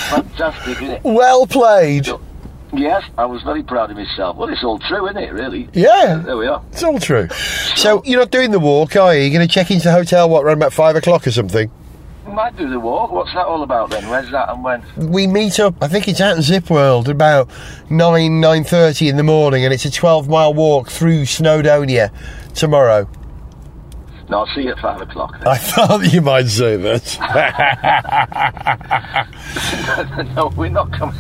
Fantastic, 0.09 0.81
isn't 0.81 0.89
it? 0.89 1.03
Well 1.03 1.45
played. 1.45 2.07
Yes, 2.75 3.03
I 3.17 3.25
was 3.25 3.43
very 3.43 3.62
proud 3.62 3.91
of 3.91 3.97
myself. 3.97 4.36
Well, 4.36 4.49
it's 4.49 4.63
all 4.63 4.79
true, 4.79 5.05
isn't 5.07 5.21
it, 5.21 5.31
really? 5.31 5.69
Yeah, 5.73 6.21
There 6.25 6.38
we 6.38 6.47
are. 6.47 6.62
it's 6.71 6.83
all 6.83 6.99
true. 6.99 7.27
So, 7.75 8.01
you're 8.03 8.19
not 8.19 8.31
doing 8.31 8.49
the 8.51 8.59
walk, 8.59 8.95
are 8.95 9.13
you? 9.15 9.21
You're 9.21 9.33
going 9.38 9.47
to 9.47 9.53
check 9.53 9.69
into 9.69 9.83
the 9.86 9.91
hotel, 9.91 10.27
what, 10.27 10.43
around 10.43 10.57
about 10.57 10.73
five 10.73 10.95
o'clock 10.95 11.27
or 11.27 11.31
something? 11.31 11.69
Might 12.27 12.57
do 12.57 12.67
the 12.69 12.79
walk. 12.79 13.12
What's 13.12 13.31
that 13.33 13.45
all 13.45 13.62
about 13.63 13.91
then? 13.91 14.09
Where's 14.09 14.31
that 14.31 14.49
and 14.49 14.63
when? 14.63 14.81
We 14.97 15.27
meet 15.27 15.59
up, 15.59 15.75
I 15.83 15.88
think 15.88 16.07
it's 16.07 16.19
at 16.21 16.41
Zip 16.41 16.69
World, 16.69 17.09
about 17.09 17.49
9, 17.91 18.31
9.30 18.41 19.09
in 19.09 19.17
the 19.17 19.23
morning, 19.23 19.65
and 19.65 19.73
it's 19.73 19.86
a 19.86 19.89
12-mile 19.91 20.53
walk 20.55 20.89
through 20.89 21.23
Snowdonia 21.23 22.12
tomorrow. 22.55 23.07
No, 24.29 24.39
I'll 24.39 24.47
see 24.55 24.62
you 24.62 24.71
at 24.71 24.79
five 24.79 25.01
o'clock. 25.01 25.38
Then. 25.38 25.47
I 25.49 25.57
thought 25.59 26.12
you 26.13 26.21
might 26.21 26.47
say 26.47 26.77
that. 26.77 27.19
No, 30.36 30.47
we're 30.55 30.69
not 30.69 30.91
coming. 30.93 31.15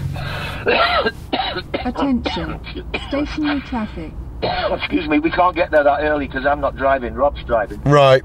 Attention. 1.73 2.59
Stationary 3.07 3.61
traffic. 3.61 4.11
Excuse 4.41 5.07
me, 5.07 5.19
we 5.19 5.31
can't 5.31 5.55
get 5.55 5.71
there 5.71 5.83
that 5.83 6.01
early 6.03 6.27
because 6.27 6.45
I'm 6.45 6.59
not 6.59 6.75
driving. 6.75 7.13
Rob's 7.13 7.43
driving. 7.45 7.81
right. 7.83 8.23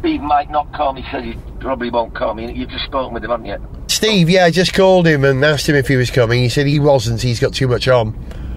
Steve 0.00 0.20
might 0.20 0.48
not 0.48 0.72
come. 0.72 0.94
He 0.94 1.04
said 1.10 1.24
he 1.24 1.34
probably 1.58 1.90
won't 1.90 2.14
come. 2.14 2.38
You- 2.38 2.50
You've 2.50 2.70
just 2.70 2.84
spoken 2.84 3.12
with 3.12 3.24
him, 3.24 3.30
haven't 3.30 3.46
you? 3.46 3.56
Steve, 3.88 4.30
yeah, 4.30 4.44
I 4.44 4.50
just 4.52 4.72
called 4.72 5.08
him 5.08 5.24
and 5.24 5.44
asked 5.44 5.68
him 5.68 5.74
if 5.74 5.88
he 5.88 5.96
was 5.96 6.08
coming. 6.10 6.40
He 6.40 6.48
said 6.48 6.66
he 6.68 6.78
wasn't, 6.78 7.20
he's 7.20 7.40
got 7.40 7.52
too 7.52 7.66
much 7.66 7.88
on. 7.88 8.14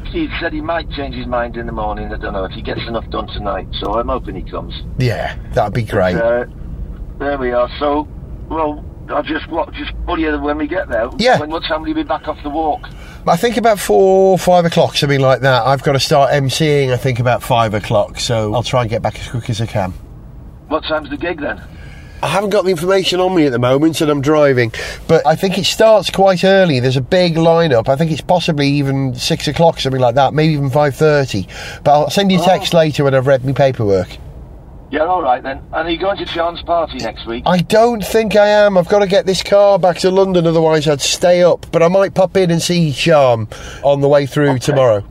Steve 0.10 0.30
said 0.40 0.54
he 0.54 0.62
might 0.62 0.90
change 0.92 1.16
his 1.16 1.26
mind 1.26 1.58
in 1.58 1.66
the 1.66 1.72
morning. 1.72 2.14
I 2.14 2.18
don't 2.18 2.34
know 2.34 2.44
if 2.46 2.52
he 2.52 2.62
gets 2.62 2.82
enough 2.88 3.10
done 3.10 3.26
tonight. 3.28 3.68
So 3.80 3.94
I'm 4.00 4.10
hoping 4.10 4.36
he 4.36 4.44
comes. 4.44 4.84
Yeah, 5.00 5.36
that'd 5.54 5.74
be 5.74 5.82
great. 5.84 6.16
Uh, 6.16 6.46
there 7.18 7.38
we 7.40 7.52
are. 7.54 7.70
So, 7.80 8.08
well, 8.48 8.86
I'll 9.10 9.24
just 9.24 9.48
what, 9.50 9.74
just 9.74 9.92
pull 10.06 10.20
you 10.20 10.38
when 10.40 10.58
we 10.58 10.68
get 10.68 10.88
there. 10.90 11.10
Yeah. 11.18 11.40
When 11.40 11.50
what 11.50 11.64
time 11.64 11.82
will 11.82 11.90
you 11.90 11.96
be 11.96 12.04
back 12.04 12.28
off 12.28 12.42
the 12.44 12.50
walk? 12.50 12.88
I 13.28 13.38
think 13.38 13.58
about 13.58 13.80
four, 13.80 14.38
five 14.38 14.66
o'clock, 14.66 14.96
something 14.96 15.20
like 15.20 15.42
that. 15.42 15.66
I've 15.66 15.84
got 15.84 15.94
to 15.94 16.00
start 16.00 16.32
emceeing, 16.32 16.92
I 16.92 16.98
think, 16.98 17.20
about 17.20 17.44
five 17.44 17.74
o'clock, 17.74 18.20
so 18.20 18.54
I'll 18.54 18.64
try 18.64 18.82
and 18.82 18.90
get 18.90 19.02
back 19.02 19.20
as 19.20 19.30
quick 19.30 19.50
as 19.50 19.62
I 19.62 19.66
can. 19.66 19.92
What 20.68 20.84
time's 20.86 21.10
the 21.10 21.18
gig 21.18 21.40
then? 21.40 21.62
I 22.24 22.28
haven't 22.28 22.52
got 22.52 22.66
the 22.66 22.72
information 22.72 23.20
on 23.20 23.36
me 23.36 23.48
at 23.48 23.52
the 23.52 23.60
moment 23.60 24.00
and 24.00 24.10
I'm 24.10 24.22
driving, 24.22 24.72
but 25.08 25.26
I 25.26 25.36
think 25.36 25.58
it 25.58 25.66
starts 25.66 26.12
quite 26.12 26.44
early. 26.44 26.80
There's 26.80 26.98
a 26.98 27.02
big 27.02 27.36
lineup. 27.36 27.90
I 27.90 27.96
think 27.96 28.12
it's 28.12 28.22
possibly 28.22 28.68
even 28.68 29.16
six 29.16 29.48
o'clock, 29.48 29.80
something 29.80 30.00
like 30.00 30.16
that, 30.16 30.34
maybe 30.34 30.54
even 30.54 30.70
5.30. 30.70 31.84
But 31.84 31.92
I'll 31.92 32.10
send 32.12 32.32
you 32.32 32.40
a 32.40 32.46
text 32.46 32.76
oh. 32.76 32.78
later 32.78 33.04
when 33.04 33.16
I've 33.16 33.26
read 33.26 33.44
my 33.44 33.54
paperwork. 33.54 34.18
Yeah, 34.92 35.06
all 35.06 35.22
right 35.22 35.42
then. 35.42 35.60
And 35.74 35.88
are 35.88 35.90
you 35.90 35.98
going 35.98 36.18
to 36.18 36.26
Sean's 36.26 36.62
party 36.64 36.98
next 36.98 37.26
week? 37.26 37.44
I 37.46 37.60
don't 37.60 38.04
think 38.04 38.36
I 38.36 38.48
am. 38.48 38.78
I've 38.78 38.90
got 38.90 39.00
to 39.00 39.08
get 39.08 39.26
this 39.26 39.42
car 39.42 39.80
back 39.80 39.98
to 40.00 40.12
London, 40.12 40.46
otherwise 40.46 40.86
I'd 40.88 41.00
stay 41.00 41.42
up. 41.44 41.66
But 41.72 41.82
I 41.82 41.88
might 41.88 42.14
pop 42.14 42.36
in 42.36 42.52
and 42.52 42.62
see 42.62 42.92
Charm 42.92 43.48
on 43.84 44.02
the 44.02 44.10
way 44.10 44.26
through 44.26 44.60
tomorrow. 44.60 45.06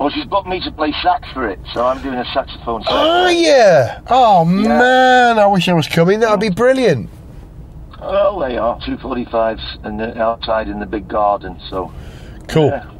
Well, 0.00 0.10
she's 0.10 0.26
booked 0.26 0.48
me 0.48 0.60
to 0.60 0.70
play 0.72 0.92
sax 1.02 1.28
for 1.32 1.48
it, 1.48 1.60
so 1.72 1.86
I'm 1.86 2.02
doing 2.02 2.14
a 2.14 2.24
saxophone 2.32 2.82
set. 2.82 2.92
Oh 2.92 3.28
yeah! 3.28 4.00
Oh 4.08 4.44
man, 4.44 5.38
I 5.38 5.46
wish 5.46 5.68
I 5.68 5.74
was 5.74 5.88
coming. 5.88 6.20
That'd 6.20 6.40
be 6.40 6.50
brilliant. 6.50 7.10
Oh, 8.00 8.40
they 8.40 8.56
are 8.56 8.80
two 8.84 8.96
forty-fives 8.98 9.62
and 9.82 10.00
uh, 10.00 10.12
outside 10.16 10.68
in 10.68 10.78
the 10.78 10.86
big 10.86 11.08
garden. 11.08 11.60
So 11.68 11.92
Cool. 12.48 12.68
Yeah. 12.68 12.90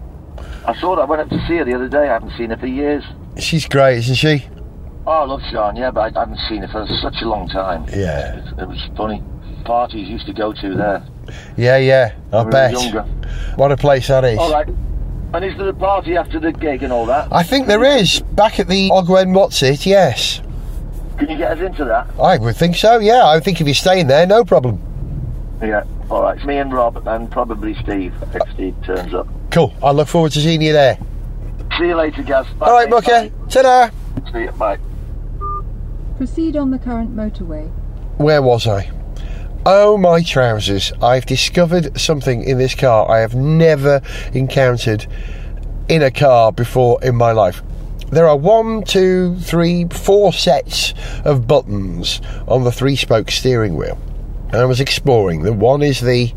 I 0.66 0.74
saw 0.78 0.96
that. 0.96 1.02
I 1.02 1.04
went 1.06 1.22
up 1.22 1.28
to 1.30 1.46
see 1.46 1.56
her 1.56 1.64
the 1.64 1.74
other 1.74 1.88
day. 1.88 2.08
I 2.08 2.12
haven't 2.12 2.32
seen 2.36 2.50
her 2.50 2.56
for 2.56 2.66
years. 2.66 3.02
She's 3.38 3.66
great, 3.66 3.98
isn't 3.98 4.16
she? 4.16 4.44
Oh, 5.08 5.22
I 5.22 5.24
love 5.24 5.40
Sean. 5.50 5.74
Yeah, 5.74 5.90
but 5.90 6.14
I 6.14 6.20
haven't 6.20 6.38
seen 6.50 6.60
her 6.60 6.68
for 6.68 6.86
such 7.00 7.22
a 7.22 7.26
long 7.26 7.48
time. 7.48 7.86
Yeah. 7.88 8.36
It, 8.36 8.58
it 8.58 8.68
was 8.68 8.90
funny. 8.94 9.22
Parties 9.64 10.06
used 10.06 10.26
to 10.26 10.34
go 10.34 10.52
to 10.52 10.74
there. 10.74 11.02
Yeah, 11.56 11.78
yeah. 11.78 12.12
I 12.30 12.36
when 12.36 12.40
we 12.40 12.44
were 12.44 12.50
bet. 12.50 12.72
Younger. 12.72 13.02
What 13.56 13.72
a 13.72 13.78
place 13.78 14.08
that 14.08 14.24
is. 14.24 14.38
All 14.38 14.52
right. 14.52 14.68
And 15.32 15.44
is 15.46 15.56
there 15.56 15.70
a 15.70 15.72
party 15.72 16.14
after 16.18 16.38
the 16.38 16.52
gig 16.52 16.82
and 16.82 16.92
all 16.92 17.06
that? 17.06 17.28
I 17.32 17.42
think 17.42 17.68
there 17.68 17.84
is 17.84 18.20
back 18.20 18.60
at 18.60 18.68
the 18.68 18.90
Ogwen 18.90 19.32
What's 19.32 19.62
It. 19.62 19.86
Yes, 19.86 20.42
Can 21.16 21.30
you 21.30 21.38
get 21.38 21.52
us 21.52 21.60
into 21.60 21.86
that? 21.86 22.06
I 22.20 22.36
would 22.36 22.56
think 22.56 22.76
so. 22.76 22.98
Yeah, 22.98 23.26
I 23.26 23.40
think 23.40 23.62
if 23.62 23.66
you're 23.66 23.74
staying 23.74 24.08
there, 24.08 24.26
no 24.26 24.44
problem. 24.44 24.78
Yeah. 25.62 25.84
All 26.10 26.20
right. 26.20 26.36
It's 26.36 26.44
me 26.44 26.58
and 26.58 26.70
Rob 26.70 27.06
and 27.08 27.30
probably 27.30 27.74
Steve 27.82 28.12
if 28.34 28.42
Steve 28.52 28.76
turns 28.84 29.14
up. 29.14 29.26
Cool. 29.50 29.72
I 29.82 29.90
look 29.92 30.08
forward 30.08 30.32
to 30.32 30.40
seeing 30.40 30.60
you 30.60 30.74
there. 30.74 30.98
See 31.78 31.86
you 31.86 31.96
later. 31.96 32.22
Bye, 32.22 32.44
All 32.60 32.72
right. 32.72 32.90
Mucker. 32.90 33.30
Ta-da. 33.48 33.88
See 34.32 34.42
you. 34.42 34.50
Bye. 34.52 34.78
Proceed 36.18 36.56
on 36.56 36.72
the 36.72 36.80
current 36.80 37.14
motorway. 37.14 37.70
Where 38.16 38.42
was 38.42 38.66
I? 38.66 38.90
Oh 39.64 39.96
my 39.96 40.20
trousers! 40.24 40.92
I've 41.00 41.26
discovered 41.26 41.96
something 41.96 42.42
in 42.42 42.58
this 42.58 42.74
car 42.74 43.08
I 43.08 43.20
have 43.20 43.36
never 43.36 44.02
encountered 44.34 45.06
in 45.88 46.02
a 46.02 46.10
car 46.10 46.50
before 46.50 46.98
in 47.04 47.14
my 47.14 47.30
life. 47.30 47.62
There 48.10 48.26
are 48.26 48.36
one, 48.36 48.82
two, 48.82 49.36
three, 49.36 49.84
four 49.84 50.32
sets 50.32 50.92
of 51.24 51.46
buttons 51.46 52.20
on 52.48 52.64
the 52.64 52.72
three 52.72 52.96
spoke 52.96 53.30
steering 53.30 53.76
wheel. 53.76 53.96
And 54.48 54.56
I 54.56 54.64
was 54.64 54.80
exploring 54.80 55.42
them. 55.42 55.60
One 55.60 55.82
is 55.82 56.00
the 56.00 56.34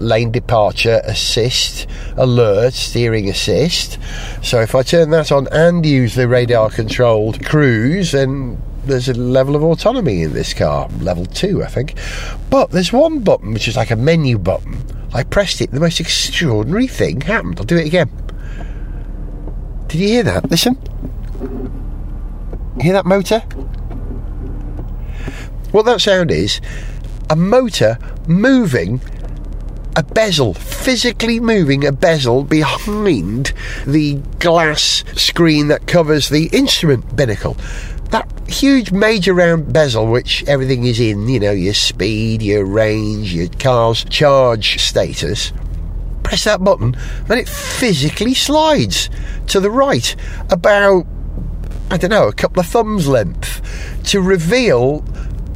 lane 0.00 0.32
departure 0.32 1.02
assist, 1.04 1.86
alert, 2.16 2.72
steering 2.72 3.28
assist. 3.28 3.96
So 4.42 4.60
if 4.60 4.74
I 4.74 4.82
turn 4.82 5.10
that 5.10 5.30
on 5.30 5.46
and 5.52 5.86
use 5.86 6.16
the 6.16 6.26
radar 6.26 6.68
controlled 6.70 7.44
cruise, 7.46 8.10
then 8.10 8.60
there's 8.90 9.08
a 9.08 9.14
level 9.14 9.56
of 9.56 9.62
autonomy 9.62 10.22
in 10.22 10.32
this 10.32 10.52
car, 10.52 10.88
level 11.00 11.24
two, 11.24 11.62
I 11.62 11.68
think. 11.68 11.94
But 12.50 12.70
there's 12.70 12.92
one 12.92 13.20
button 13.20 13.52
which 13.52 13.68
is 13.68 13.76
like 13.76 13.90
a 13.90 13.96
menu 13.96 14.38
button. 14.38 14.84
I 15.14 15.22
pressed 15.22 15.60
it, 15.60 15.70
the 15.70 15.80
most 15.80 16.00
extraordinary 16.00 16.86
thing 16.86 17.20
happened. 17.20 17.58
I'll 17.58 17.64
do 17.64 17.76
it 17.76 17.86
again. 17.86 18.10
Did 19.86 20.00
you 20.00 20.08
hear 20.08 20.22
that? 20.24 20.50
Listen. 20.50 20.76
Hear 22.80 22.92
that 22.92 23.06
motor? 23.06 23.40
What 25.70 25.86
that 25.86 26.00
sound 26.00 26.30
is 26.30 26.60
a 27.28 27.36
motor 27.36 27.98
moving 28.26 29.00
a 29.96 30.02
bezel, 30.02 30.54
physically 30.54 31.40
moving 31.40 31.86
a 31.86 31.92
bezel 31.92 32.44
behind 32.44 33.52
the 33.86 34.14
glass 34.38 35.04
screen 35.14 35.68
that 35.68 35.86
covers 35.86 36.28
the 36.28 36.48
instrument 36.52 37.16
binnacle. 37.16 37.56
That 38.10 38.28
huge 38.48 38.90
major 38.90 39.34
round 39.34 39.72
bezel, 39.72 40.06
which 40.06 40.44
everything 40.48 40.84
is 40.84 40.98
in, 40.98 41.28
you 41.28 41.38
know, 41.38 41.52
your 41.52 41.74
speed, 41.74 42.42
your 42.42 42.64
range, 42.64 43.32
your 43.32 43.48
car's 43.58 44.04
charge 44.04 44.80
status. 44.80 45.52
Press 46.22 46.44
that 46.44 46.62
button 46.62 46.96
and 47.28 47.38
it 47.38 47.48
physically 47.48 48.34
slides 48.34 49.10
to 49.48 49.60
the 49.60 49.70
right 49.70 50.14
about, 50.50 51.06
I 51.90 51.96
don't 51.96 52.10
know, 52.10 52.28
a 52.28 52.32
couple 52.32 52.60
of 52.60 52.66
thumbs 52.66 53.08
length 53.08 54.02
to 54.10 54.20
reveal 54.20 55.04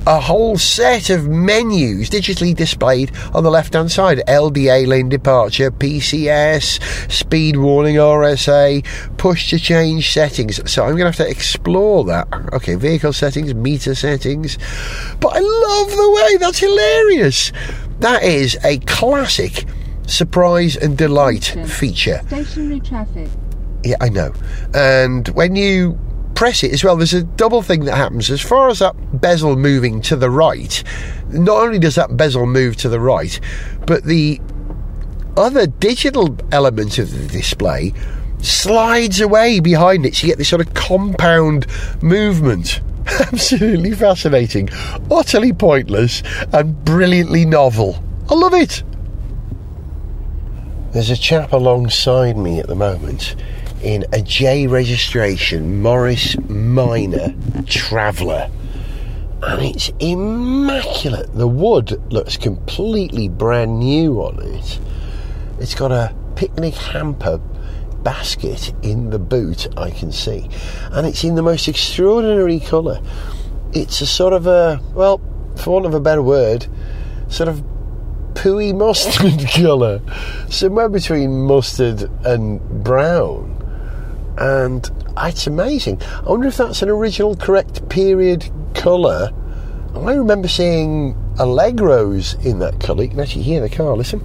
a 0.06 0.20
whole 0.20 0.56
set 0.58 1.10
of 1.10 1.28
menus 1.28 2.10
digitally 2.10 2.54
displayed 2.54 3.10
on 3.32 3.42
the 3.42 3.50
left 3.50 3.74
hand 3.74 3.90
side 3.90 4.22
LDA 4.28 4.86
lane 4.86 5.08
departure, 5.08 5.70
PCS, 5.70 7.10
speed 7.10 7.56
warning, 7.56 7.96
RSA, 7.96 8.84
push 9.16 9.50
to 9.50 9.58
change 9.58 10.12
settings. 10.12 10.60
So 10.70 10.82
I'm 10.82 10.96
going 10.96 11.10
to 11.12 11.18
have 11.18 11.26
to 11.26 11.28
explore 11.28 12.04
that. 12.04 12.28
Okay, 12.52 12.74
vehicle 12.74 13.12
settings, 13.12 13.54
meter 13.54 13.94
settings. 13.94 14.58
But 15.20 15.34
I 15.34 15.40
love 15.40 15.90
the 15.90 16.10
way 16.10 16.36
that's 16.36 16.58
hilarious. 16.58 17.52
That 18.00 18.22
is 18.22 18.58
a 18.64 18.78
classic 18.80 19.64
surprise 20.06 20.76
and 20.76 20.98
delight 20.98 21.44
feature. 21.66 22.20
Stationary 22.26 22.80
traffic. 22.80 23.28
Yeah, 23.84 23.96
I 24.00 24.08
know. 24.08 24.32
And 24.74 25.28
when 25.28 25.56
you 25.56 25.98
press 26.35 26.62
it 26.62 26.73
as 26.73 26.85
well, 26.85 26.97
there's 26.97 27.14
a 27.14 27.23
double 27.23 27.62
thing 27.62 27.85
that 27.85 27.97
happens. 27.97 28.31
As 28.31 28.40
far 28.40 28.68
as 28.68 28.81
that 28.81 29.20
bezel 29.20 29.57
moving 29.57 30.01
to 30.03 30.16
the 30.16 30.31
right, 30.31 30.83
not 31.29 31.62
only 31.62 31.79
does 31.79 31.94
that 31.94 32.16
bezel 32.16 32.47
move 32.47 32.77
to 32.79 32.88
the 32.88 33.01
right, 33.01 33.38
but 33.87 34.05
the 34.05 34.40
other 35.37 35.66
digital 35.66 36.37
element 36.53 36.99
of 36.99 37.11
the 37.11 37.27
display 37.27 37.92
slides 38.40 39.20
away 39.20 39.61
behind 39.61 40.07
it. 40.07 40.14
So 40.14 40.27
you 40.27 40.33
get 40.33 40.38
this 40.38 40.49
sort 40.49 40.66
of 40.66 40.75
compound 40.75 41.66
movement. 42.03 42.81
Absolutely 43.07 43.92
fascinating, 43.92 44.70
utterly 45.11 45.53
pointless, 45.53 46.23
and 46.53 46.85
brilliantly 46.85 47.44
novel. 47.44 48.03
I 48.31 48.35
love 48.35 48.55
it. 48.55 48.83
There's 50.92 51.11
a 51.11 51.16
chap 51.16 51.53
alongside 51.53 52.37
me 52.37 52.61
at 52.61 52.66
the 52.66 52.77
moment 52.77 53.35
in 53.85 54.07
a 54.14 54.23
J 54.23 54.66
registration 54.66 55.83
Morris 55.83 56.38
Minor 56.49 57.35
Traveller. 57.66 58.51
And 59.42 59.62
it's 59.62 59.92
immaculate. 60.01 61.35
The 61.35 61.47
wood 61.47 62.03
looks 62.11 62.38
completely 62.38 63.29
brand 63.29 63.79
new 63.79 64.23
on 64.23 64.42
it. 64.42 64.81
It's 65.61 65.75
got 65.75 65.92
a 65.92 66.16
picnic 66.35 66.73
hamper 66.75 67.37
basket 68.03 68.73
in 68.81 69.11
the 69.11 69.18
boot, 69.18 69.66
I 69.77 69.90
can 69.90 70.12
see. 70.12 70.49
And 70.90 71.07
it's 71.07 71.23
in 71.23 71.35
the 71.35 71.42
most 71.42 71.68
extraordinary 71.68 72.61
colour. 72.61 73.03
It's 73.75 74.01
a 74.01 74.07
sort 74.07 74.33
of 74.33 74.47
a, 74.47 74.81
well, 74.94 75.20
for 75.57 75.75
want 75.75 75.85
of 75.85 75.92
a 75.92 76.01
better 76.01 76.23
word, 76.23 76.66
sort 77.29 77.51
of 77.51 77.62
pooey 78.33 78.75
mustard 78.77 79.47
colour, 79.51 80.01
somewhere 80.49 80.88
between 80.88 81.44
mustard 81.47 82.11
and 82.25 82.62
brown. 82.83 83.53
And 84.37 84.90
it's 85.18 85.47
amazing. 85.47 86.03
I 86.03 86.31
wonder 86.31 86.49
if 86.49 86.57
that's 86.57 86.83
an 86.83 86.88
original 86.88 87.37
correct 87.37 87.88
period 87.88 88.51
colour. 88.75 89.33
I 89.94 90.14
remember 90.14 90.49
seeing 90.49 91.14
Allegros 91.37 92.44
in 92.44 92.59
that 92.59 92.81
colour. 92.81 93.05
You 93.05 93.11
can 93.11 93.20
actually 93.20 93.42
hear 93.42 93.61
the 93.61 93.68
car, 93.68 93.97
listen. 93.97 94.20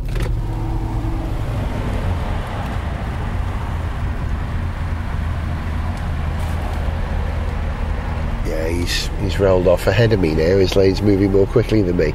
Yeah, 8.48 8.68
he's 8.68 9.08
he's 9.20 9.40
rolled 9.40 9.68
off 9.68 9.86
ahead 9.86 10.12
of 10.12 10.20
me 10.20 10.34
now. 10.34 10.58
His 10.58 10.76
lane's 10.76 11.04
moving 11.04 11.32
more 11.32 11.46
quickly 11.46 11.84
than 11.84 11.98
me 11.98 12.14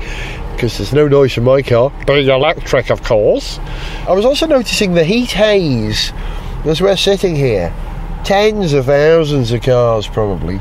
because 0.54 0.78
there's 0.78 0.92
no 0.92 1.06
noise 1.06 1.32
from 1.32 1.44
my 1.44 1.62
car. 1.62 1.92
Being 2.06 2.28
electric, 2.28 2.90
of 2.90 3.02
course. 3.04 3.58
I 4.08 4.12
was 4.12 4.24
also 4.24 4.46
noticing 4.46 4.94
the 4.94 5.04
heat 5.04 5.30
haze 5.30 6.12
as 6.64 6.80
we're 6.80 6.96
sitting 6.96 7.36
here. 7.36 7.72
Tens 8.24 8.72
of 8.72 8.86
thousands 8.86 9.52
of 9.52 9.62
cars, 9.62 10.06
probably. 10.06 10.60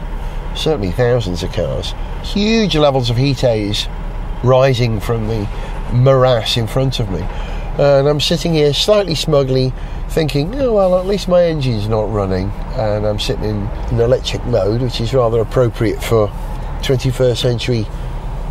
Certainly 0.55 0.91
thousands 0.91 1.43
of 1.43 1.53
cars. 1.53 1.93
Huge 2.23 2.75
levels 2.75 3.09
of 3.09 3.17
heat 3.17 3.39
haze 3.39 3.87
rising 4.43 4.99
from 4.99 5.27
the 5.27 5.47
morass 5.93 6.57
in 6.57 6.67
front 6.67 6.99
of 6.99 7.09
me. 7.09 7.21
And 7.79 8.07
I'm 8.07 8.19
sitting 8.19 8.53
here 8.53 8.73
slightly 8.73 9.15
smugly 9.15 9.73
thinking, 10.09 10.53
oh 10.55 10.73
well, 10.73 10.99
at 10.99 11.07
least 11.07 11.27
my 11.27 11.43
engine's 11.43 11.87
not 11.87 12.11
running. 12.11 12.51
And 12.75 13.05
I'm 13.05 13.19
sitting 13.19 13.45
in 13.45 13.67
an 13.91 13.99
electric 13.99 14.45
mode, 14.45 14.81
which 14.81 15.01
is 15.01 15.13
rather 15.13 15.39
appropriate 15.39 16.03
for 16.03 16.27
21st 16.81 17.37
century 17.37 17.87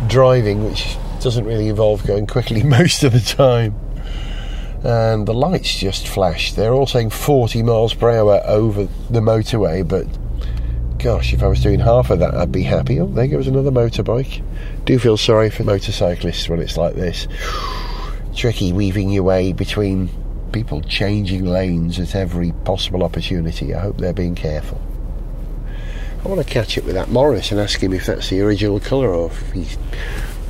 driving, 0.07 0.65
which 0.65 0.97
doesn't 1.21 1.45
really 1.45 1.69
involve 1.69 2.05
going 2.05 2.27
quickly 2.27 2.63
most 2.63 3.03
of 3.03 3.13
the 3.13 3.19
time. 3.19 3.82
And 4.83 5.25
the 5.25 5.33
lights 5.33 5.77
just 5.77 6.07
flashed. 6.07 6.55
They're 6.55 6.73
all 6.73 6.87
saying 6.87 7.11
40 7.11 7.63
miles 7.63 7.93
per 7.93 8.09
hour 8.09 8.41
over 8.45 8.87
the 9.09 9.21
motorway, 9.21 9.87
but 9.87 10.05
gosh, 10.99 11.33
if 11.33 11.41
I 11.41 11.47
was 11.47 11.61
doing 11.61 11.79
half 11.79 12.09
of 12.09 12.19
that, 12.19 12.33
I'd 12.33 12.51
be 12.51 12.63
happy. 12.63 12.99
Oh, 12.99 13.07
there 13.07 13.27
goes 13.27 13.47
another 13.47 13.71
motorbike. 13.71 14.43
Do 14.85 14.99
feel 14.99 15.17
sorry 15.17 15.49
for 15.49 15.63
motorcyclists 15.63 16.49
when 16.49 16.59
it's 16.59 16.77
like 16.77 16.95
this. 16.95 17.27
Tricky 18.35 18.73
weaving 18.73 19.09
your 19.09 19.23
way 19.23 19.53
between 19.53 20.09
people 20.51 20.81
changing 20.81 21.45
lanes 21.45 21.99
at 21.99 22.15
every 22.15 22.51
possible 22.63 23.03
opportunity. 23.03 23.73
I 23.73 23.79
hope 23.79 23.97
they're 23.97 24.13
being 24.13 24.35
careful. 24.35 24.81
I 26.23 26.27
want 26.29 26.45
to 26.45 26.53
catch 26.53 26.77
up 26.77 26.85
with 26.85 26.95
that 26.95 27.09
Morris 27.09 27.51
and 27.51 27.59
ask 27.59 27.81
him 27.81 27.91
if 27.91 28.05
that's 28.05 28.29
the 28.29 28.39
original 28.39 28.79
colour 28.79 29.09
or 29.09 29.29
if 29.29 29.51
he's 29.51 29.77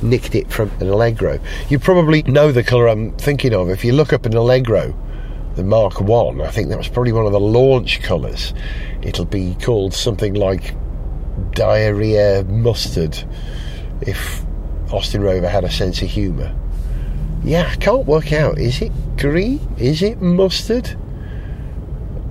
nicked 0.02 0.34
it 0.34 0.50
from 0.50 0.70
an 0.80 0.88
Allegro. 0.88 1.38
You 1.68 1.78
probably 1.78 2.22
know 2.22 2.52
the 2.52 2.62
colour 2.62 2.88
I'm 2.88 3.16
thinking 3.16 3.54
of. 3.54 3.70
If 3.70 3.84
you 3.84 3.92
look 3.92 4.12
up 4.12 4.26
an 4.26 4.34
Allegro, 4.34 4.94
the 5.56 5.64
Mark 5.64 6.00
1, 6.00 6.40
I 6.40 6.50
think 6.50 6.68
that 6.68 6.78
was 6.78 6.88
probably 6.88 7.12
one 7.12 7.26
of 7.26 7.32
the 7.32 7.40
launch 7.40 8.02
colours. 8.02 8.52
It'll 9.02 9.24
be 9.24 9.56
called 9.62 9.94
something 9.94 10.34
like 10.34 10.74
diarrhea 11.52 12.44
mustard 12.44 13.22
if 14.00 14.44
Austin 14.92 15.22
Rover 15.22 15.48
had 15.48 15.64
a 15.64 15.70
sense 15.70 16.02
of 16.02 16.08
humour. 16.08 16.54
Yeah, 17.42 17.68
I 17.70 17.76
can't 17.76 18.06
work 18.06 18.32
out. 18.32 18.58
Is 18.58 18.80
it 18.80 18.92
green? 19.16 19.60
Is 19.78 20.02
it 20.02 20.20
mustard? 20.20 20.96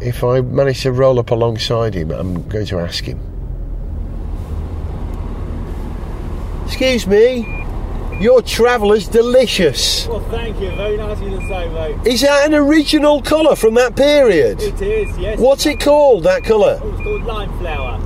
If 0.01 0.23
I 0.23 0.41
manage 0.41 0.81
to 0.81 0.91
roll 0.91 1.19
up 1.19 1.31
alongside 1.31 1.93
him, 1.93 2.11
I'm 2.11 2.47
going 2.49 2.65
to 2.67 2.79
ask 2.79 3.03
him. 3.03 3.32
Excuse 6.73 7.05
me, 7.05 7.45
your 8.19 8.41
traveller's 8.41 9.07
delicious. 9.07 10.07
Well, 10.07 10.21
thank 10.31 10.59
you. 10.59 10.71
Very 10.71 10.97
nice 10.97 11.19
of 11.21 11.23
you 11.29 11.39
to 11.39 11.47
say, 11.47 11.69
mate. 11.71 12.07
Is 12.11 12.21
that 12.21 12.47
an 12.47 12.55
original 12.55 13.21
colour 13.21 13.55
from 13.55 13.75
that 13.75 13.95
period? 13.95 14.59
It 14.59 14.81
is, 14.81 15.15
yes. 15.19 15.37
What's 15.39 15.67
it 15.67 15.79
called, 15.79 16.23
that 16.23 16.43
colour? 16.43 16.79
Oh, 16.81 16.89
it's 16.93 17.03
called 17.03 17.23
lime 17.25 17.59
flower. 17.59 17.99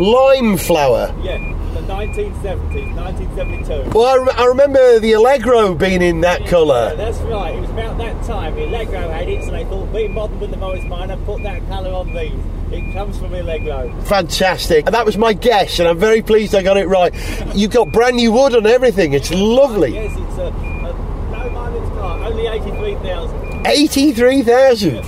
Lime 0.00 0.56
flower. 0.56 1.14
Yeah, 1.22 1.36
the 1.74 1.80
1970s, 1.80 2.94
1972. 2.96 3.90
Well, 3.90 4.06
I, 4.06 4.16
rem- 4.16 4.38
I 4.38 4.44
remember 4.46 4.98
the 5.00 5.12
Allegro 5.12 5.74
being 5.74 6.00
in 6.00 6.22
that 6.22 6.40
Yeah, 6.40 6.48
colour. 6.48 6.96
that's 6.96 7.18
right. 7.18 7.54
It 7.54 7.60
was 7.60 7.68
about 7.70 7.98
that 7.98 8.24
time. 8.24 8.54
The 8.54 8.64
Allegro 8.64 9.10
had 9.10 9.28
it, 9.28 9.44
so 9.44 9.50
they 9.50 9.64
thought, 9.64 9.92
be 9.92 10.08
modern 10.08 10.40
with 10.40 10.50
the 10.50 10.56
Morris 10.56 10.82
Minor, 10.84 11.18
put 11.26 11.42
that 11.42 11.60
colour 11.68 11.90
on 11.92 12.14
these. 12.14 12.32
It 12.74 12.92
comes 12.92 13.16
from 13.18 13.32
Allegro. 13.32 13.88
Fantastic. 14.02 14.86
And 14.86 14.94
that 14.94 15.06
was 15.06 15.16
my 15.16 15.32
guess, 15.32 15.78
and 15.78 15.86
I'm 15.86 15.98
very 15.98 16.22
pleased 16.22 16.54
I 16.56 16.62
got 16.62 16.76
it 16.76 16.88
right. 16.88 17.14
You've 17.54 17.70
got 17.70 17.92
brand 17.92 18.16
new 18.16 18.32
wood 18.32 18.54
on 18.54 18.66
everything. 18.66 19.12
It's 19.12 19.30
lovely. 19.30 19.94
Yes, 19.94 20.12
it's 20.12 20.38
a, 20.38 20.46
a 20.46 21.32
no 21.32 21.50
mileage 21.50 21.88
car, 21.92 22.24
only 22.24 22.46
83,000. 22.48 23.66
83,000. 23.66 25.04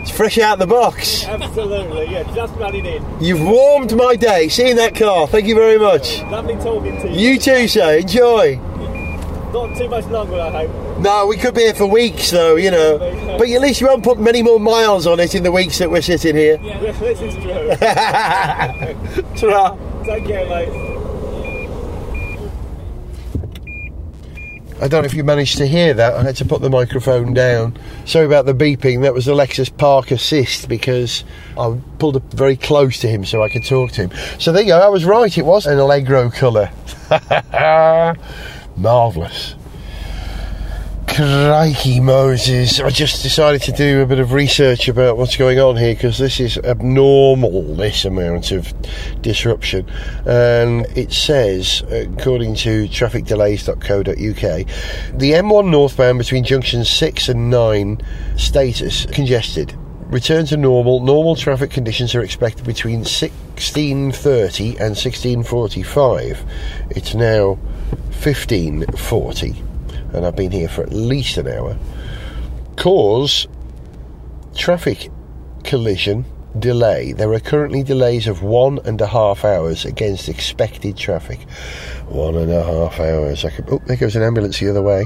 It's 0.00 0.10
fresh 0.10 0.38
out 0.38 0.58
the 0.58 0.66
box. 0.66 1.24
Absolutely, 1.24 2.10
yeah, 2.10 2.22
just 2.34 2.54
running 2.56 2.86
in. 2.86 3.04
You've 3.20 3.42
warmed 3.42 3.96
my 3.96 4.16
day 4.16 4.48
seeing 4.48 4.76
that 4.76 4.94
car. 4.96 5.28
Thank 5.28 5.46
you 5.46 5.54
very 5.54 5.78
much. 5.78 6.22
Lovely 6.22 6.54
talking 6.56 7.00
to 7.02 7.08
you. 7.08 7.32
You 7.32 7.38
too, 7.38 7.68
sir. 7.68 7.98
Enjoy. 7.98 8.56
Not 9.52 9.76
too 9.76 9.88
much 9.88 10.06
longer, 10.06 10.40
I 10.40 10.66
hope. 10.66 10.85
No, 10.98 11.26
we 11.26 11.36
could 11.36 11.54
be 11.54 11.62
here 11.62 11.74
for 11.74 11.86
weeks, 11.86 12.30
though, 12.30 12.56
you 12.56 12.70
know. 12.70 12.98
But 13.38 13.48
at 13.50 13.60
least 13.60 13.80
you 13.80 13.86
won't 13.86 14.02
put 14.02 14.18
many 14.18 14.42
more 14.42 14.58
miles 14.58 15.06
on 15.06 15.20
it 15.20 15.34
in 15.34 15.42
the 15.42 15.52
weeks 15.52 15.78
that 15.78 15.90
we're 15.90 16.02
sitting 16.02 16.34
here. 16.34 16.58
Yeah, 16.62 16.92
this 16.98 17.20
is 17.20 17.34
true. 17.34 17.76
Ta-ra. 19.36 19.76
Take 20.04 20.24
care, 20.26 20.48
mate. 20.48 20.96
I 24.78 24.88
don't 24.88 25.02
know 25.02 25.06
if 25.06 25.14
you 25.14 25.24
managed 25.24 25.56
to 25.56 25.66
hear 25.66 25.94
that. 25.94 26.12
I 26.14 26.22
had 26.22 26.36
to 26.36 26.44
put 26.44 26.60
the 26.60 26.68
microphone 26.68 27.32
down. 27.32 27.78
Sorry 28.04 28.26
about 28.26 28.44
the 28.44 28.52
beeping. 28.52 29.02
That 29.02 29.14
was 29.14 29.24
the 29.24 29.32
Lexus 29.32 29.74
Park 29.74 30.10
Assist 30.10 30.68
because 30.68 31.24
I 31.58 31.78
pulled 31.98 32.16
up 32.16 32.30
very 32.34 32.56
close 32.56 32.98
to 33.00 33.08
him 33.08 33.24
so 33.24 33.42
I 33.42 33.48
could 33.48 33.64
talk 33.64 33.92
to 33.92 34.02
him. 34.02 34.10
So 34.38 34.52
there 34.52 34.62
you 34.62 34.68
go. 34.68 34.78
I 34.78 34.88
was 34.88 35.06
right. 35.06 35.36
It 35.36 35.46
was 35.46 35.64
an 35.66 35.78
Allegro 35.78 36.28
colour. 36.30 36.70
Marvellous. 38.76 39.55
Crikey 41.16 41.98
Moses. 41.98 42.78
I 42.78 42.90
just 42.90 43.22
decided 43.22 43.62
to 43.62 43.72
do 43.72 44.02
a 44.02 44.06
bit 44.06 44.18
of 44.18 44.34
research 44.34 44.86
about 44.86 45.16
what's 45.16 45.34
going 45.34 45.58
on 45.58 45.78
here 45.78 45.94
because 45.94 46.18
this 46.18 46.40
is 46.40 46.58
abnormal, 46.58 47.74
this 47.74 48.04
amount 48.04 48.52
of 48.52 48.74
disruption. 49.22 49.88
And 50.26 50.84
it 50.94 51.14
says, 51.14 51.82
according 51.90 52.56
to 52.56 52.86
trafficdelays.co.uk, 52.88 54.66
the 55.18 55.32
M1 55.32 55.70
northbound 55.70 56.18
between 56.18 56.44
junctions 56.44 56.90
6 56.90 57.30
and 57.30 57.48
9 57.48 57.98
status 58.36 59.06
congested. 59.06 59.74
Return 60.10 60.44
to 60.44 60.58
normal. 60.58 61.00
Normal 61.00 61.34
traffic 61.34 61.70
conditions 61.70 62.14
are 62.14 62.20
expected 62.20 62.66
between 62.66 63.04
16.30 63.04 64.80
and 64.80 64.94
16.45. 64.94 66.46
It's 66.90 67.14
now 67.14 67.56
15.40 68.10 69.65
and 70.12 70.26
I've 70.26 70.36
been 70.36 70.52
here 70.52 70.68
for 70.68 70.82
at 70.82 70.92
least 70.92 71.36
an 71.36 71.48
hour, 71.48 71.76
cause 72.76 73.46
traffic 74.54 75.10
collision 75.64 76.24
delay. 76.58 77.12
There 77.12 77.32
are 77.32 77.40
currently 77.40 77.82
delays 77.82 78.26
of 78.26 78.42
one 78.42 78.78
and 78.84 79.00
a 79.00 79.06
half 79.06 79.44
hours 79.44 79.84
against 79.84 80.28
expected 80.28 80.96
traffic. 80.96 81.40
One 82.08 82.36
and 82.36 82.50
a 82.50 82.62
half 82.62 82.98
hours. 83.00 83.44
I 83.44 83.50
could, 83.50 83.68
oh, 83.70 83.82
there 83.86 83.96
goes 83.96 84.16
an 84.16 84.22
ambulance 84.22 84.58
the 84.60 84.70
other 84.70 84.82
way. 84.82 85.04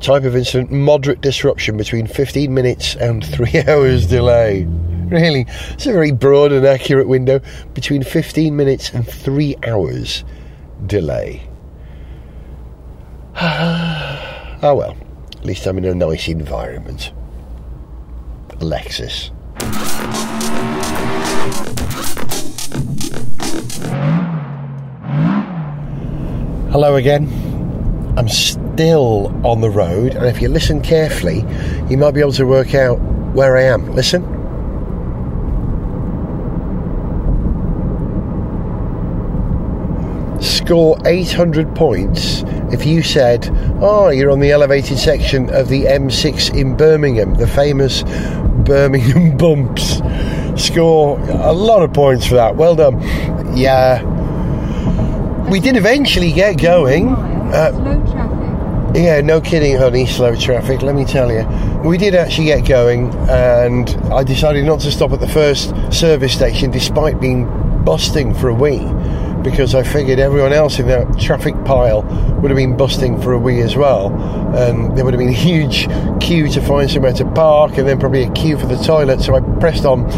Type 0.00 0.24
of 0.24 0.36
incident 0.36 0.70
moderate 0.70 1.20
disruption 1.20 1.76
between 1.76 2.06
15 2.06 2.52
minutes 2.52 2.94
and 2.94 3.24
three 3.34 3.62
hours 3.66 4.06
delay. 4.06 4.64
Really, 5.08 5.46
it's 5.70 5.86
a 5.86 5.92
very 5.92 6.12
broad 6.12 6.52
and 6.52 6.66
accurate 6.66 7.08
window 7.08 7.40
between 7.74 8.02
15 8.02 8.54
minutes 8.54 8.90
and 8.90 9.06
three 9.06 9.56
hours 9.66 10.24
delay. 10.86 11.47
Oh 13.40 14.60
well, 14.74 14.96
at 15.36 15.44
least 15.44 15.66
I'm 15.66 15.78
in 15.78 15.84
a 15.84 15.94
nice 15.94 16.28
environment. 16.28 17.12
Alexis. 18.60 19.30
Hello 26.70 26.96
again. 26.96 27.28
I'm 28.16 28.28
still 28.28 29.32
on 29.46 29.60
the 29.60 29.70
road, 29.70 30.14
and 30.14 30.26
if 30.26 30.42
you 30.42 30.48
listen 30.48 30.82
carefully, 30.82 31.44
you 31.88 31.96
might 31.96 32.12
be 32.12 32.20
able 32.20 32.32
to 32.32 32.44
work 32.46 32.74
out 32.74 32.96
where 33.34 33.56
I 33.56 33.62
am. 33.62 33.94
Listen. 33.94 34.37
Score 40.68 40.98
800 41.06 41.74
points 41.74 42.42
if 42.70 42.84
you 42.84 43.02
said, 43.02 43.48
Oh, 43.80 44.10
you're 44.10 44.30
on 44.30 44.38
the 44.38 44.50
elevated 44.50 44.98
section 44.98 45.48
of 45.48 45.70
the 45.70 45.84
M6 45.84 46.54
in 46.54 46.76
Birmingham, 46.76 47.36
the 47.36 47.46
famous 47.46 48.02
Birmingham 48.66 49.34
bumps. 49.38 50.02
Score 50.62 51.18
a 51.20 51.54
lot 51.54 51.82
of 51.82 51.94
points 51.94 52.26
for 52.26 52.34
that. 52.34 52.56
Well 52.56 52.76
done. 52.76 53.00
Yeah. 53.56 54.02
We 55.48 55.58
did 55.58 55.78
eventually 55.78 56.32
get 56.32 56.60
going. 56.60 57.08
Uh, 57.08 58.92
yeah, 58.94 59.22
no 59.22 59.40
kidding, 59.40 59.74
honey. 59.78 60.04
Slow 60.04 60.36
traffic, 60.36 60.82
let 60.82 60.94
me 60.94 61.06
tell 61.06 61.32
you. 61.32 61.48
We 61.82 61.96
did 61.96 62.14
actually 62.14 62.48
get 62.48 62.68
going, 62.68 63.08
and 63.30 63.88
I 64.12 64.22
decided 64.22 64.66
not 64.66 64.80
to 64.80 64.92
stop 64.92 65.12
at 65.12 65.20
the 65.20 65.28
first 65.28 65.72
service 65.90 66.34
station 66.34 66.70
despite 66.70 67.22
being 67.22 67.46
busting 67.86 68.34
for 68.34 68.50
a 68.50 68.54
wee 68.54 68.80
because 69.50 69.74
I 69.74 69.82
figured 69.82 70.18
everyone 70.18 70.52
else 70.52 70.78
in 70.78 70.86
that 70.88 71.18
traffic 71.18 71.54
pile 71.64 72.02
would 72.40 72.50
have 72.50 72.56
been 72.56 72.76
busting 72.76 73.20
for 73.20 73.32
a 73.32 73.38
wee 73.38 73.60
as 73.60 73.76
well, 73.76 74.12
and 74.54 74.96
there 74.96 75.04
would 75.04 75.14
have 75.14 75.18
been 75.18 75.28
a 75.28 75.32
huge 75.32 75.88
queue 76.20 76.48
to 76.48 76.60
find 76.60 76.90
somewhere 76.90 77.12
to 77.14 77.24
park, 77.32 77.78
and 77.78 77.88
then 77.88 77.98
probably 77.98 78.22
a 78.24 78.30
queue 78.32 78.58
for 78.58 78.66
the 78.66 78.76
toilet. 78.76 79.20
So 79.20 79.34
I 79.34 79.40
pressed 79.58 79.84
on 79.84 80.08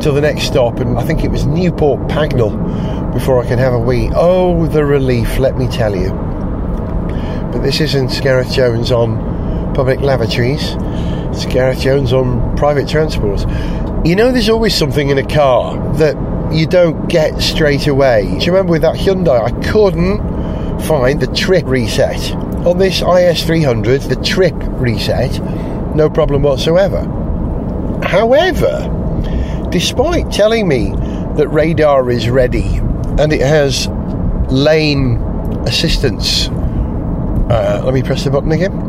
till 0.00 0.14
the 0.14 0.20
next 0.20 0.44
stop, 0.44 0.80
and 0.80 0.98
I 0.98 1.04
think 1.04 1.24
it 1.24 1.30
was 1.30 1.46
Newport 1.46 2.00
Pagnell 2.08 3.12
before 3.12 3.42
I 3.42 3.48
could 3.48 3.58
have 3.58 3.74
a 3.74 3.78
wee. 3.78 4.10
Oh, 4.14 4.66
the 4.66 4.84
relief, 4.84 5.38
let 5.38 5.56
me 5.56 5.68
tell 5.68 5.94
you. 5.94 6.10
But 7.52 7.62
this 7.62 7.80
isn't 7.80 8.20
Gareth 8.22 8.52
Jones 8.52 8.92
on 8.92 9.74
public 9.74 10.00
lavatories. 10.00 10.76
It's 11.32 11.46
Gareth 11.46 11.80
Jones 11.80 12.12
on 12.12 12.56
private 12.56 12.88
transport. 12.88 13.40
You 14.04 14.16
know, 14.16 14.32
there's 14.32 14.48
always 14.48 14.74
something 14.74 15.10
in 15.10 15.18
a 15.18 15.26
car 15.26 15.76
that 15.94 16.16
you 16.52 16.66
don't 16.66 17.08
get 17.08 17.40
straight 17.40 17.86
away. 17.86 18.22
Do 18.38 18.44
you 18.44 18.52
remember 18.52 18.72
with 18.72 18.82
that 18.82 18.96
Hyundai? 18.96 19.40
I 19.42 19.50
couldn't 19.70 20.18
find 20.82 21.20
the 21.20 21.26
trip 21.28 21.64
reset. 21.66 22.32
On 22.66 22.78
this 22.78 23.00
IS300, 23.00 24.08
the 24.08 24.16
trip 24.24 24.54
reset, 24.58 25.40
no 25.94 26.10
problem 26.10 26.42
whatsoever. 26.42 27.02
However, 28.02 29.68
despite 29.70 30.30
telling 30.32 30.66
me 30.68 30.90
that 31.36 31.48
radar 31.48 32.10
is 32.10 32.28
ready 32.28 32.66
and 33.18 33.32
it 33.32 33.40
has 33.40 33.88
lane 34.50 35.16
assistance, 35.66 36.48
uh, 36.48 37.82
let 37.84 37.94
me 37.94 38.02
press 38.02 38.24
the 38.24 38.30
button 38.30 38.52
again. 38.52 38.88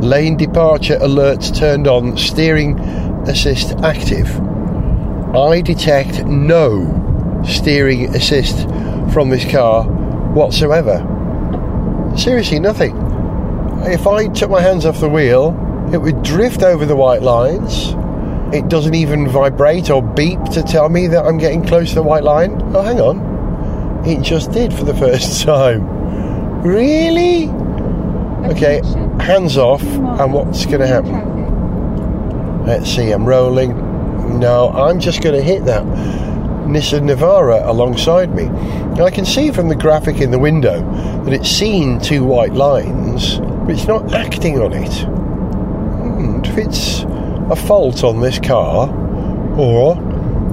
Lane 0.00 0.36
departure 0.36 0.98
alerts 0.98 1.56
turned 1.56 1.88
on, 1.88 2.16
steering 2.16 2.78
assist 3.28 3.72
active. 3.78 4.28
I 5.36 5.60
detect 5.60 6.24
no 6.24 7.42
steering 7.46 8.14
assist 8.14 8.68
from 9.12 9.30
this 9.30 9.50
car 9.50 9.84
whatsoever. 9.84 11.04
Seriously, 12.16 12.60
nothing. 12.60 12.96
If 13.84 14.06
I 14.06 14.28
took 14.28 14.50
my 14.50 14.60
hands 14.60 14.86
off 14.86 15.00
the 15.00 15.08
wheel, 15.08 15.54
it 15.92 15.98
would 15.98 16.22
drift 16.22 16.62
over 16.62 16.84
the 16.84 16.96
white 16.96 17.22
lines 17.22 17.94
it 18.52 18.68
doesn't 18.68 18.94
even 18.94 19.28
vibrate 19.28 19.90
or 19.90 20.02
beep 20.02 20.42
to 20.52 20.62
tell 20.62 20.88
me 20.88 21.06
that 21.08 21.24
I'm 21.24 21.36
getting 21.36 21.62
close 21.66 21.90
to 21.90 21.96
the 21.96 22.02
white 22.02 22.24
line. 22.24 22.58
Oh, 22.74 22.80
hang 22.80 22.98
on. 22.98 24.06
It 24.06 24.22
just 24.22 24.52
did 24.52 24.72
for 24.72 24.84
the 24.84 24.94
first 24.96 25.42
time. 25.42 26.62
Really? 26.62 27.48
Okay, 28.50 28.80
hands 29.22 29.58
off, 29.58 29.82
and 29.82 30.32
what's 30.32 30.64
going 30.64 30.80
to 30.80 30.86
happen? 30.86 32.64
Let's 32.64 32.90
see, 32.90 33.10
I'm 33.10 33.26
rolling. 33.26 33.87
No, 34.28 34.70
I'm 34.70 35.00
just 35.00 35.22
going 35.22 35.34
to 35.34 35.42
hit 35.42 35.64
that 35.64 35.84
Nissan 36.68 37.08
Navara 37.08 37.66
alongside 37.66 38.34
me. 38.34 38.46
I 39.02 39.10
can 39.10 39.24
see 39.24 39.50
from 39.50 39.68
the 39.68 39.74
graphic 39.74 40.20
in 40.20 40.30
the 40.30 40.38
window 40.38 40.80
that 41.24 41.32
it's 41.32 41.48
seen 41.48 42.00
two 42.00 42.24
white 42.24 42.52
lines, 42.52 43.38
but 43.38 43.70
it's 43.70 43.86
not 43.86 44.12
acting 44.12 44.60
on 44.60 44.72
it. 44.72 44.92
Hmm, 45.04 46.44
if 46.44 46.58
it's 46.58 47.04
a 47.50 47.56
fault 47.56 48.04
on 48.04 48.20
this 48.20 48.38
car, 48.38 48.88
or 49.58 49.96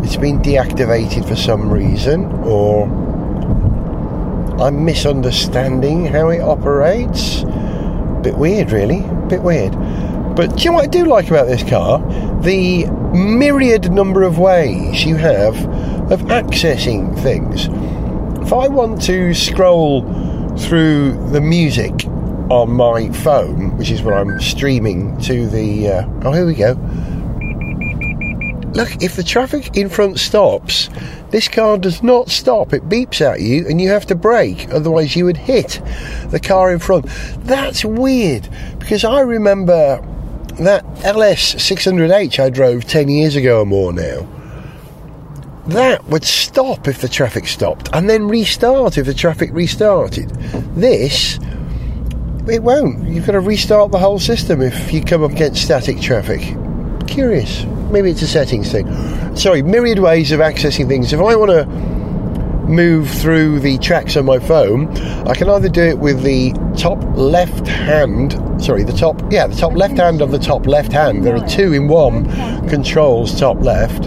it's 0.03 0.15
been 0.15 0.39
deactivated 0.39 1.27
for 1.27 1.35
some 1.35 1.69
reason, 1.69 2.25
or 2.43 2.85
I'm 4.59 4.85
misunderstanding 4.85 6.05
how 6.05 6.29
it 6.29 6.39
operates. 6.39 7.43
Bit 8.23 8.37
weird, 8.37 8.71
really. 8.71 9.01
Bit 9.27 9.43
weird. 9.43 9.73
But 10.35 10.55
do 10.55 10.63
you 10.63 10.69
know 10.69 10.77
what 10.77 10.85
I 10.85 10.87
do 10.87 11.05
like 11.05 11.29
about 11.29 11.47
this 11.47 11.63
car? 11.63 11.99
The 12.41 12.85
myriad 13.15 13.91
number 13.91 14.23
of 14.23 14.37
ways 14.37 15.05
you 15.05 15.15
have 15.15 15.55
of 16.11 16.21
accessing 16.23 17.17
things. 17.21 17.67
If 18.45 18.53
I 18.53 18.67
want 18.67 19.01
to 19.03 19.33
scroll 19.33 20.03
through 20.57 21.31
the 21.31 21.41
music 21.41 22.05
on 22.49 22.71
my 22.71 23.09
phone, 23.09 23.75
which 23.77 23.89
is 23.89 24.01
what 24.01 24.13
I'm 24.13 24.39
streaming 24.39 25.17
to 25.21 25.47
the. 25.47 25.89
Uh, 25.89 26.09
oh, 26.23 26.31
here 26.31 26.45
we 26.45 26.53
go. 26.53 26.73
Look, 28.73 29.01
if 29.01 29.15
the 29.15 29.23
traffic 29.23 29.77
in 29.77 29.87
front 29.87 30.19
stops, 30.19 30.89
this 31.29 31.47
car 31.47 31.77
does 31.77 32.03
not 32.03 32.29
stop. 32.29 32.73
It 32.73 32.89
beeps 32.89 33.21
at 33.21 33.41
you 33.41 33.65
and 33.67 33.79
you 33.79 33.89
have 33.89 34.05
to 34.07 34.15
brake, 34.15 34.67
otherwise, 34.71 35.15
you 35.15 35.25
would 35.25 35.37
hit 35.37 35.81
the 36.29 36.39
car 36.39 36.71
in 36.71 36.79
front. 36.79 37.05
That's 37.39 37.85
weird 37.85 38.49
because 38.79 39.03
I 39.03 39.21
remember 39.21 40.05
that 40.59 40.85
LS 41.03 41.55
600H 41.55 42.39
I 42.39 42.49
drove 42.49 42.85
10 42.85 43.09
years 43.09 43.35
ago 43.35 43.61
or 43.61 43.65
more 43.65 43.91
now. 43.93 44.27
That 45.67 46.05
would 46.05 46.23
stop 46.23 46.87
if 46.87 47.01
the 47.01 47.09
traffic 47.09 47.47
stopped 47.47 47.89
and 47.91 48.09
then 48.09 48.27
restart 48.27 48.97
if 48.97 49.07
the 49.07 49.13
traffic 49.13 49.49
restarted. 49.51 50.29
This, 50.75 51.39
it 52.47 52.61
won't. 52.61 53.07
You've 53.07 53.25
got 53.25 53.31
to 53.33 53.39
restart 53.39 53.91
the 53.91 53.97
whole 53.97 54.19
system 54.19 54.61
if 54.61 54.93
you 54.93 55.03
come 55.03 55.23
up 55.23 55.31
against 55.31 55.63
static 55.63 55.99
traffic. 55.99 56.41
Curious. 57.07 57.65
Maybe 57.91 58.11
it's 58.11 58.21
a 58.21 58.27
settings 58.27 58.71
thing. 58.71 58.87
Sorry, 59.35 59.63
myriad 59.63 59.99
ways 59.99 60.31
of 60.31 60.39
accessing 60.39 60.87
things. 60.87 61.13
If 61.13 61.19
I 61.19 61.35
want 61.35 61.51
to 61.51 61.94
move 62.67 63.09
through 63.09 63.59
the 63.59 63.77
tracks 63.79 64.15
on 64.17 64.25
my 64.25 64.39
phone, 64.39 64.87
I 65.27 65.33
can 65.33 65.49
either 65.49 65.69
do 65.69 65.81
it 65.83 65.99
with 65.99 66.23
the 66.23 66.51
top 66.77 66.97
left 67.15 67.67
hand, 67.67 68.33
sorry, 68.63 68.83
the 68.83 68.93
top, 68.93 69.21
yeah, 69.31 69.47
the 69.47 69.55
top 69.55 69.73
left 69.73 69.97
hand 69.97 70.21
of 70.21 70.31
the 70.31 70.39
top 70.39 70.65
left 70.67 70.91
hand. 70.91 71.23
There 71.25 71.35
are 71.35 71.47
two 71.47 71.73
in 71.73 71.87
one 71.87 72.25
controls, 72.67 73.39
top 73.39 73.61
left. 73.61 74.05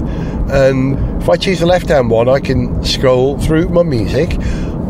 And 0.50 1.22
if 1.22 1.28
I 1.28 1.36
choose 1.36 1.61
the 1.61 1.66
left 1.66 1.88
hand 1.88 2.11
one, 2.11 2.28
I 2.28 2.40
can 2.40 2.82
scroll 2.84 3.38
through 3.38 3.68
my 3.68 3.82
music. 3.82 4.36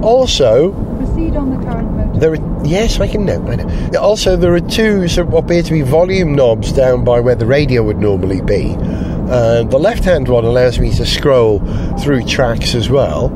Also, 0.03 0.71
Proceed 0.99 1.37
on 1.37 1.51
the 1.51 1.65
current 1.67 1.91
motor. 1.93 2.19
there 2.21 2.33
are 2.35 2.65
yes, 2.67 3.01
I 3.01 3.09
can 3.09 3.25
know. 3.25 3.45
I 3.49 3.57
know. 3.57 3.99
Also, 4.01 4.37
there 4.37 4.55
are 4.55 4.61
two 4.61 5.09
sort 5.09 5.27
of 5.27 5.33
what 5.33 5.45
appear 5.45 5.63
to 5.65 5.73
be 5.73 5.83
volume 5.83 6.35
knobs 6.35 6.73
down 6.73 7.03
by 7.05 7.19
where 7.19 7.35
the 7.35 7.47
radio 7.47 7.83
would 7.83 7.99
normally 7.99 8.41
be. 8.41 8.77
Uh, 8.79 9.65
the 9.65 9.79
left-hand 9.79 10.29
one 10.29 10.45
allows 10.45 10.79
me 10.79 10.91
to 10.95 11.05
scroll 11.05 11.59
through 11.99 12.25
tracks 12.25 12.75
as 12.75 12.89
well. 12.89 13.29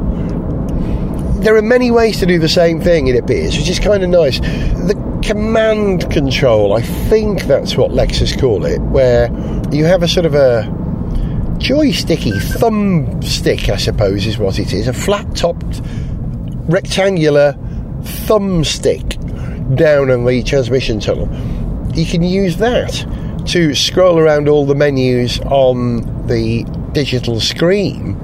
There 1.42 1.56
are 1.56 1.62
many 1.62 1.90
ways 1.90 2.20
to 2.20 2.26
do 2.26 2.38
the 2.38 2.48
same 2.48 2.80
thing, 2.80 3.08
it 3.08 3.16
appears, 3.16 3.56
which 3.56 3.68
is 3.68 3.80
kind 3.80 4.04
of 4.04 4.10
nice. 4.10 4.38
The 4.38 4.94
command 5.24 6.08
control, 6.10 6.72
I 6.74 6.82
think 6.82 7.42
that's 7.44 7.76
what 7.76 7.90
Lexus 7.90 8.38
call 8.38 8.64
it, 8.64 8.80
where 8.80 9.28
you 9.72 9.84
have 9.84 10.04
a 10.04 10.08
sort 10.08 10.24
of 10.24 10.34
a 10.34 10.62
joysticky 11.58 12.34
thumbstick, 12.34 13.68
I 13.68 13.76
suppose, 13.76 14.26
is 14.26 14.38
what 14.38 14.60
it 14.60 14.72
is, 14.72 14.86
a 14.86 14.92
flat-topped 14.92 15.80
rectangular 16.68 17.54
thumbstick 18.02 19.18
down 19.76 20.10
on 20.10 20.24
the 20.24 20.42
transmission 20.44 21.00
tunnel. 21.00 21.28
You 21.94 22.06
can 22.06 22.22
use 22.22 22.56
that 22.58 23.04
to 23.48 23.74
scroll 23.74 24.18
around 24.18 24.48
all 24.48 24.64
the 24.64 24.76
menus 24.76 25.40
on 25.40 26.26
the 26.28 26.64
digital 26.92 27.40
screen. 27.40 28.16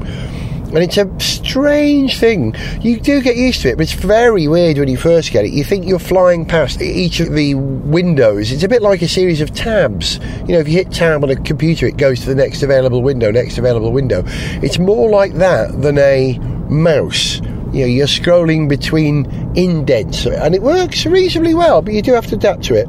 And 0.69 0.79
it's 0.79 0.99
a 0.99 1.09
strange 1.19 2.19
thing. 2.19 2.55
You 2.83 3.01
do 3.01 3.23
get 3.23 3.37
used 3.37 3.63
to 3.63 3.71
it, 3.71 3.79
but 3.79 3.85
it's 3.85 3.95
very 3.95 4.47
weird 4.49 4.77
when 4.77 4.89
you 4.89 4.99
first 4.99 5.33
get 5.33 5.47
it. 5.47 5.51
You 5.51 5.65
think 5.65 5.87
you're 5.87 5.99
flying 5.99 6.45
past 6.45 6.83
each 6.83 7.21
of 7.21 7.33
the 7.33 7.55
windows. 7.55 8.53
It's 8.53 8.63
a 8.63 8.69
bit 8.69 8.83
like 8.83 9.01
a 9.01 9.09
series 9.09 9.41
of 9.41 9.55
tabs. 9.55 10.19
You 10.47 10.53
know, 10.53 10.59
if 10.59 10.69
you 10.69 10.75
hit 10.75 10.93
tab 10.93 11.25
on 11.25 11.31
a 11.31 11.37
computer, 11.37 11.87
it 11.87 11.97
goes 11.97 12.21
to 12.21 12.27
the 12.27 12.35
next 12.35 12.63
available 12.63 13.03
window, 13.03 13.31
next 13.31 13.57
available 13.57 13.93
window. 13.93 14.25
It's 14.63 14.79
more 14.79 15.09
like 15.09 15.33
that 15.35 15.81
than 15.81 15.97
a 15.97 16.39
mouse. 16.69 17.41
You 17.73 17.81
know, 17.81 17.87
you're 17.87 18.07
scrolling 18.07 18.69
between 18.69 19.25
indents, 19.57 20.27
and 20.27 20.55
it 20.55 20.63
works 20.63 21.07
reasonably 21.07 21.55
well, 21.55 21.81
but 21.81 21.95
you 21.95 22.03
do 22.03 22.13
have 22.13 22.27
to 22.27 22.35
adapt 22.35 22.65
to 22.65 22.75
it. 22.75 22.89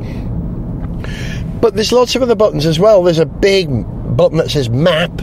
But 1.62 1.76
there's 1.76 1.94
lots 1.94 2.16
of 2.16 2.22
other 2.22 2.36
buttons 2.36 2.66
as 2.66 2.78
well. 2.78 3.04
There's 3.04 3.20
a 3.20 3.26
big 3.26 3.70
button 4.18 4.38
that 4.38 4.52
says 4.52 4.70
map, 4.70 5.22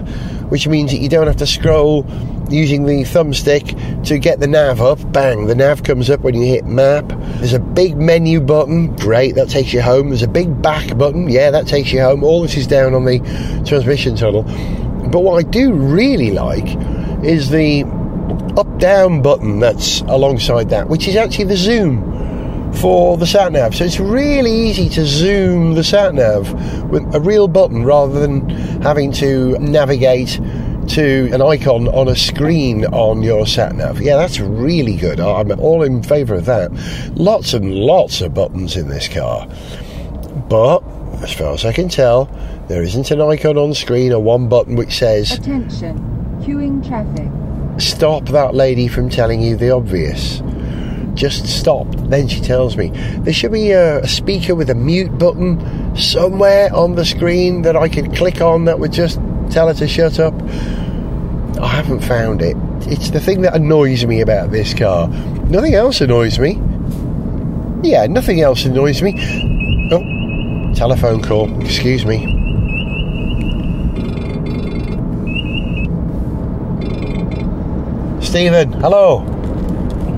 which 0.49 0.67
means 0.67 0.91
that 0.91 0.99
you 0.99 1.09
don't 1.11 1.27
have 1.27 1.37
to 1.37 1.47
scroll 1.47 2.07
using 2.49 2.85
the 2.87 3.03
thumbstick 3.03 4.05
to 4.07 4.19
get 4.19 4.41
the 4.41 4.47
nav 4.47 4.81
up. 4.81 5.01
Bang, 5.13 5.47
the 5.47 5.55
nav 5.55 5.83
comes 5.83 6.11
up 6.11 6.21
when 6.21 6.35
you 6.35 6.47
hit 6.47 6.65
map. 6.65 7.09
There's 7.39 7.53
a 7.53 7.61
big 7.61 7.97
menu 7.97 8.41
button, 8.41 8.95
great, 8.97 9.35
that 9.35 9.49
takes 9.49 9.73
you 9.73 9.83
home. 9.83 10.09
There's 10.09 10.23
a 10.23 10.29
big 10.29 10.63
back 10.63 10.97
button, 10.97 11.29
yeah, 11.29 11.51
that 11.51 11.67
takes 11.67 11.93
you 11.93 12.01
home. 12.01 12.23
All 12.23 12.43
this 12.43 12.57
is 12.57 12.67
down 12.67 12.95
on 12.95 13.05
the 13.05 13.19
transmission 13.67 14.17
tunnel. 14.17 14.43
But 15.11 15.21
what 15.21 15.45
I 15.45 15.49
do 15.49 15.73
really 15.73 16.33
like 16.33 16.67
is 17.25 17.51
the 17.51 17.85
up 18.57 18.79
down 18.79 19.23
button 19.23 19.61
that's 19.61 20.01
alongside 20.03 20.71
that, 20.71 20.89
which 20.89 21.09
is 21.09 21.17
actually 21.17 21.45
the 21.45 21.57
zoom 21.57 22.73
for 22.75 23.17
the 23.17 23.27
sat 23.27 23.53
nav. 23.53 23.75
So 23.75 23.85
it's 23.85 24.01
really 24.01 24.53
easy 24.53 24.89
to 24.91 25.07
zoom 25.07 25.75
the 25.75 25.85
sat 25.85 26.15
nav 26.15 26.53
with 26.91 27.15
a 27.15 27.21
real 27.21 27.49
button 27.49 27.85
rather 27.85 28.19
than 28.19 28.49
having 28.83 29.13
to 29.13 29.59
navigate 29.59 30.39
to 30.89 31.31
an 31.33 31.43
icon 31.43 31.89
on 31.89 32.09
a 32.09 32.17
screen 32.17 32.85
on 32.87 33.23
your 33.23 33.47
sat 33.47 33.75
nav. 33.75 34.01
Yeah, 34.01 34.17
that's 34.17 34.41
really 34.41 34.97
good. 34.97 35.21
I'm 35.21 35.51
all 35.61 35.83
in 35.83 36.03
favour 36.03 36.35
of 36.35 36.45
that. 36.47 36.71
Lots 37.15 37.55
and 37.55 37.75
lots 37.75 38.21
of 38.21 38.35
buttons 38.35 38.77
in 38.77 38.89
this 38.89 39.09
car. 39.09 39.49
But 40.49 40.83
as 41.23 41.33
far 41.33 41.53
as 41.53 41.65
I 41.65 41.73
can 41.73 41.89
tell, 41.89 42.27
there 42.69 42.83
isn't 42.83 43.11
an 43.11 43.21
icon 43.21 43.57
on 43.57 43.75
screen 43.75 44.13
or 44.13 44.23
one 44.23 44.49
button 44.49 44.77
which 44.77 44.95
says 44.95 45.33
Attention. 45.33 45.99
Queuing 46.43 46.87
traffic. 46.87 47.81
stop 47.81 48.27
that 48.27 48.55
lady 48.55 48.89
from 48.89 49.09
telling 49.09 49.41
you 49.41 49.57
the 49.57 49.71
obvious. 49.71 50.43
Just 51.15 51.47
stop. 51.47 51.87
Then 52.11 52.29
she 52.29 52.41
tells 52.41 52.77
me. 52.77 52.91
There 53.21 53.33
should 53.33 53.53
be 53.53 53.71
a, 53.71 54.01
a, 54.01 54.09
speaker 54.09 54.55
with 54.55 54.69
a 54.69 54.75
mute 54.75 55.17
button 55.19 55.97
somewhere 55.97 56.73
on 56.75 56.95
the 56.95 57.07
screen 57.07 57.63
that 57.63 57.75
I 57.75 57.89
could 57.89 58.15
click 58.15 58.43
on 58.43 58.67
that 58.67 58.79
would 58.79 58.93
just 58.93 59.19
tell 59.51 59.69
her 59.69 59.75
to 59.75 59.89
shut 59.89 60.19
up. 60.19 60.35
I 61.61 61.69
haven't 61.69 62.01
found 62.01 62.43
it. 62.43 62.57
It's 62.83 63.11
the 63.11 63.21
thing 63.21 63.43
that 63.43 63.55
annoys 63.55 64.05
me 64.05 64.21
about 64.21 64.51
this 64.51 64.75
car. 64.75 65.09
Nothing 65.49 65.75
else 65.75 66.01
annoys 66.01 66.39
me. 66.39 66.61
Yeah, 67.83 68.07
nothing 68.07 68.41
else 68.41 68.65
annoys 68.65 69.03
me. 69.03 69.15
Oh, 69.93 70.75
telephone 70.75 71.23
call. 71.23 71.49
Excuse 71.63 72.05
me. 72.05 72.33
Stephen, 78.21 78.73
hello. 78.73 79.21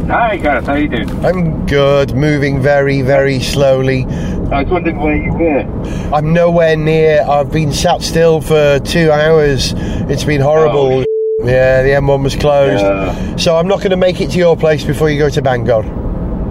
Hi, 0.09 0.39
Gareth. 0.39 0.67
How 0.67 0.75
you 0.75 0.89
doing? 0.89 1.25
I'm 1.25 1.67
good, 1.67 2.15
moving 2.15 2.63
very, 2.63 3.03
very 3.03 3.41
slowly. 3.41 4.07
I 4.51 4.63
was 4.63 4.71
wondering 4.73 4.99
where 4.99 5.17
you 5.17 5.33
were. 5.33 6.15
I'm 6.15 6.33
nowhere 6.33 6.75
near. 6.77 7.23
I've 7.23 7.53
been 7.53 7.73
sat 7.73 8.01
still 8.03 8.41
for 8.41 8.79
two 8.81 9.11
hours. 9.11 9.75
It's 10.11 10.25
been 10.25 10.41
horrible. 10.41 11.01
Oh, 11.01 11.05
yeah, 11.45 11.83
the 11.83 11.91
M1 11.91 12.23
was 12.23 12.35
closed. 12.35 12.83
Yeah. 12.83 13.37
So 13.37 13.57
I'm 13.57 13.69
not 13.69 13.79
going 13.79 13.91
to 13.91 13.97
make 13.97 14.21
it 14.21 14.31
to 14.31 14.39
your 14.39 14.57
place 14.57 14.85
before 14.85 15.11
you 15.11 15.19
go 15.19 15.29
to 15.29 15.43
Bangor. 15.43 15.85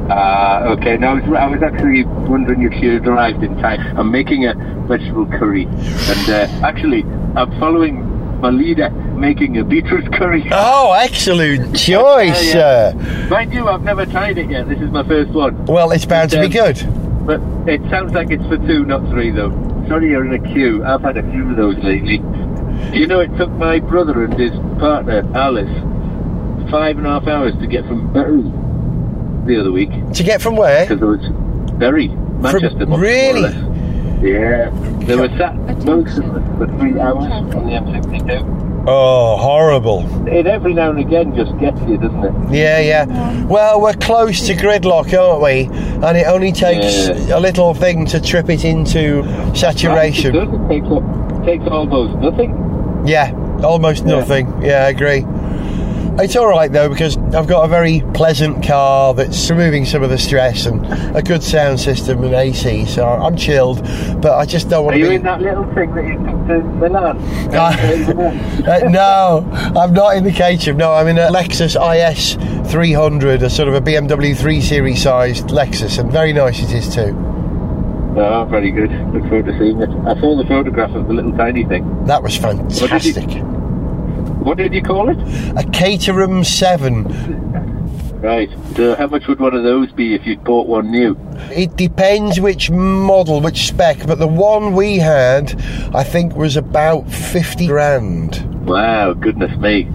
Ah, 0.10 0.64
okay. 0.68 0.96
Now, 0.98 1.12
I 1.12 1.20
was, 1.20 1.24
I 1.38 1.48
was 1.48 1.62
actually 1.64 2.04
wondering 2.06 2.62
if 2.72 2.82
you 2.82 2.94
had 2.94 3.08
arrived 3.08 3.44
in 3.44 3.58
time. 3.58 3.98
I'm 3.98 4.12
making 4.12 4.46
a 4.46 4.54
vegetable 4.88 5.26
curry, 5.26 5.66
and 5.66 6.30
uh, 6.30 6.48
actually, 6.66 7.04
I'm 7.36 7.50
following 7.60 8.06
my 8.40 8.50
leader 8.52 8.90
making 9.18 9.58
a 9.58 9.64
beetroot 9.66 10.14
curry. 10.14 10.48
Oh, 10.52 10.94
excellent 10.94 11.76
choice. 11.78 12.54
Yeah, 12.54 12.94
uh, 12.96 13.28
Mind 13.30 13.54
you, 13.54 13.68
I've 13.68 13.82
never 13.82 14.06
tried 14.06 14.38
it 14.38 14.50
yet. 14.50 14.70
This 14.70 14.80
is 14.80 14.92
my 14.92 15.06
first 15.06 15.32
one. 15.32 15.66
well, 15.66 15.92
it's 15.92 16.06
bound 16.06 16.30
to 16.32 16.40
be 16.40 16.46
Um, 16.46 16.52
good. 16.74 17.07
But 17.28 17.42
it 17.68 17.82
sounds 17.92 18.14
like 18.14 18.32
it's 18.32 18.46
for 18.48 18.58
two, 18.58 18.86
not 18.86 19.02
three, 19.12 19.30
though. 19.32 19.52
Sorry, 19.88 20.10
you're 20.10 20.26
in 20.26 20.34
a 20.34 20.54
queue. 20.54 20.84
I've 20.84 21.02
had 21.02 21.18
a 21.18 21.32
few 21.32 21.50
of 21.52 21.58
those 21.58 21.76
lately. 21.84 22.18
Do 22.20 22.98
you 22.98 23.06
know 23.06 23.20
it 23.20 23.36
took 23.38 23.50
my 23.52 23.80
brother 23.80 24.24
and 24.24 24.34
his 24.40 24.52
partner 24.80 25.24
Alice 25.36 25.70
five 26.72 26.98
and 26.98 27.06
a 27.06 27.10
half 27.12 27.28
hours 27.28 27.54
to 27.60 27.68
get 27.68 27.86
from 27.86 28.12
Bury 28.14 28.42
the 29.46 29.60
other 29.62 29.72
week 29.72 29.90
To 30.14 30.24
get 30.24 30.42
from 30.42 30.56
where? 30.58 30.86
because 30.86 31.00
there 31.00 31.08
was 31.10 31.72
Bury, 31.80 32.08
Manchester. 32.10 32.86
more 32.86 32.98
or 33.00 33.02
really? 33.02 33.52
Yeah, 34.22 34.70
they 35.06 35.16
were 35.16 35.30
sat 35.38 35.56
most 35.86 36.18
of 36.18 36.34
them 36.34 36.58
for 36.58 36.68
three 36.78 37.00
hours 37.00 37.26
on 37.32 37.50
the 37.50 37.74
M62. 37.74 38.67
Oh, 38.90 39.36
horrible. 39.36 40.06
It 40.30 40.48
every 40.48 40.74
now 40.74 40.92
and 40.92 41.00
again 41.00 41.36
just 41.36 41.58
gets 41.60 41.80
you, 41.82 41.98
doesn't 41.98 42.24
it? 42.24 42.54
Yeah, 42.56 42.80
yeah. 42.80 43.44
Well, 43.44 43.82
we're 43.82 43.94
close 43.96 44.48
to 44.48 44.54
gridlock, 44.56 45.14
aren't 45.18 45.42
we? 45.44 45.64
And 46.06 46.18
it 46.18 46.26
only 46.26 46.54
takes 46.54 47.08
a 47.10 47.38
little 47.40 47.74
thing 47.74 48.06
to 48.08 48.22
trip 48.22 48.50
it 48.50 48.64
into 48.64 49.24
saturation. 49.54 50.34
It 50.34 50.40
does. 50.40 50.54
It 50.54 50.68
takes, 50.70 50.88
up, 50.88 51.46
takes 51.46 51.66
almost 51.68 52.18
nothing. 52.20 53.04
Yeah, 53.06 53.34
almost 53.62 54.06
Yeah. 54.06 54.20
nothing. 54.20 54.62
Yeah, 54.62 54.86
I 54.86 54.90
agree. 54.90 55.26
It's 56.20 56.36
all 56.38 56.48
right 56.48 56.72
though 56.72 56.88
because 56.88 57.17
I've 57.34 57.48
got 57.48 57.66
a 57.66 57.68
very 57.68 58.02
pleasant 58.14 58.64
car 58.66 59.14
that's 59.14 59.50
removing 59.50 59.86
some 59.86 60.02
of 60.02 60.10
the 60.10 60.18
stress 60.18 60.66
and 60.66 60.86
a 61.16 61.22
good 61.22 61.44
sound 61.44 61.80
system 61.80 62.24
and 62.24 62.34
AC, 62.34 62.86
so 62.86 63.06
I'm 63.06 63.36
chilled. 63.36 63.82
But 64.22 64.38
I 64.38 64.46
just 64.46 64.70
don't 64.70 64.80
Are 64.84 64.86
want 64.86 64.96
to 64.96 65.02
Are 65.02 65.04
you 65.04 65.10
be. 65.10 65.16
in 65.16 65.24
that 65.24 65.42
little 65.42 65.66
thing 65.74 65.94
that 65.96 66.06
you 66.06 66.14
took 66.14 66.48
to 66.48 66.64
Milan? 66.80 67.18
Uh, 68.68 68.80
no, 68.90 69.48
I'm 69.76 69.94
not 69.94 70.16
in 70.18 70.24
the 70.24 70.32
Caterham. 70.32 70.78
No, 70.78 70.94
I'm 70.94 71.08
in 71.08 71.18
a 71.18 71.30
Lexus 71.30 71.76
IS 71.76 72.36
300, 72.72 73.44
a 73.44 73.50
sort 73.50 73.68
of 73.68 73.76
a 73.76 73.82
BMW 73.82 74.36
3 74.36 74.62
Series 74.62 75.02
sized 75.02 75.48
Lexus, 75.48 76.00
and 76.00 76.12
very 76.12 76.34
nice 76.34 76.62
it 76.62 76.72
is 76.74 76.94
too. 76.94 77.14
Oh, 78.18 78.46
very 78.50 78.72
good. 78.72 78.90
Look 79.14 79.24
forward 79.24 79.46
to 79.46 79.58
seeing 79.60 79.82
it. 79.82 79.90
I 80.08 80.20
saw 80.20 80.36
the 80.36 80.46
photograph 80.48 80.92
of 80.96 81.08
the 81.08 81.14
little 81.14 81.32
tiny 81.34 81.64
thing. 81.66 82.06
That 82.06 82.24
was 82.24 82.36
fantastic. 82.36 83.30
What 84.48 84.60
did 84.60 84.74
you 84.74 84.82
call 84.82 85.10
it? 85.10 85.18
A 85.58 85.70
Caterham 85.72 86.42
7. 86.42 87.04
Right. 88.22 88.50
So 88.78 88.96
how 88.96 89.08
much 89.08 89.28
would 89.28 89.42
one 89.42 89.54
of 89.54 89.64
those 89.64 89.92
be 89.92 90.16
if 90.16 90.26
you'd 90.26 90.42
bought 90.46 90.68
one 90.68 90.90
new? 90.90 91.18
It 91.52 91.76
depends 91.76 92.40
which 92.40 92.72
model, 92.72 93.42
which 93.42 93.68
spec, 93.68 94.08
but 94.08 94.20
the 94.20 94.28
one 94.28 94.74
we 94.74 95.00
had, 95.00 95.54
I 95.94 96.06
think, 96.06 96.38
was 96.38 96.56
about 96.56 97.12
50 97.12 97.68
grand. 97.68 98.66
Wow, 98.66 99.12
goodness 99.16 99.54
me. 99.60 99.90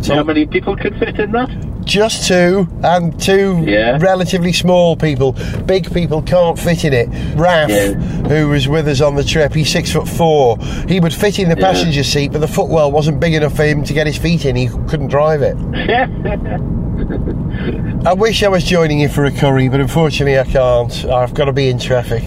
So- 0.00 0.14
how 0.14 0.22
many 0.24 0.46
people 0.46 0.76
could 0.76 0.96
fit 0.98 1.18
in 1.18 1.32
that? 1.32 1.50
Just 1.84 2.26
two, 2.26 2.66
and 2.82 3.18
two 3.20 3.62
Yeah. 3.66 3.96
relatively 4.00 4.52
small 4.52 4.96
people. 4.96 5.36
Big 5.66 5.92
people 5.94 6.20
can't 6.22 6.58
fit 6.58 6.84
in 6.84 6.92
it. 6.92 7.08
Raf, 7.36 7.70
Yeah. 7.70 7.92
who 8.28 8.48
was 8.48 8.66
with 8.68 8.88
us 8.88 9.00
on 9.00 9.14
the 9.14 9.22
trip, 9.22 9.54
he's 9.54 9.70
six 9.70 9.92
foot 9.92 10.08
four. 10.08 10.58
He 10.88 10.98
would 10.98 11.14
fit 11.14 11.38
in 11.38 11.48
the 11.48 11.56
Yeah. 11.56 11.66
passenger 11.72 12.02
seat, 12.02 12.32
but 12.32 12.40
the 12.40 12.48
footwell 12.48 12.90
wasn't 12.90 13.20
big 13.20 13.34
enough 13.34 13.52
for 13.54 13.62
him 13.64 13.84
to 13.84 13.92
get 13.92 14.06
his 14.08 14.16
feet 14.16 14.44
in. 14.44 14.56
He 14.56 14.68
couldn't 14.88 15.08
drive 15.08 15.42
it. 15.42 15.56
I 18.06 18.12
wish 18.14 18.42
I 18.42 18.48
was 18.48 18.64
joining 18.64 19.00
you 19.00 19.08
for 19.08 19.24
a 19.24 19.30
curry, 19.30 19.68
but 19.68 19.80
unfortunately 19.80 20.38
I 20.38 20.44
can't. 20.44 21.04
I've 21.06 21.34
got 21.34 21.46
to 21.46 21.52
be 21.52 21.68
in 21.68 21.78
traffic. 21.78 22.22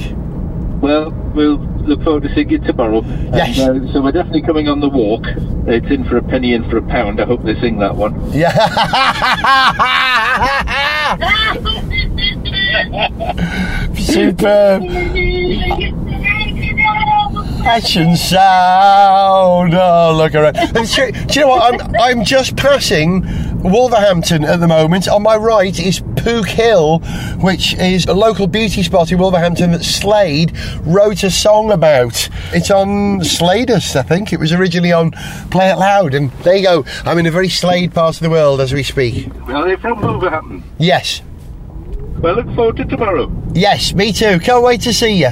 Well, 0.81 1.11
we'll 1.35 1.57
look 1.57 2.03
forward 2.03 2.23
to 2.23 2.33
seeing 2.33 2.49
you 2.49 2.59
tomorrow. 2.59 3.01
Yes. 3.33 3.59
And, 3.59 3.89
uh, 3.89 3.93
so 3.93 4.01
we're 4.01 4.11
definitely 4.11 4.43
coming 4.43 4.67
on 4.67 4.79
the 4.79 4.89
walk. 4.89 5.23
It's 5.67 5.89
in 5.91 6.05
for 6.05 6.17
a 6.17 6.23
penny, 6.23 6.53
in 6.53 6.69
for 6.69 6.77
a 6.77 6.81
pound. 6.81 7.19
I 7.19 7.25
hope 7.25 7.43
they 7.43 7.59
sing 7.59 7.79
that 7.79 7.95
one. 7.95 8.31
Yeah. 8.31 8.49
Superb. 13.95 14.83
Action 17.65 18.15
sound. 18.15 19.73
Oh, 19.75 20.13
look 20.15 20.33
around. 20.33 20.53
Do, 20.53 20.83
do 20.83 21.33
you 21.33 21.41
know 21.41 21.47
what? 21.49 21.73
I'm, 21.73 21.95
I'm 21.95 22.23
just 22.25 22.55
passing 22.55 23.23
Wolverhampton 23.61 24.45
at 24.45 24.59
the 24.59 24.67
moment. 24.67 25.07
On 25.07 25.21
my 25.21 25.35
right 25.35 25.77
is 25.79 25.99
Pouk 26.15 26.47
Hill, 26.47 26.99
which 27.41 27.73
is 27.75 28.05
a 28.05 28.13
local 28.13 28.47
beauty 28.47 28.83
spot 28.83 29.11
in 29.11 29.17
Wolverhampton 29.19 29.71
that 29.71 29.83
Slade 29.83 30.57
wrote 30.81 31.23
a 31.23 31.29
song 31.31 31.71
about. 31.71 32.29
It's 32.53 32.71
on 32.71 33.19
Sladest, 33.19 33.95
I 33.95 34.01
think. 34.01 34.31
It 34.31 34.39
was 34.39 34.53
originally 34.53 34.93
on 34.93 35.11
Play 35.51 35.71
It 35.71 35.77
Loud. 35.77 36.13
And 36.13 36.31
there 36.43 36.55
you 36.55 36.63
go. 36.63 36.85
I'm 37.05 37.17
in 37.17 37.25
a 37.25 37.31
very 37.31 37.49
Slade 37.49 37.93
part 37.93 38.15
of 38.15 38.21
the 38.21 38.29
world 38.29 38.61
as 38.61 38.73
we 38.73 38.81
speak. 38.83 39.29
Are 39.47 39.67
they 39.67 39.75
from 39.75 40.01
Wolverhampton? 40.01 40.63
Yes. 40.77 41.21
Well, 42.19 42.35
look 42.35 42.53
forward 42.55 42.77
to 42.77 42.85
tomorrow. 42.85 43.31
Yes, 43.53 43.93
me 43.93 44.13
too. 44.13 44.39
Can't 44.39 44.63
wait 44.63 44.81
to 44.81 44.93
see 44.93 45.21
you. 45.21 45.31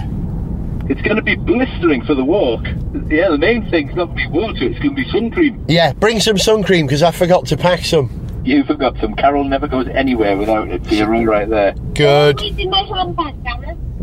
It's 0.90 1.02
going 1.02 1.18
to 1.18 1.22
be 1.22 1.36
blistering 1.36 2.06
for 2.06 2.16
the 2.16 2.24
walk. 2.24 2.64
Yeah, 3.10 3.30
the 3.30 3.38
main 3.38 3.70
thing's 3.70 3.94
not 3.96 4.06
going 4.06 4.18
to 4.18 4.24
be 4.24 4.28
water, 4.28 4.64
it's 4.64 4.80
going 4.80 4.96
to 4.96 5.04
be 5.04 5.10
sun 5.10 5.32
cream. 5.32 5.66
Yeah, 5.68 5.94
bring 5.94 6.20
some 6.20 6.38
sun 6.38 6.64
cream 6.64 6.86
because 6.86 7.04
I 7.04 7.12
forgot 7.12 7.46
to 7.48 7.58
pack 7.58 7.82
some. 7.84 8.10
You 8.46 8.64
forgot 8.64 8.96
some. 9.02 9.14
Carol 9.16 9.44
never 9.44 9.68
goes 9.68 9.88
anywhere 9.90 10.38
without 10.38 10.70
it, 10.70 10.86
so 10.86 10.92
you're 10.92 11.14
all 11.14 11.26
right 11.26 11.50
there. 11.50 11.74
Good. 11.94 12.38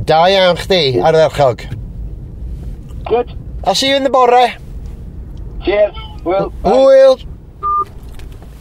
Da 0.05 0.27
iawn 0.27 0.57
chdi, 0.57 0.97
ardderchog. 0.97 1.79
Good. 3.07 3.33
I'll 3.65 3.75
see 3.75 3.89
you 3.89 3.97
in 3.97 4.05
the 4.05 4.11
bore. 4.11 4.29
Cheers. 5.65 5.95
Well, 6.25 6.51
bye. 6.51 6.71
Will. 6.71 7.19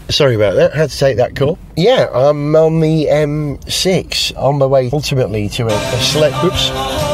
Sorry 0.10 0.36
about 0.36 0.56
that. 0.56 0.74
Had 0.74 0.90
to 0.92 0.98
take 0.98 1.18
that 1.18 1.36
call. 1.36 1.58
Yeah, 1.76 2.08
I'm 2.14 2.56
on 2.56 2.80
the 2.80 3.08
M6 3.08 4.38
on 4.38 4.60
my 4.60 4.66
way 4.66 4.90
ultimately 4.94 5.50
to 5.50 5.64
a, 5.64 5.74
a 5.74 5.98
sled. 5.98 6.34
Oops. 6.46 7.12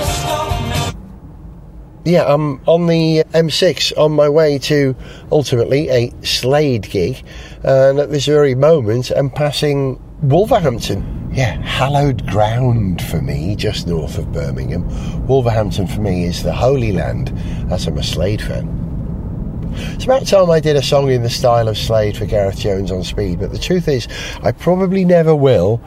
Yeah, 2.10 2.26
I'm 2.26 2.60
on 2.68 2.88
the 2.88 3.24
M6 3.34 3.96
on 3.96 4.14
my 4.14 4.28
way 4.28 4.58
to 4.58 4.96
ultimately 5.32 5.90
a 5.90 6.12
Slade 6.24 6.90
gig, 6.90 7.24
and 7.62 8.00
at 8.00 8.10
this 8.10 8.26
very 8.26 8.56
moment 8.56 9.12
I'm 9.12 9.30
passing 9.30 10.02
Wolverhampton. 10.24 11.30
Yeah, 11.32 11.62
hallowed 11.62 12.26
ground 12.26 13.04
for 13.04 13.22
me, 13.22 13.56
just 13.56 13.86
north 13.86 14.18
of 14.18 14.32
Birmingham. 14.32 14.88
Wolverhampton 15.28 15.86
for 15.86 16.02
me 16.02 16.24
is 16.24 16.42
the 16.42 16.52
holy 16.52 16.94
land, 16.94 17.32
as 17.72 17.86
I'm 17.86 18.00
a 18.00 18.04
Slade 18.04 18.42
fan. 18.42 19.70
It's 19.94 20.06
about 20.06 20.26
time 20.26 20.50
I 20.50 20.60
did 20.60 20.78
a 20.78 20.82
song 20.82 21.12
in 21.12 21.22
the 21.22 21.30
style 21.30 21.68
of 21.68 21.78
Slade 21.78 22.18
for 22.18 22.26
Gareth 22.26 22.58
Jones 22.58 22.92
on 22.92 23.04
Speed, 23.04 23.40
but 23.40 23.52
the 23.52 23.60
truth 23.60 23.88
is, 23.88 24.08
I 24.42 24.52
probably 24.52 25.06
never 25.06 25.36
will 25.36 25.80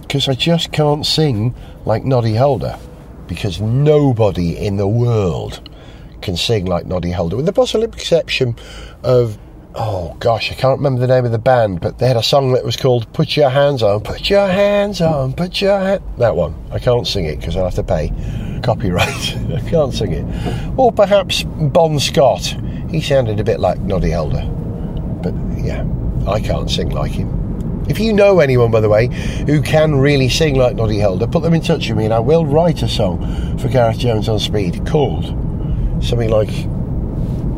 because 0.00 0.30
I 0.30 0.32
just 0.32 0.72
can't 0.72 1.04
sing 1.04 1.54
like 1.84 2.04
Noddy 2.04 2.36
Holder 2.36 2.78
because 3.28 3.60
nobody 3.60 4.56
in 4.56 4.76
the 4.76 4.88
world 4.88 5.68
can 6.20 6.36
sing 6.36 6.64
like 6.64 6.86
Noddy 6.86 7.12
Holder, 7.12 7.36
with 7.36 7.46
the 7.46 7.52
possible 7.52 7.84
exception 7.84 8.56
of. 9.02 9.38
Oh 9.74 10.16
gosh, 10.18 10.50
I 10.50 10.54
can't 10.54 10.78
remember 10.78 11.00
the 11.00 11.06
name 11.06 11.24
of 11.24 11.30
the 11.30 11.38
band, 11.38 11.80
but 11.80 11.98
they 11.98 12.08
had 12.08 12.16
a 12.16 12.22
song 12.22 12.52
that 12.52 12.64
was 12.64 12.76
called 12.76 13.12
"Put 13.12 13.36
Your 13.36 13.50
Hands 13.50 13.80
On." 13.82 14.00
Put 14.00 14.28
your 14.28 14.48
hands 14.48 15.00
on. 15.00 15.34
Put 15.34 15.60
your. 15.60 16.00
That 16.16 16.34
one. 16.34 16.56
I 16.72 16.80
can't 16.80 17.06
sing 17.06 17.26
it 17.26 17.38
because 17.38 17.54
I 17.54 17.60
have 17.60 17.74
to 17.74 17.84
pay 17.84 18.12
copyright. 18.64 19.36
I 19.54 19.60
can't 19.68 19.92
sing 19.94 20.12
it. 20.12 20.78
Or 20.78 20.90
perhaps 20.90 21.44
Bon 21.44 22.00
Scott. 22.00 22.56
He 22.90 23.00
sounded 23.00 23.38
a 23.38 23.44
bit 23.44 23.60
like 23.60 23.78
Noddy 23.80 24.10
Holder, 24.10 24.42
but 25.22 25.34
yeah, 25.62 25.86
I 26.26 26.40
can't 26.40 26.70
sing 26.70 26.88
like 26.88 27.12
him. 27.12 27.47
If 27.88 27.98
you 27.98 28.12
know 28.12 28.40
anyone, 28.40 28.70
by 28.70 28.80
the 28.80 28.88
way, 28.88 29.06
who 29.46 29.62
can 29.62 29.96
really 29.96 30.28
sing 30.28 30.56
like 30.56 30.76
Noddy 30.76 31.00
Holder, 31.00 31.26
put 31.26 31.42
them 31.42 31.54
in 31.54 31.62
touch 31.62 31.88
with 31.88 31.96
me 31.96 32.04
and 32.04 32.12
I 32.12 32.18
will 32.18 32.44
write 32.44 32.82
a 32.82 32.88
song 32.88 33.56
for 33.58 33.68
Gareth 33.68 33.98
Jones 33.98 34.28
on 34.28 34.38
Speed 34.38 34.86
called 34.86 35.24
something 36.04 36.28
like 36.28 36.50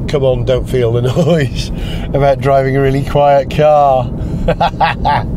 Come 0.09 0.22
On, 0.22 0.45
Don't 0.45 0.68
Feel 0.68 0.93
the 0.93 1.03
Noise 1.26 1.70
about 2.14 2.41
driving 2.41 2.76
a 2.76 2.81
really 2.81 3.05
quiet 3.05 3.51
car. 3.51 4.11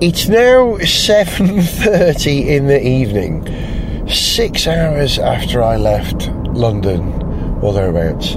It's 0.00 0.28
now 0.28 0.76
7:30 0.76 2.46
in 2.46 2.68
the 2.68 2.80
evening. 2.80 4.06
6 4.06 4.66
hours 4.68 5.18
after 5.18 5.60
I 5.60 5.76
left 5.76 6.28
London 6.54 7.27
or 7.62 7.72
thereabouts. 7.72 8.36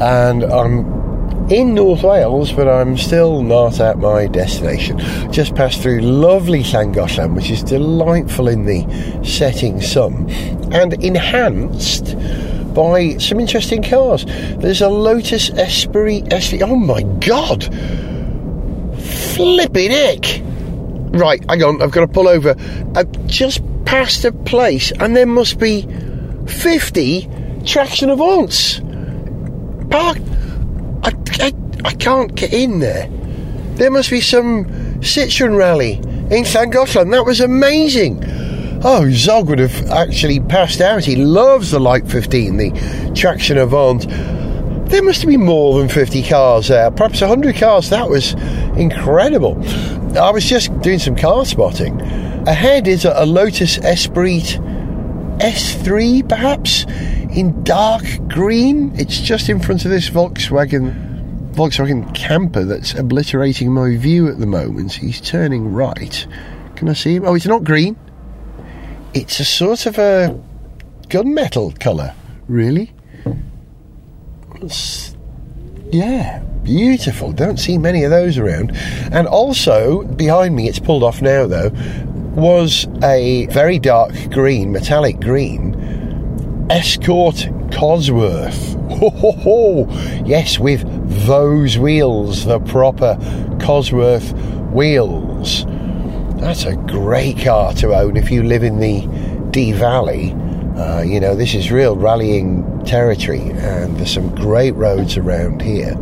And 0.00 0.44
I'm 0.44 1.50
in 1.50 1.74
North 1.74 2.02
Wales, 2.02 2.52
but 2.52 2.68
I'm 2.68 2.96
still 2.96 3.42
not 3.42 3.78
at 3.80 3.98
my 3.98 4.26
destination. 4.26 4.98
Just 5.30 5.54
passed 5.54 5.80
through 5.80 6.00
lovely 6.00 6.62
Llangollen, 6.62 7.34
which 7.36 7.50
is 7.50 7.62
delightful 7.62 8.48
in 8.48 8.66
the 8.66 9.22
setting 9.24 9.80
sun 9.80 10.28
and 10.72 10.92
enhanced 11.04 12.16
by 12.74 13.16
some 13.18 13.38
interesting 13.38 13.82
cars. 13.82 14.24
There's 14.58 14.80
a 14.80 14.88
Lotus 14.88 15.50
Esprit 15.50 16.22
SV. 16.24 16.62
Oh 16.62 16.76
my 16.76 17.02
god! 17.20 17.64
Flipping 19.34 19.90
heck! 19.92 20.42
Right, 21.18 21.42
hang 21.48 21.62
on, 21.62 21.80
I've 21.80 21.92
got 21.92 22.00
to 22.00 22.08
pull 22.08 22.28
over. 22.28 22.56
I've 22.94 23.26
just 23.26 23.62
passed 23.84 24.24
a 24.24 24.32
place, 24.32 24.90
and 24.92 25.16
there 25.16 25.26
must 25.26 25.58
be 25.58 25.86
50 26.46 27.30
traction 27.66 28.08
Avants. 28.08 28.80
Park. 29.90 30.18
I, 31.02 31.12
I, 31.44 31.52
I 31.84 31.92
can't 31.94 32.34
get 32.34 32.52
in 32.52 32.78
there. 32.78 33.08
There 33.74 33.90
must 33.90 34.10
be 34.10 34.20
some 34.20 34.64
Citroen 35.00 35.56
rally 35.56 35.94
in 35.94 36.44
Llangollen. 36.44 37.10
That 37.10 37.26
was 37.26 37.40
amazing. 37.40 38.22
Oh, 38.84 39.10
Zog 39.10 39.48
would 39.48 39.58
have 39.58 39.90
actually 39.90 40.40
passed 40.40 40.80
out. 40.80 41.04
He 41.04 41.16
loves 41.16 41.72
the 41.72 41.80
Light 41.80 42.06
15, 42.08 42.56
the 42.56 43.12
traction 43.14 43.58
Avant. 43.58 44.08
There 44.88 45.02
must 45.02 45.22
have 45.22 45.30
been 45.30 45.44
more 45.44 45.78
than 45.78 45.88
50 45.88 46.22
cars 46.22 46.68
there, 46.68 46.90
perhaps 46.90 47.20
100 47.20 47.56
cars. 47.56 47.90
That 47.90 48.08
was 48.08 48.34
incredible. 48.78 49.56
I 50.16 50.30
was 50.30 50.44
just 50.44 50.78
doing 50.80 51.00
some 51.00 51.16
car 51.16 51.44
spotting. 51.44 52.00
Ahead 52.46 52.86
is 52.86 53.04
a 53.04 53.26
Lotus 53.26 53.78
Esprit 53.78 54.60
S3, 55.38 56.28
perhaps, 56.28 56.86
in 57.36 57.62
dark 57.62 58.02
green. 58.28 58.92
It's 58.98 59.20
just 59.20 59.48
in 59.48 59.60
front 59.60 59.84
of 59.84 59.90
this 59.90 60.08
Volkswagen 60.08 61.52
Volkswagen 61.52 62.14
camper 62.14 62.64
that's 62.64 62.94
obliterating 62.94 63.72
my 63.72 63.96
view 63.96 64.28
at 64.28 64.38
the 64.38 64.46
moment. 64.46 64.92
He's 64.92 65.20
turning 65.20 65.72
right. 65.72 66.26
Can 66.76 66.88
I 66.88 66.92
see 66.92 67.16
him? 67.16 67.24
Oh, 67.24 67.34
it's 67.34 67.46
not 67.46 67.64
green. 67.64 67.96
It's 69.14 69.40
a 69.40 69.44
sort 69.44 69.86
of 69.86 69.98
a 69.98 70.38
gunmetal 71.08 71.78
colour, 71.80 72.14
really. 72.46 72.92
It's, 74.56 75.16
yeah, 75.90 76.40
beautiful. 76.62 77.32
Don't 77.32 77.58
see 77.58 77.78
many 77.78 78.04
of 78.04 78.10
those 78.10 78.36
around. 78.36 78.72
And 79.10 79.26
also, 79.26 80.02
behind 80.02 80.54
me, 80.54 80.68
it's 80.68 80.78
pulled 80.78 81.02
off 81.02 81.22
now 81.22 81.46
though, 81.46 81.70
was 82.34 82.86
a 83.02 83.46
very 83.46 83.78
dark 83.78 84.12
green, 84.30 84.72
metallic 84.72 85.20
green 85.20 86.05
Escort 86.70 87.36
Cosworth. 87.70 88.74
Ho, 88.98 89.10
ho, 89.10 89.32
ho. 89.32 89.86
Yes, 90.24 90.58
with 90.58 90.84
those 91.26 91.78
wheels, 91.78 92.44
the 92.44 92.58
proper 92.58 93.16
Cosworth 93.60 94.32
wheels. 94.72 95.64
That's 96.40 96.64
a 96.64 96.74
great 96.74 97.38
car 97.38 97.72
to 97.74 97.94
own 97.94 98.16
if 98.16 98.32
you 98.32 98.42
live 98.42 98.64
in 98.64 98.80
the 98.80 99.06
Dee 99.50 99.72
Valley. 99.72 100.32
Uh, 100.76 101.02
you 101.02 101.20
know, 101.20 101.36
this 101.36 101.54
is 101.54 101.70
real 101.70 101.96
rallying 101.96 102.84
territory, 102.84 103.40
and 103.40 103.96
there's 103.96 104.12
some 104.12 104.34
great 104.34 104.74
roads 104.74 105.16
around 105.16 105.62
here. 105.62 105.94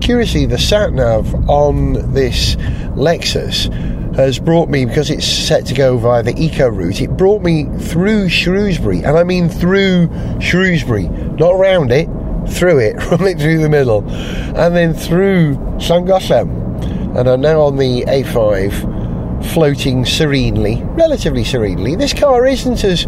Curiously, 0.00 0.46
the 0.46 0.58
sat 0.58 0.92
nav 0.92 1.34
on 1.48 2.12
this 2.12 2.54
Lexus 2.94 3.68
has 4.16 4.38
brought 4.38 4.68
me 4.68 4.84
because 4.84 5.10
it's 5.10 5.26
set 5.26 5.66
to 5.66 5.74
go 5.74 5.98
via 5.98 6.22
the 6.22 6.34
eco 6.40 6.68
route. 6.68 7.00
It 7.00 7.16
brought 7.16 7.42
me 7.42 7.64
through 7.78 8.28
Shrewsbury, 8.28 8.98
and 8.98 9.18
I 9.18 9.24
mean 9.24 9.48
through 9.48 10.08
Shrewsbury, 10.40 11.08
not 11.08 11.52
around 11.52 11.90
it, 11.90 12.08
through 12.48 12.78
it, 12.78 12.94
running 13.10 13.38
through 13.38 13.58
the 13.58 13.68
middle, 13.68 14.08
and 14.08 14.74
then 14.74 14.94
through 14.94 15.56
Llangollen, 15.78 17.16
and 17.16 17.28
I'm 17.28 17.40
now 17.40 17.60
on 17.62 17.76
the 17.76 18.02
A5, 18.02 19.52
floating 19.52 20.04
serenely, 20.04 20.80
relatively 20.82 21.44
serenely. 21.44 21.96
This 21.96 22.12
car 22.12 22.46
isn't 22.46 22.84
as 22.84 23.06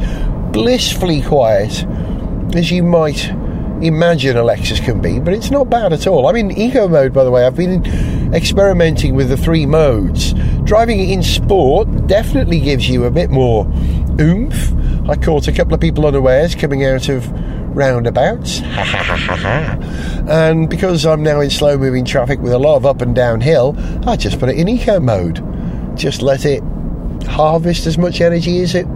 blissfully 0.53 1.23
quiet 1.23 1.85
as 2.55 2.71
you 2.71 2.83
might 2.83 3.33
imagine 3.83 4.37
a 4.37 4.43
Lexus 4.43 4.83
can 4.83 5.01
be, 5.01 5.19
but 5.19 5.35
it's 5.35 5.51
not 5.51 5.69
bad 5.71 5.93
at 5.93 6.07
all. 6.07 6.27
I'm 6.27 6.37
in 6.37 6.51
eco 6.57 6.89
mode, 6.89 7.13
by 7.13 7.25
the 7.25 7.31
way. 7.31 7.45
I've 7.45 7.57
been 7.57 7.85
experimenting 8.35 9.15
with 9.15 9.29
the 9.29 9.37
three 9.37 9.67
modes. 9.67 10.33
Driving 10.65 11.01
it 11.01 11.11
in 11.11 11.23
sport 11.23 12.07
definitely 12.07 12.61
gives 12.61 12.89
you 12.89 13.05
a 13.05 13.11
bit 13.11 13.31
more 13.31 13.67
oomph. 14.21 14.73
I 15.09 15.17
caught 15.17 15.47
a 15.49 15.53
couple 15.53 15.75
of 15.75 15.81
people 15.81 16.07
unawares 16.07 16.55
coming 16.55 16.85
out 16.85 17.09
of 17.09 17.31
roundabouts. 17.77 18.61
and 20.29 20.69
because 20.69 21.05
I'm 21.05 21.23
now 21.23 21.41
in 21.41 21.51
slow 21.51 21.77
moving 21.77 22.05
traffic 22.05 22.41
with 22.41 22.53
a 22.53 22.59
lot 22.59 22.77
of 22.77 22.87
up 22.87 23.03
and 23.03 23.15
down 23.15 23.41
hill, 23.41 23.77
I 24.07 24.17
just 24.17 24.41
put 24.41 24.49
it 24.49 24.59
in 24.59 24.69
eco 24.69 24.99
mode. 24.99 25.43
Just 25.97 26.23
let 26.23 26.45
it 26.45 26.63
harvest 27.27 27.87
as 27.87 27.99
much 27.99 28.21
energy 28.21 28.63
as 28.63 28.75
it 28.75 28.87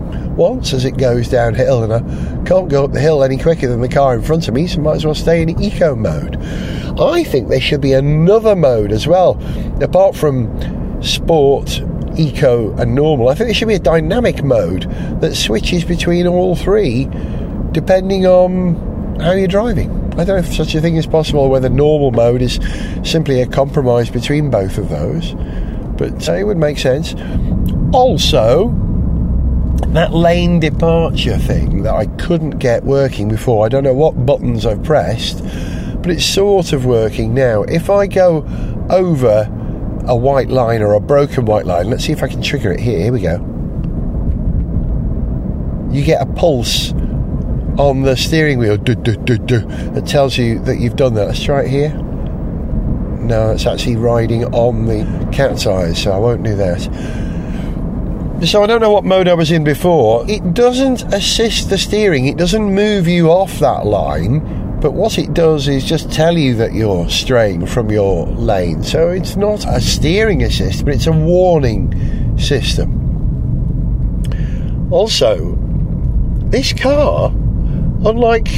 wants 0.41 0.73
as 0.73 0.87
it 0.87 0.97
goes 0.97 1.29
downhill. 1.29 1.85
And 1.85 1.93
I 1.93 2.01
can't 2.45 2.69
go 2.69 2.85
up 2.85 2.93
the 2.93 3.01
hill 3.01 3.23
any 3.23 3.37
quicker 3.37 3.69
than 3.69 3.83
the 3.83 3.89
car 3.89 4.15
in 4.15 4.23
front 4.23 4.49
of 4.49 4.55
me, 4.55 4.67
so 4.67 4.81
might 4.81 4.97
as 4.97 5.05
well 5.05 5.15
stay 5.15 5.43
in 5.43 5.63
eco 5.63 5.95
mode. 5.95 6.37
I 6.99 7.23
think 7.25 7.49
there 7.49 7.61
should 7.61 7.83
be 7.83 7.93
another 7.93 8.57
mode 8.57 8.91
as 8.91 9.07
well, 9.07 9.39
apart 9.83 10.17
from 10.17 11.03
sport, 11.03 11.83
eco, 12.17 12.75
and 12.79 12.95
normal. 12.95 13.29
I 13.29 13.35
think 13.35 13.49
there 13.49 13.55
should 13.55 13.69
be 13.69 13.75
a 13.75 13.79
dynamic 13.79 14.43
mode 14.43 14.91
that 15.21 15.37
switches 15.37 15.85
between 15.85 16.27
all 16.27 16.57
three 16.57 17.09
depending 17.73 18.27
on 18.27 19.21
how 19.21 19.33
you're 19.33 19.47
driving. 19.47 19.91
I 20.15 20.25
don't 20.25 20.29
know 20.29 20.37
if 20.39 20.53
such 20.53 20.75
a 20.75 20.81
thing 20.81 20.97
is 20.97 21.07
possible, 21.07 21.49
whether 21.49 21.69
normal 21.69 22.11
mode 22.11 22.43
is 22.43 22.59
simply 23.05 23.43
a 23.43 23.47
compromise 23.47 24.11
between 24.11 24.51
both 24.51 24.77
of 24.77 24.89
those, 24.89 25.35
but 25.97 26.29
uh, 26.29 26.33
it 26.33 26.45
would 26.45 26.57
make 26.57 26.79
sense. 26.79 27.15
Also, 27.93 28.69
that 29.93 30.13
lane 30.13 30.61
departure 30.61 31.39
thing 31.39 31.83
that 31.83 31.95
I 31.95 32.07
couldn't 32.07 32.59
get 32.59 32.85
working 32.85 33.29
before, 33.29 33.67
I 33.67 33.69
don't 33.69 33.85
know 33.85 33.95
what 33.95 34.27
buttons 34.27 34.67
I've 34.67 34.83
pressed, 34.83 35.43
but 36.03 36.11
it's 36.11 36.25
sort 36.25 36.73
of 36.73 36.87
working 36.87 37.35
now. 37.35 37.63
If 37.65 37.91
I 37.91 38.07
go 38.07 38.47
over 38.91 39.49
a 40.07 40.17
white 40.17 40.49
line 40.49 40.83
or 40.83 40.95
a 40.95 41.01
broken 41.01 41.45
white 41.45 41.67
line. 41.67 41.91
Let's 41.91 42.05
see 42.05 42.13
if 42.13 42.23
I 42.23 42.29
can 42.29 42.43
trigger 42.43 42.73
it 42.73 42.81
here. 42.81 42.99
Here 42.99 43.13
we 43.13 43.21
go. 43.21 43.37
You 45.91 46.05
get 46.05 46.23
a 46.23 46.27
pulse 46.27 46.93
on 47.79 48.03
the 48.03 48.17
steering 48.17 48.59
wheel 48.59 48.77
do, 48.77 48.95
do, 48.95 49.17
do, 49.17 49.61
that 49.93 50.07
tells 50.07 50.37
you 50.37 50.59
that 50.61 50.79
you've 50.79 50.97
done 50.97 51.15
that. 51.15 51.29
Let's 51.29 51.43
try 51.43 51.63
it 51.63 51.69
here. 51.69 51.91
No, 53.21 53.53
it's 53.53 53.67
actually 53.67 53.97
riding 53.97 54.45
on 54.47 54.87
the 54.87 55.05
cat's 55.33 55.67
eyes, 55.67 56.03
so 56.03 56.13
I 56.13 56.19
won't 56.19 56.43
do 56.43 56.57
that. 56.57 56.81
So 58.47 58.63
I 58.63 58.67
don't 58.67 58.81
know 58.81 58.91
what 58.91 59.05
mode 59.05 59.29
I 59.29 59.35
was 59.35 59.51
in 59.51 59.65
before. 59.65 60.25
It 60.29 60.55
doesn't 60.55 61.03
assist 61.13 61.69
the 61.71 61.79
steering, 61.79 62.27
it 62.27 62.37
doesn't 62.37 62.75
move 62.75 63.07
you 63.07 63.31
off 63.31 63.59
that 63.59 63.87
line 63.87 64.61
but 64.81 64.93
what 64.93 65.19
it 65.19 65.35
does 65.35 65.69
is 65.69 65.85
just 65.85 66.11
tell 66.11 66.39
you 66.39 66.55
that 66.55 66.73
you're 66.73 67.09
straying 67.11 67.67
from 67.67 67.91
your 67.91 68.27
lane. 68.27 68.83
So 68.83 69.11
it's 69.11 69.37
not 69.37 69.67
a 69.67 69.79
steering 69.79 70.43
assist, 70.43 70.87
but 70.87 70.95
it's 70.95 71.07
a 71.07 71.13
warning 71.13 72.39
system. 72.39 72.97
Also, 74.91 75.55
this 76.47 76.73
car, 76.73 77.31
unlike 77.31 78.49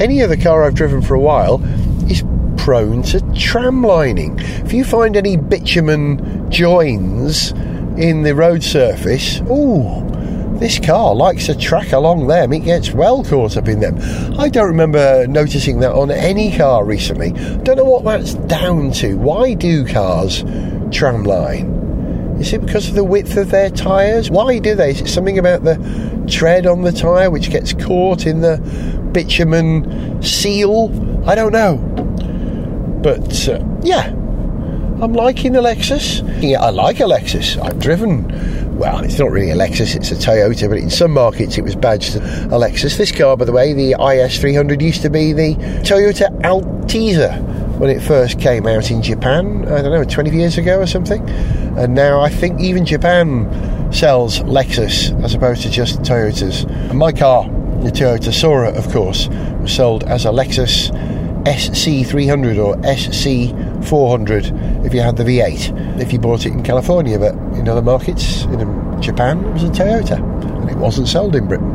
any 0.00 0.22
other 0.22 0.36
car 0.36 0.62
I've 0.62 0.76
driven 0.76 1.02
for 1.02 1.14
a 1.14 1.20
while, 1.20 1.60
is 2.08 2.22
prone 2.56 3.02
to 3.02 3.20
tram 3.34 3.82
lining. 3.82 4.38
If 4.38 4.72
you 4.72 4.84
find 4.84 5.16
any 5.16 5.36
bitumen 5.36 6.48
joins 6.48 7.52
in 7.98 8.22
the 8.22 8.34
road 8.34 8.62
surface, 8.62 9.40
ooh, 9.50 10.04
this 10.58 10.78
car 10.78 11.14
likes 11.14 11.46
to 11.46 11.54
track 11.54 11.92
along 11.92 12.26
them. 12.28 12.52
It 12.52 12.60
gets 12.60 12.92
well 12.92 13.22
caught 13.22 13.56
up 13.56 13.68
in 13.68 13.80
them. 13.80 13.98
I 14.38 14.48
don't 14.48 14.68
remember 14.68 15.26
noticing 15.26 15.80
that 15.80 15.92
on 15.92 16.10
any 16.10 16.56
car 16.56 16.84
recently. 16.84 17.32
Don't 17.62 17.76
know 17.76 17.84
what 17.84 18.04
that's 18.04 18.34
down 18.34 18.90
to. 18.92 19.16
Why 19.16 19.54
do 19.54 19.86
cars 19.86 20.42
tramline? 20.92 22.40
Is 22.40 22.52
it 22.52 22.64
because 22.64 22.88
of 22.88 22.94
the 22.94 23.04
width 23.04 23.36
of 23.36 23.50
their 23.50 23.70
tyres? 23.70 24.30
Why 24.30 24.58
do 24.58 24.74
they? 24.74 24.90
Is 24.90 25.00
it 25.00 25.08
something 25.08 25.38
about 25.38 25.64
the 25.64 25.76
tread 26.28 26.66
on 26.66 26.82
the 26.82 26.92
tyre 26.92 27.30
which 27.30 27.50
gets 27.50 27.72
caught 27.72 28.26
in 28.26 28.40
the 28.40 28.58
bitumen 29.12 30.22
seal? 30.22 30.90
I 31.28 31.34
don't 31.34 31.52
know. 31.52 31.76
But 33.02 33.48
uh, 33.48 33.64
yeah, 33.82 34.14
I'm 35.02 35.12
liking 35.12 35.54
a 35.56 35.60
Lexus. 35.60 36.22
Yeah, 36.42 36.62
I 36.62 36.70
like 36.70 37.00
a 37.00 37.04
Lexus. 37.04 37.62
I've 37.62 37.78
driven 37.78 38.24
well, 38.76 39.02
it's 39.02 39.18
not 39.18 39.30
really 39.30 39.50
a 39.50 39.54
Lexus, 39.54 39.96
it's 39.96 40.10
a 40.10 40.14
Toyota, 40.14 40.68
but 40.68 40.78
in 40.78 40.90
some 40.90 41.12
markets 41.12 41.56
it 41.56 41.62
was 41.62 41.74
badged 41.74 42.16
a 42.16 42.20
Lexus. 42.58 42.98
This 42.98 43.10
car, 43.10 43.36
by 43.36 43.46
the 43.46 43.52
way, 43.52 43.72
the 43.72 43.92
IS300 43.92 44.82
used 44.82 45.00
to 45.02 45.08
be 45.08 45.32
the 45.32 45.54
Toyota 45.82 46.28
Altezza 46.42 47.40
when 47.78 47.88
it 47.88 48.00
first 48.00 48.38
came 48.38 48.66
out 48.66 48.90
in 48.90 49.02
Japan, 49.02 49.66
I 49.66 49.80
don't 49.80 49.92
know, 49.92 50.04
20 50.04 50.30
years 50.30 50.58
ago 50.58 50.80
or 50.80 50.86
something. 50.86 51.26
And 51.78 51.94
now 51.94 52.20
I 52.20 52.28
think 52.28 52.60
even 52.60 52.84
Japan 52.84 53.50
sells 53.92 54.40
Lexus 54.40 55.22
as 55.24 55.34
opposed 55.34 55.62
to 55.62 55.70
just 55.70 56.00
Toyotas. 56.00 56.68
And 56.90 56.98
my 56.98 57.12
car, 57.12 57.44
the 57.82 57.90
Toyota 57.90 58.32
Soarer, 58.32 58.68
of 58.68 58.90
course, 58.92 59.28
was 59.60 59.74
sold 59.74 60.04
as 60.04 60.26
a 60.26 60.30
Lexus 60.30 60.90
SC300 61.44 62.62
or 62.62 62.76
SC400 63.86 64.84
if 64.84 64.94
you 64.94 65.00
had 65.00 65.16
the 65.16 65.24
V8. 65.24 66.00
If 66.00 66.12
you 66.12 66.18
bought 66.18 66.46
it 66.46 66.52
in 66.52 66.62
California, 66.62 67.18
but 67.18 67.34
in 67.56 67.68
other 67.68 67.82
markets, 67.82 68.44
in 68.44 69.00
Japan, 69.00 69.44
it 69.44 69.52
was 69.52 69.64
a 69.64 69.68
Toyota 69.68 70.18
and 70.60 70.70
it 70.70 70.76
wasn't 70.76 71.08
sold 71.08 71.34
in 71.36 71.46
Britain. 71.46 71.72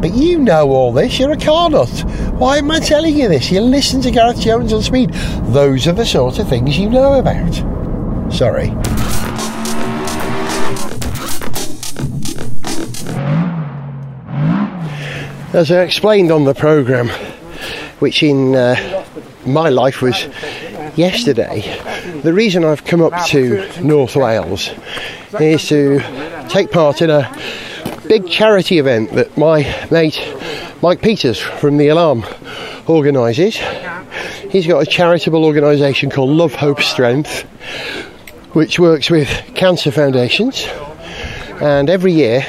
But 0.00 0.14
you 0.14 0.38
know 0.38 0.70
all 0.70 0.92
this, 0.92 1.18
you're 1.18 1.32
a 1.32 1.36
car 1.36 1.70
nut. 1.70 1.88
Why 2.34 2.58
am 2.58 2.70
I 2.70 2.80
telling 2.80 3.16
you 3.16 3.28
this? 3.28 3.50
You 3.50 3.60
listen 3.60 4.02
to 4.02 4.10
Gareth 4.10 4.40
Jones 4.40 4.72
on 4.72 4.82
speed. 4.82 5.10
Those 5.44 5.86
are 5.86 5.92
the 5.92 6.04
sort 6.04 6.38
of 6.38 6.48
things 6.48 6.78
you 6.78 6.90
know 6.90 7.14
about. 7.14 7.54
Sorry. 8.32 8.70
As 15.54 15.70
I 15.70 15.82
explained 15.82 16.32
on 16.32 16.44
the 16.44 16.54
programme, 16.54 17.08
which 18.00 18.22
in 18.24 18.56
uh, 18.56 19.04
my 19.46 19.68
life 19.68 20.02
was 20.02 20.26
yesterday. 20.96 21.60
The 22.22 22.32
reason 22.32 22.64
I've 22.64 22.84
come 22.84 23.02
up 23.02 23.26
to 23.28 23.68
North 23.82 24.16
Wales 24.16 24.70
is 25.40 25.68
to 25.68 26.00
take 26.48 26.70
part 26.70 27.02
in 27.02 27.10
a 27.10 27.34
big 28.08 28.28
charity 28.28 28.78
event 28.78 29.12
that 29.12 29.36
my 29.36 29.62
mate 29.90 30.20
Mike 30.82 31.00
Peters 31.00 31.40
from 31.40 31.78
The 31.78 31.88
Alarm 31.88 32.24
organises. 32.86 33.58
He's 34.50 34.66
got 34.66 34.80
a 34.80 34.86
charitable 34.86 35.44
organisation 35.44 36.10
called 36.10 36.30
Love, 36.30 36.54
Hope, 36.54 36.80
Strength, 36.80 37.42
which 38.54 38.78
works 38.78 39.10
with 39.10 39.28
cancer 39.54 39.90
foundations. 39.90 40.66
And 41.60 41.88
every 41.88 42.12
year, 42.12 42.46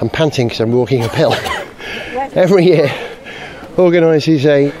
I'm 0.00 0.10
panting 0.10 0.48
because 0.48 0.60
I'm 0.60 0.72
walking 0.72 1.04
uphill. 1.04 1.32
every 2.34 2.64
year, 2.64 2.92
organises 3.76 4.44
a 4.46 4.72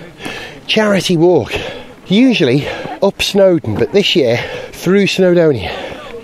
charity 0.66 1.16
walk, 1.16 1.52
usually 2.10 2.66
up 2.68 3.22
Snowdon, 3.22 3.76
but 3.76 3.92
this 3.92 4.16
year 4.16 4.36
through 4.72 5.04
Snowdonia. 5.04 5.70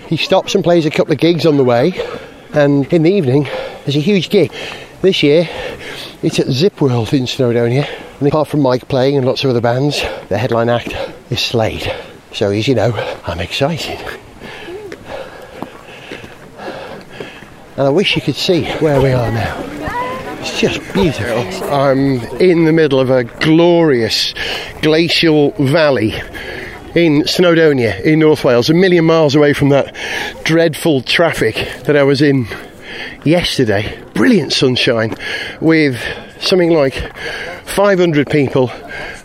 He 0.07 0.17
stops 0.17 0.55
and 0.55 0.63
plays 0.63 0.85
a 0.85 0.91
couple 0.91 1.13
of 1.13 1.19
gigs 1.19 1.45
on 1.45 1.57
the 1.57 1.63
way, 1.63 1.93
and 2.53 2.91
in 2.93 3.03
the 3.03 3.11
evening, 3.11 3.43
there's 3.83 3.95
a 3.95 4.01
huge 4.01 4.29
gig. 4.29 4.51
This 5.01 5.21
year, 5.23 5.47
it's 6.23 6.39
at 6.39 6.47
Zip 6.47 6.81
World 6.81 7.13
in 7.13 7.23
Snowdonia. 7.23 7.87
And 8.19 8.27
apart 8.27 8.47
from 8.47 8.61
Mike 8.61 8.87
playing 8.87 9.15
and 9.15 9.25
lots 9.25 9.43
of 9.43 9.51
other 9.51 9.61
bands, 9.61 10.01
the 10.29 10.37
headline 10.37 10.69
act 10.69 10.95
is 11.29 11.39
Slade. 11.39 11.93
So, 12.33 12.49
as 12.49 12.67
you 12.67 12.73
know, 12.73 12.91
I'm 13.25 13.39
excited. 13.39 13.99
And 17.77 17.85
I 17.85 17.89
wish 17.89 18.15
you 18.15 18.23
could 18.23 18.35
see 18.35 18.65
where 18.79 18.99
we 18.99 19.11
are 19.11 19.31
now. 19.31 19.76
It's 20.49 20.61
just 20.61 20.93
beautiful. 20.93 21.73
I'm 21.73 22.21
in 22.39 22.63
the 22.63 22.71
middle 22.71 23.01
of 23.01 23.09
a 23.09 23.25
glorious 23.25 24.33
glacial 24.81 25.51
valley 25.51 26.13
in 26.95 27.23
Snowdonia 27.23 28.01
in 28.01 28.19
North 28.19 28.45
Wales, 28.45 28.69
a 28.69 28.73
million 28.73 29.03
miles 29.03 29.35
away 29.35 29.51
from 29.51 29.69
that 29.69 29.93
dreadful 30.45 31.01
traffic 31.01 31.55
that 31.83 31.97
I 31.97 32.03
was 32.03 32.21
in 32.21 32.47
yesterday. 33.25 34.01
Brilliant 34.13 34.53
sunshine 34.53 35.15
with 35.59 36.01
something 36.39 36.71
like 36.71 36.95
500 37.65 38.29
people. 38.29 38.71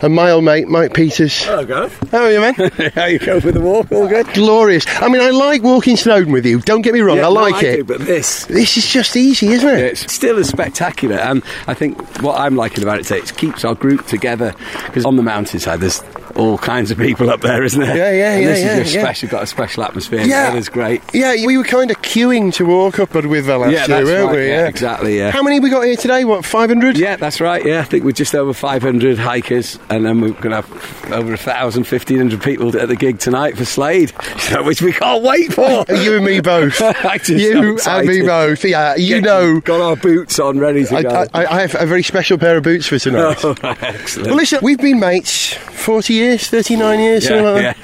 And 0.03 0.15
my 0.17 0.33
old 0.33 0.43
mate, 0.43 0.67
Mike 0.67 0.95
Peters. 0.95 1.45
Hello, 1.45 1.65
Gareth. 1.65 2.11
How 2.11 2.23
are 2.25 2.33
you, 2.33 2.41
man? 2.41 2.55
How 2.95 3.05
you 3.05 3.21
go 3.21 3.41
for 3.41 3.53
the 3.53 3.61
walk? 3.61 3.93
All 3.93 4.09
good? 4.09 4.27
Glorious. 4.35 4.85
I 5.01 5.09
mean, 5.09 5.21
I 5.23 5.31
like 5.31 5.63
walking 5.63 5.97
Snowdon 5.97 6.33
with 6.33 6.45
you. 6.45 6.59
Don't 6.61 6.83
get 6.83 6.93
me 6.93 7.03
wrong, 7.03 7.19
Yeah, 7.19 7.29
I 7.29 7.33
no, 7.33 7.35
like 7.41 7.55
I 7.55 7.67
it. 7.67 7.77
do, 7.77 7.85
but 7.85 8.01
this. 8.01 8.47
This 8.47 8.77
is 8.77 8.89
just 8.91 9.17
easy, 9.17 9.47
isn't 9.53 9.69
it? 9.69 9.79
It's 9.79 10.13
still 10.13 10.39
as 10.39 10.49
spectacular, 10.49 11.17
and 11.19 11.45
I 11.69 11.75
think 11.75 12.01
what 12.21 12.41
I'm 12.41 12.57
liking 12.57 12.83
about 12.83 12.99
it 12.99 13.05
today, 13.05 13.19
it 13.21 13.37
keeps 13.37 13.65
our 13.65 13.77
group 13.77 14.05
together 14.09 14.55
because 14.87 15.05
on 15.07 15.15
the 15.15 15.23
mountainside 15.23 15.79
there's 15.79 16.03
all 16.35 16.59
kinds 16.59 16.91
of 16.91 16.97
people 16.99 17.29
up 17.31 17.41
there, 17.43 17.63
isn't 17.63 17.81
there? 17.81 17.97
Yeah, 17.97 18.11
yeah, 18.11 18.33
and 18.35 18.43
yeah, 18.43 18.49
This 18.49 18.61
yeah, 18.65 18.73
is 18.73 18.83
just 18.85 18.95
yeah. 18.97 19.03
special, 19.03 19.29
got 19.29 19.43
a 19.45 19.47
special 19.47 19.85
atmosphere. 19.85 20.23
Yeah. 20.23 20.53
it 20.53 20.59
is 20.59 20.69
great. 20.69 21.03
Yeah, 21.13 21.35
we 21.47 21.59
were 21.59 21.63
kind 21.65 21.91
of 21.93 21.99
queuing 22.03 22.53
to 22.55 22.65
walk 22.65 22.99
up 22.99 23.15
with 23.15 23.47
the 23.47 23.59
last 23.59 23.71
Yeah, 23.71 23.85
two, 23.87 23.93
that's 23.93 24.07
weren't 24.07 24.27
right, 24.29 24.37
we? 24.37 24.49
yeah, 24.49 24.67
exactly, 24.67 25.19
yeah. 25.19 25.31
How 25.31 25.43
many 25.43 25.61
we 25.61 25.69
got 25.71 25.83
here 25.85 25.95
today? 25.95 26.25
What, 26.25 26.45
500? 26.45 26.97
Yeah, 26.99 27.17
that's 27.17 27.41
right. 27.41 27.65
Yeah, 27.65 27.81
I 27.81 27.85
think 27.85 28.05
we're 28.05 28.13
just 28.13 28.35
over 28.35 28.53
500 28.55 29.19
hikers, 29.19 29.79
and 29.97 30.07
then 30.07 30.21
we're 30.21 30.31
going 30.33 30.51
to 30.51 30.63
have 30.63 31.13
over 31.13 31.31
1,000, 31.31 31.83
1,500 31.83 32.43
people 32.43 32.77
at 32.79 32.89
the 32.89 32.97
gig 32.97 33.19
tonight 33.19 33.57
for 33.57 33.65
Slade, 33.65 34.11
which 34.63 34.81
we 34.83 34.93
can't 34.93 35.23
wait 35.23 35.53
for. 35.53 35.85
You 36.03 36.17
and 36.17 36.25
me 36.25 36.41
both. 36.41 36.81
You 37.29 37.77
and 37.87 38.07
me 38.09 38.23
both. 38.23 38.65
Yeah, 38.65 38.97
you 38.97 39.17
Get- 39.21 39.25
know. 39.25 39.61
got 39.61 39.81
our 39.81 39.97
boots 39.97 40.39
on, 40.41 40.59
ready 40.59 40.85
to 40.85 40.97
I, 40.97 41.03
go. 41.03 41.27
I, 41.35 41.47
I 41.47 41.61
have 41.61 41.77
a 41.79 41.87
very 41.87 42.03
special 42.03 42.39
pair 42.39 42.57
of 42.57 42.65
boots 42.65 42.87
for 42.87 42.99
tonight. 42.99 43.39
Oh, 43.45 43.55
excellent. 43.63 44.29
Well, 44.29 44.37
listen, 44.37 44.59
we've 44.63 44.79
been 44.79 44.99
mates 44.99 45.55
40 45.55 46.15
years, 46.15 46.49
39 46.49 47.01
years, 47.01 47.29
Yeah, 47.29 47.41
like 47.43 47.63
that. 47.63 47.77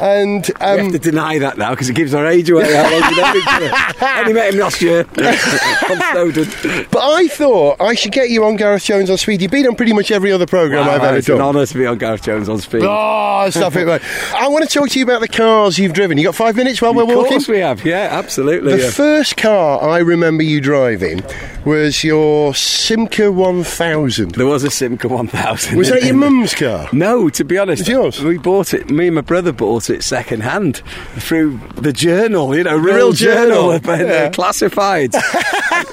And 0.00 0.46
we 0.46 0.66
have 0.66 0.80
um, 0.80 0.92
to 0.92 0.98
deny 0.98 1.38
that 1.38 1.58
now 1.58 1.70
because 1.70 1.88
it 1.90 1.94
gives 1.94 2.14
our 2.14 2.26
age 2.26 2.50
away. 2.50 2.72
How 2.72 2.82
long 2.90 3.10
we 3.10 3.16
know 3.16 3.34
each 3.36 3.46
other. 3.46 3.70
I 4.04 4.20
only 4.20 4.32
met 4.32 4.52
him 4.54 4.60
last 4.60 4.80
year 4.82 5.04
but 6.90 7.02
I 7.02 7.28
thought 7.28 7.80
I 7.80 7.94
should 7.94 8.12
get 8.12 8.30
you 8.30 8.44
on 8.44 8.56
Gareth 8.56 8.84
Jones 8.84 9.10
on 9.10 9.18
Speed. 9.18 9.42
You've 9.42 9.50
been 9.50 9.66
on 9.66 9.74
pretty 9.76 9.92
much 9.92 10.10
every 10.10 10.32
other 10.32 10.46
programme 10.46 10.86
Wow, 10.86 10.94
I've 10.94 11.02
ever 11.02 11.20
done. 11.20 11.40
Honour 11.50 11.66
to 11.66 11.78
be 11.78 11.84
on 11.84 11.98
Gareth 11.98 12.22
Jones 12.22 12.48
on 12.48 12.60
speed. 12.60 12.82
Oh, 12.84 13.50
stop 13.50 13.74
it, 13.74 13.84
mate. 13.84 14.02
I 14.36 14.46
want 14.46 14.68
to 14.68 14.72
talk 14.72 14.88
to 14.90 14.98
you 15.00 15.04
about 15.04 15.20
the 15.20 15.26
cars 15.26 15.80
you've 15.80 15.94
driven. 15.94 16.16
You 16.16 16.22
got 16.22 16.36
five 16.36 16.54
minutes 16.54 16.80
while 16.80 16.94
we're 16.94 17.04
walking? 17.04 17.24
of 17.24 17.28
course 17.28 17.48
we 17.48 17.58
have. 17.58 17.84
Yeah, 17.84 18.08
absolutely. 18.12 18.76
The 18.76 18.84
yeah. 18.84 18.90
first 18.90 19.36
car 19.36 19.82
I 19.82 19.98
remember 19.98 20.44
you 20.44 20.60
driving 20.60 21.24
was 21.64 22.04
your 22.04 22.52
Simca 22.52 23.34
1000. 23.34 24.30
there 24.36 24.46
was 24.46 24.62
a 24.62 24.68
Simca 24.68 25.10
1000. 25.10 25.76
Was 25.76 25.88
that 25.88 26.04
your 26.04 26.14
mum's 26.14 26.54
car? 26.54 26.88
No, 26.92 27.28
to 27.30 27.44
be 27.44 27.58
honest, 27.58 27.80
It's 27.80 27.88
yours? 27.88 28.22
we 28.22 28.38
bought 28.38 28.72
it. 28.72 28.88
Me 28.88 29.08
and 29.08 29.16
my 29.16 29.20
brother 29.20 29.50
bought 29.52 29.90
it 29.90 30.04
second 30.04 30.42
hand 30.44 30.82
through 31.16 31.58
the 31.74 31.92
journal, 31.92 32.56
you 32.56 32.62
know, 32.62 32.78
Rhyl, 32.78 33.10
Rhyl 33.10 33.16
Journal, 33.16 33.78
journal, 33.78 33.90
uh, 33.90 33.96
yeah. 33.96 34.30
classifieds. 34.30 35.20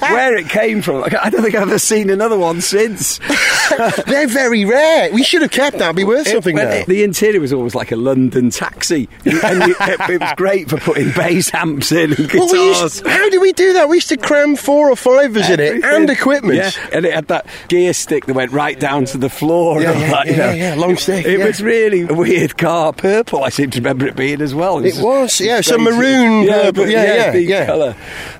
Where 0.00 0.36
it 0.36 0.48
came 0.48 0.82
from, 0.82 1.02
I 1.04 1.28
don't 1.30 1.42
think 1.42 1.56
I've 1.56 1.62
ever 1.62 1.78
seen 1.80 2.10
another 2.10 2.38
one 2.38 2.60
since. 2.60 3.18
They're 4.06 4.28
very 4.28 4.64
rare. 4.64 5.12
We 5.12 5.22
should 5.22 5.37
have 5.42 5.50
kept 5.50 5.78
that. 5.78 5.94
Be 5.94 6.04
worth 6.04 6.28
something 6.28 6.56
now. 6.56 6.68
it- 6.68 6.86
the 6.86 7.02
interior 7.02 7.40
was 7.40 7.52
always 7.52 7.74
like 7.74 7.92
a 7.92 7.96
London 7.96 8.50
taxi, 8.50 9.08
and 9.24 9.62
you, 9.68 9.76
it, 9.80 10.10
it 10.10 10.20
was 10.20 10.32
great 10.36 10.68
for 10.68 10.78
putting 10.78 11.10
bass 11.12 11.52
amps 11.54 11.92
in 11.92 12.12
and 12.14 12.32
Well, 12.32 12.46
we 12.46 12.58
guitars. 12.58 12.80
used, 12.80 13.06
how 13.06 13.28
did 13.30 13.40
we 13.40 13.52
do 13.52 13.72
that? 13.74 13.88
We 13.88 13.96
used 13.96 14.08
to 14.10 14.16
cram 14.16 14.56
four 14.56 14.90
or 14.90 14.96
fivers 14.96 15.48
in 15.50 15.60
it 15.60 15.84
and 15.84 16.08
equipment. 16.10 16.56
Yeah, 16.56 16.70
and 16.92 17.04
it 17.04 17.12
had 17.14 17.28
that 17.28 17.46
gear 17.68 17.92
stick 17.92 18.26
that 18.26 18.34
went 18.34 18.52
right 18.52 18.78
down 18.78 19.04
to 19.06 19.18
the 19.18 19.28
floor. 19.28 19.80
Yeah, 19.82 19.92
yeah, 19.98 20.10
that, 20.10 20.26
yeah, 20.26 20.36
know. 20.36 20.52
yeah, 20.52 20.74
long 20.74 20.96
stick, 20.96 21.26
It 21.26 21.38
yeah. 21.40 21.46
was 21.46 21.62
really 21.62 22.02
a 22.02 22.14
weird 22.14 22.56
car, 22.56 22.92
purple. 22.92 23.44
I 23.44 23.48
seem 23.50 23.70
to 23.70 23.78
remember 23.78 24.06
it 24.06 24.16
being 24.16 24.40
as 24.40 24.54
well. 24.54 24.84
It 24.84 24.96
was, 24.98 25.40
yeah, 25.40 25.60
some 25.60 25.82
maroon 25.84 26.42
yeah, 26.44 26.62
purple, 26.62 26.84
but 26.84 26.90
yeah, 26.90 27.32
yeah, 27.32 27.32
yeah. 27.34 27.66
colour. 27.66 27.96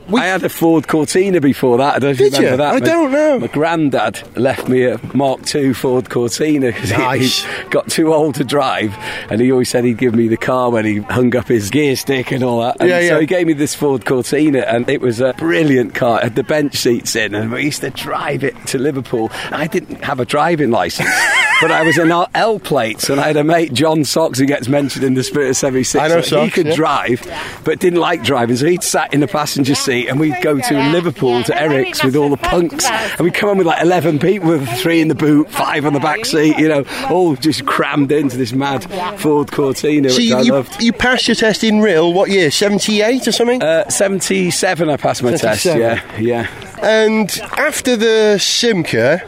We- 0.08 0.20
I 0.20 0.26
had 0.26 0.42
a 0.42 0.48
Ford 0.48 0.88
Cortina 0.88 1.40
before 1.40 1.78
that. 1.78 1.96
I 1.96 1.98
don't 1.98 2.08
know 2.08 2.10
if 2.10 2.20
you 2.20 2.30
Did 2.30 2.38
remember 2.38 2.50
you? 2.50 2.56
that. 2.56 2.74
I 2.74 2.78
My- 2.78 2.86
don't 2.86 3.12
know. 3.12 3.38
My 3.40 3.46
granddad 3.48 4.22
left 4.38 4.68
me 4.68 4.84
a 4.84 4.98
Mark 5.14 5.54
II 5.54 5.72
Ford 5.74 6.08
Cortina 6.08 6.72
because 6.88 7.02
Nice. 7.04 7.44
he, 7.44 7.62
he 7.64 7.68
got 7.68 7.88
too 7.88 8.12
old 8.12 8.34
to 8.36 8.44
drive, 8.44 8.94
and 9.30 9.40
he 9.40 9.50
always 9.52 9.68
said 9.68 9.84
he'd 9.84 9.98
give 9.98 10.14
me 10.14 10.28
the 10.28 10.36
car 10.36 10.70
when 10.70 10.84
he 10.84 10.98
hung 10.98 11.34
up 11.36 11.48
his 11.48 11.70
gear 11.70 11.96
stick 11.96 12.30
and 12.32 12.42
all 12.42 12.60
that. 12.60 12.76
And 12.80 12.88
Yeah, 12.88 13.08
so 13.08 13.20
he 13.20 13.26
gave 13.26 13.46
me 13.46 13.52
this 13.52 13.74
Ford 13.74 14.04
Cortina, 14.04 14.60
and 14.60 14.88
it 14.88 15.00
was 15.00 15.20
a 15.20 15.34
brilliant 15.34 15.94
car. 15.94 16.18
It 16.20 16.24
had 16.24 16.36
the 16.36 16.42
bench 16.44 16.76
seats 16.76 17.16
in, 17.16 17.34
and 17.34 17.50
we 17.50 17.64
used 17.64 17.80
to 17.82 17.90
drive 17.90 18.44
it 18.44 18.54
to 18.68 18.78
Liverpool. 18.78 19.30
I 19.50 19.66
didn't 19.66 20.02
have 20.04 20.20
a 20.20 20.24
driving 20.24 20.70
license. 20.70 21.08
But 21.60 21.72
I 21.72 21.82
was 21.82 21.98
in 21.98 22.12
our 22.12 22.28
L 22.36 22.60
plates, 22.60 23.10
and 23.10 23.20
I 23.20 23.26
had 23.26 23.36
a 23.36 23.42
mate, 23.42 23.72
John 23.72 24.04
Socks, 24.04 24.38
who 24.38 24.46
gets 24.46 24.68
mentioned 24.68 25.04
in 25.04 25.14
the 25.14 25.24
Spirit 25.24 25.50
of 25.50 25.56
76. 25.56 26.00
I 26.00 26.06
know 26.06 26.20
Socks, 26.20 26.44
He 26.44 26.50
could 26.52 26.66
yeah. 26.68 26.74
drive, 26.76 27.60
but 27.64 27.80
didn't 27.80 27.98
like 27.98 28.22
driving, 28.22 28.54
so 28.54 28.64
he'd 28.66 28.84
sat 28.84 29.12
in 29.12 29.18
the 29.18 29.26
passenger 29.26 29.74
seat, 29.74 30.06
and 30.06 30.20
we'd 30.20 30.40
go 30.40 30.60
to 30.60 30.90
Liverpool 30.92 31.42
to 31.42 31.60
Eric's 31.60 32.04
with 32.04 32.14
all 32.14 32.28
the 32.30 32.36
punks, 32.36 32.86
and 32.88 33.18
we'd 33.22 33.34
come 33.34 33.48
on 33.50 33.58
with 33.58 33.66
like 33.66 33.82
11 33.82 34.20
people, 34.20 34.50
with 34.50 34.68
three 34.78 35.00
in 35.00 35.08
the 35.08 35.16
boot, 35.16 35.50
five 35.50 35.84
on 35.84 35.94
the 35.94 35.98
back 35.98 36.24
seat, 36.26 36.56
you 36.58 36.68
know, 36.68 36.77
all 37.10 37.36
just 37.36 37.66
crammed 37.66 38.12
into 38.12 38.36
this 38.36 38.52
mad 38.52 38.84
Ford 39.20 39.50
Cortina, 39.52 40.10
So 40.10 40.16
which 40.16 40.26
you, 40.26 40.36
I 40.36 40.42
loved. 40.42 40.82
you 40.82 40.92
passed 40.92 41.28
your 41.28 41.34
test 41.34 41.64
in 41.64 41.76
Rhyl, 41.80 42.12
what 42.14 42.30
year? 42.30 42.50
78 42.50 43.28
or 43.28 43.32
something? 43.32 43.62
Uh, 43.62 43.88
77 43.88 44.88
I 44.88 44.96
passed 44.96 45.22
my 45.22 45.36
test, 45.36 45.64
yeah, 45.64 46.02
yeah. 46.18 46.46
and 46.82 47.30
after 47.56 47.96
the 47.96 48.36
Simca, 48.38 49.20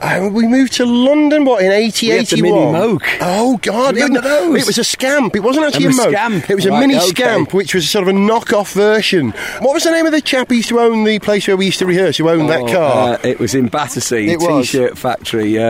uh, 0.00 0.28
we 0.32 0.46
moved 0.46 0.74
to 0.74 0.84
London, 0.86 1.44
what, 1.44 1.62
in 1.64 1.72
80, 1.72 2.08
We 2.08 2.12
81? 2.14 2.42
Mini 2.42 2.72
Moke. 2.72 3.02
Oh, 3.20 3.56
God. 3.62 3.94
Do 3.94 4.00
you 4.00 4.06
remember 4.06 4.28
it? 4.56 4.60
It 4.60 4.66
was 4.66 4.78
a 4.78 4.84
scamp. 4.84 5.34
It 5.36 5.40
wasn't 5.40 5.66
actually 5.66 5.86
A 5.86 5.88
a, 5.88 5.92
Moke. 5.94 6.08
Scamp. 6.10 6.50
It 6.50 6.54
was 6.54 6.66
a 6.66 6.70
mini 6.70 6.96
okay. 6.96 7.06
scamp, 7.06 7.54
which 7.54 7.74
was 7.74 7.88
sort 7.88 8.02
of 8.02 8.08
a 8.14 8.18
knockoff 8.18 8.72
version. 8.74 9.30
What 9.60 9.74
was 9.74 9.84
the 9.84 9.90
name 9.90 10.06
of 10.06 10.12
the 10.12 10.20
chap 10.20 10.48
who 10.48 10.54
used 10.56 10.68
to 10.68 10.80
own 10.80 11.04
the 11.04 11.18
place 11.18 11.46
where 11.48 11.56
we 11.56 11.66
used 11.66 11.78
to 11.80 11.86
rehearse, 11.86 12.16
who 12.18 12.28
owned 12.28 12.48
that 12.50 12.60
Oh, 12.62 12.66
car? 12.72 13.12
uh, 13.14 13.18
it 13.22 13.38
was 13.38 13.54
in 13.54 13.68
Battersea, 13.68 14.28
It 14.30 14.40
was. 14.40 14.70
T-shirt 14.70 14.98
factory. 14.98 15.58
Um, 15.58 15.64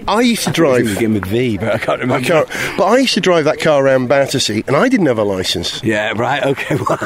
and 0.00 0.04
I 0.08 0.20
used 0.20 0.42
to 0.44 0.48
I 0.48 0.52
it 0.52 0.54
drive. 0.56 0.84
begin 0.86 1.14
with 1.14 1.26
V, 1.26 1.58
but 1.58 1.74
I 1.74 1.78
can't 1.78 2.00
remember. 2.00 2.24
I 2.24 2.28
can't, 2.44 2.76
but 2.76 2.84
I 2.84 2.98
used 2.98 3.14
to 3.14 3.20
drive 3.20 3.44
that 3.44 3.60
car 3.60 3.84
around 3.84 4.08
Battersea, 4.08 4.64
and 4.66 4.76
I 4.76 4.88
didn't 4.88 5.06
have 5.06 5.18
a 5.18 5.24
license. 5.24 5.82
Yeah, 5.82 6.12
right. 6.16 6.42
Okay. 6.44 6.76
Well, 6.76 6.98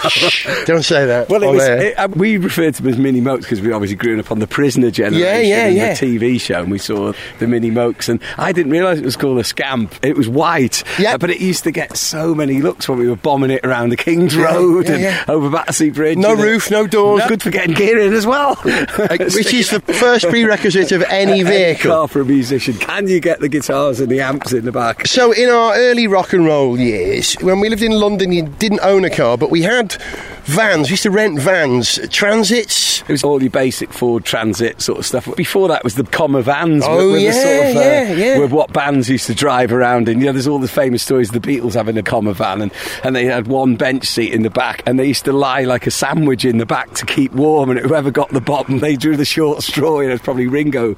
Don't 0.67 0.83
say 0.83 1.07
that. 1.07 1.29
Well, 1.29 1.43
it 1.43 1.47
was. 1.47 1.63
Uh, 1.63 2.09
we 2.15 2.37
referred 2.37 2.75
to 2.75 2.83
them 2.83 2.93
as 2.93 2.99
mini 2.99 3.21
mokes 3.21 3.45
because 3.45 3.61
we 3.61 3.73
obviously 3.73 3.97
grew 3.97 4.19
up 4.19 4.31
on 4.31 4.39
the 4.39 4.47
Prisoner 4.47 4.91
generation 4.91 5.27
Yeah, 5.27 5.39
yeah, 5.41 5.67
in 5.67 5.77
yeah. 5.77 5.95
the 5.95 6.19
TV 6.19 6.41
show, 6.41 6.64
and 6.65 6.73
we 6.73 6.79
saw 6.79 7.13
the 7.39 7.47
mini 7.47 7.71
mokes. 7.71 8.09
And 8.09 8.21
I 8.37 8.53
didn't 8.53 8.73
realise 8.73 8.99
it 8.99 9.05
was 9.05 9.17
called 9.17 9.39
a 9.39 9.45
scamp. 9.45 9.95
It 10.03 10.17
was 10.17 10.29
white, 10.29 10.83
Yeah. 10.99 11.15
uh, 11.15 11.19
but 11.19 11.31
it 11.31 11.41
used 11.41 11.65
to 11.65 11.71
get 11.71 11.97
so 11.97 12.35
many 12.35 12.61
looks 12.61 12.89
when 12.89 12.99
we 12.99 13.09
were 13.09 13.17
bombing 13.17 13.51
it 13.51 13.65
around 13.65 13.91
the 13.91 13.97
King's 13.97 14.37
Road 14.37 14.87
yeah, 14.87 14.93
and 14.93 15.03
yeah. 15.03 15.25
over 15.29 15.49
Battersea 15.51 15.91
Bridge. 15.91 16.19
No 16.19 16.33
and 16.33 16.41
roof, 16.43 16.71
no 16.71 16.87
doors. 16.87 17.23
Good 17.29 17.43
for 17.43 17.51
getting 17.51 17.75
gear 17.75 17.99
in 17.99 18.13
as 18.13 18.27
well. 18.27 18.59
Uh, 19.05 19.17
which 19.19 19.53
is 19.53 19.71
the 19.71 19.81
first 20.01 20.27
prerequisite 20.29 20.91
of 20.93 21.03
any 21.09 21.43
vehicle. 21.43 21.91
car 21.91 22.09
for 22.09 22.21
a 22.21 22.25
musician. 22.25 22.75
Can 22.75 23.07
you 23.09 23.21
get 23.21 23.41
the 23.41 23.49
guitars 23.49 24.01
and 24.01 24.09
the 24.11 24.21
amps 24.21 24.53
in 24.53 24.65
the 24.65 24.73
back? 24.73 25.07
So, 25.07 25.33
in 25.33 25.49
our 25.51 25.75
early 25.75 26.07
rock 26.07 26.33
and 26.33 26.45
roll 26.47 26.79
years, 26.79 27.35
when 27.35 27.61
we 27.61 27.69
lived 27.69 27.83
in 27.83 27.93
London, 27.93 28.33
you 28.33 28.43
didn't 28.59 28.81
own 28.83 29.05
a 29.05 29.11
car, 29.11 29.37
but 29.37 29.51
we 29.51 29.63
had 29.63 29.97
vans. 30.45 30.89
We 30.89 30.93
used 30.93 31.03
to 31.05 31.11
rent 31.11 31.39
vans, 31.41 31.99
transits. 32.11 33.03
It 33.03 33.09
was 33.09 33.25
all 33.25 33.43
your 33.43 33.51
basic 33.51 33.93
Ford 33.93 34.25
Transit 34.25 34.81
sort 34.81 34.99
of 34.99 35.07
stuff. 35.07 35.29
Before 35.37 35.69
that 35.69 35.85
was 35.85 35.95
the 35.95 36.05
Commer 36.05 36.43
vans. 36.43 36.85
Oh, 36.87 37.13
were, 37.13 37.19
yeah, 37.19 37.31
the 37.31 37.33
sort 37.33 37.71
of, 37.71 37.77
uh, 37.77 37.81
yeah, 37.81 38.13
yeah. 38.13 38.39
Were 38.39 38.47
what 38.47 38.73
bands 38.73 39.09
used 39.09 39.27
to 39.27 39.35
drive 39.35 39.73
around 39.73 40.09
in. 40.09 40.21
You 40.21 40.27
know, 40.27 40.33
there's 40.33 40.47
all 40.47 40.59
the 40.59 40.69
famous 40.69 41.03
stories 41.03 41.35
of 41.35 41.41
the 41.41 41.47
Beatles 41.47 41.75
having 41.75 41.99
a 41.99 42.03
Commer 42.03 42.35
van, 42.35 42.63
and, 42.63 42.73
and 43.03 43.15
they 43.15 43.25
had 43.25 43.47
one 43.47 43.77
bench 43.77 44.07
seat 44.07 44.33
in 44.33 44.43
the 44.43 44.51
back, 44.51 44.83
and 44.87 44.99
they 44.99 45.07
used 45.07 45.25
to 45.27 45.33
lie 45.33 45.63
like 45.63 45.87
a 45.87 45.91
sandwich 45.91 46.45
in 46.45 46.59
the 46.59 46.67
back 46.67 46.93
to 46.95 47.07
keep 47.07 47.33
warm, 47.33 47.71
and 47.71 47.81
whoever 47.81 48.11
got 48.11 48.31
the 48.31 48.41
bottom, 48.41 48.79
they 48.79 48.97
drew 48.97 49.17
the 49.17 49.25
short 49.25 49.63
straw. 49.63 50.01
You 50.01 50.09
know, 50.09 50.15
it's 50.15 50.25
probably 50.25 50.47
Ringo. 50.47 50.97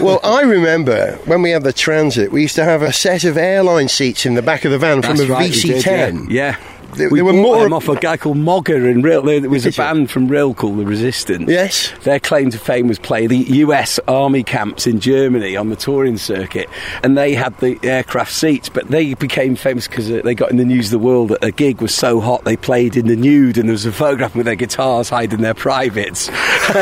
Well, 0.00 0.20
I 0.24 0.42
remember 0.42 1.16
when 1.24 1.42
we 1.42 1.50
had 1.50 1.64
the 1.64 1.72
transit, 1.72 2.32
we 2.32 2.42
used 2.42 2.56
to 2.56 2.64
have 2.64 2.82
a 2.82 2.92
set 2.92 3.24
of 3.24 3.36
airline 3.36 3.88
seats 3.88 4.26
in 4.26 4.34
the 4.34 4.42
back 4.42 4.64
of 4.64 4.70
the 4.70 4.78
van 4.78 5.02
from 5.02 5.16
That's 5.16 5.28
a 5.28 5.32
right, 5.32 5.50
VC10. 5.50 6.30
yeah. 6.30 6.56
yeah. 6.58 6.77
There- 6.98 7.08
we 7.10 7.18
there 7.18 7.24
were 7.24 7.32
more- 7.32 7.62
them 7.62 7.72
off 7.72 7.88
a 7.88 7.96
guy 7.96 8.16
called 8.16 8.36
Mogger 8.36 8.86
in 8.90 9.02
Rhyl. 9.02 9.40
There 9.40 9.48
was 9.50 9.66
a 9.66 9.70
band 9.72 10.10
from 10.10 10.28
Rhyl 10.28 10.54
called 10.54 10.78
The 10.78 10.84
Resistance. 10.84 11.48
Yes. 11.48 11.92
Their 12.02 12.20
claim 12.20 12.50
to 12.50 12.58
fame 12.58 12.88
was 12.88 12.98
play 12.98 13.26
the 13.26 13.36
US 13.38 13.98
army 14.08 14.42
camps 14.42 14.86
in 14.86 15.00
Germany 15.00 15.56
on 15.56 15.70
the 15.70 15.76
touring 15.76 16.16
circuit, 16.18 16.68
and 17.02 17.16
they 17.16 17.34
had 17.34 17.56
the 17.58 17.78
aircraft 17.82 18.32
seats, 18.32 18.68
but 18.68 18.88
they 18.88 19.14
became 19.14 19.56
famous 19.56 19.88
because 19.88 20.10
uh, 20.10 20.20
they 20.24 20.34
got 20.34 20.50
in 20.50 20.56
the 20.56 20.64
news 20.64 20.86
of 20.86 21.00
the 21.00 21.06
world 21.06 21.30
that 21.30 21.42
a 21.44 21.50
gig 21.50 21.80
was 21.80 21.94
so 21.94 22.20
hot 22.20 22.44
they 22.44 22.56
played 22.56 22.96
in 22.96 23.06
the 23.06 23.16
nude, 23.16 23.56
and 23.58 23.68
there 23.68 23.72
was 23.74 23.86
a 23.86 23.92
photograph 23.92 24.34
with 24.34 24.46
their 24.46 24.56
guitars 24.56 25.08
hiding 25.08 25.40
their 25.40 25.54
privates, 25.54 26.28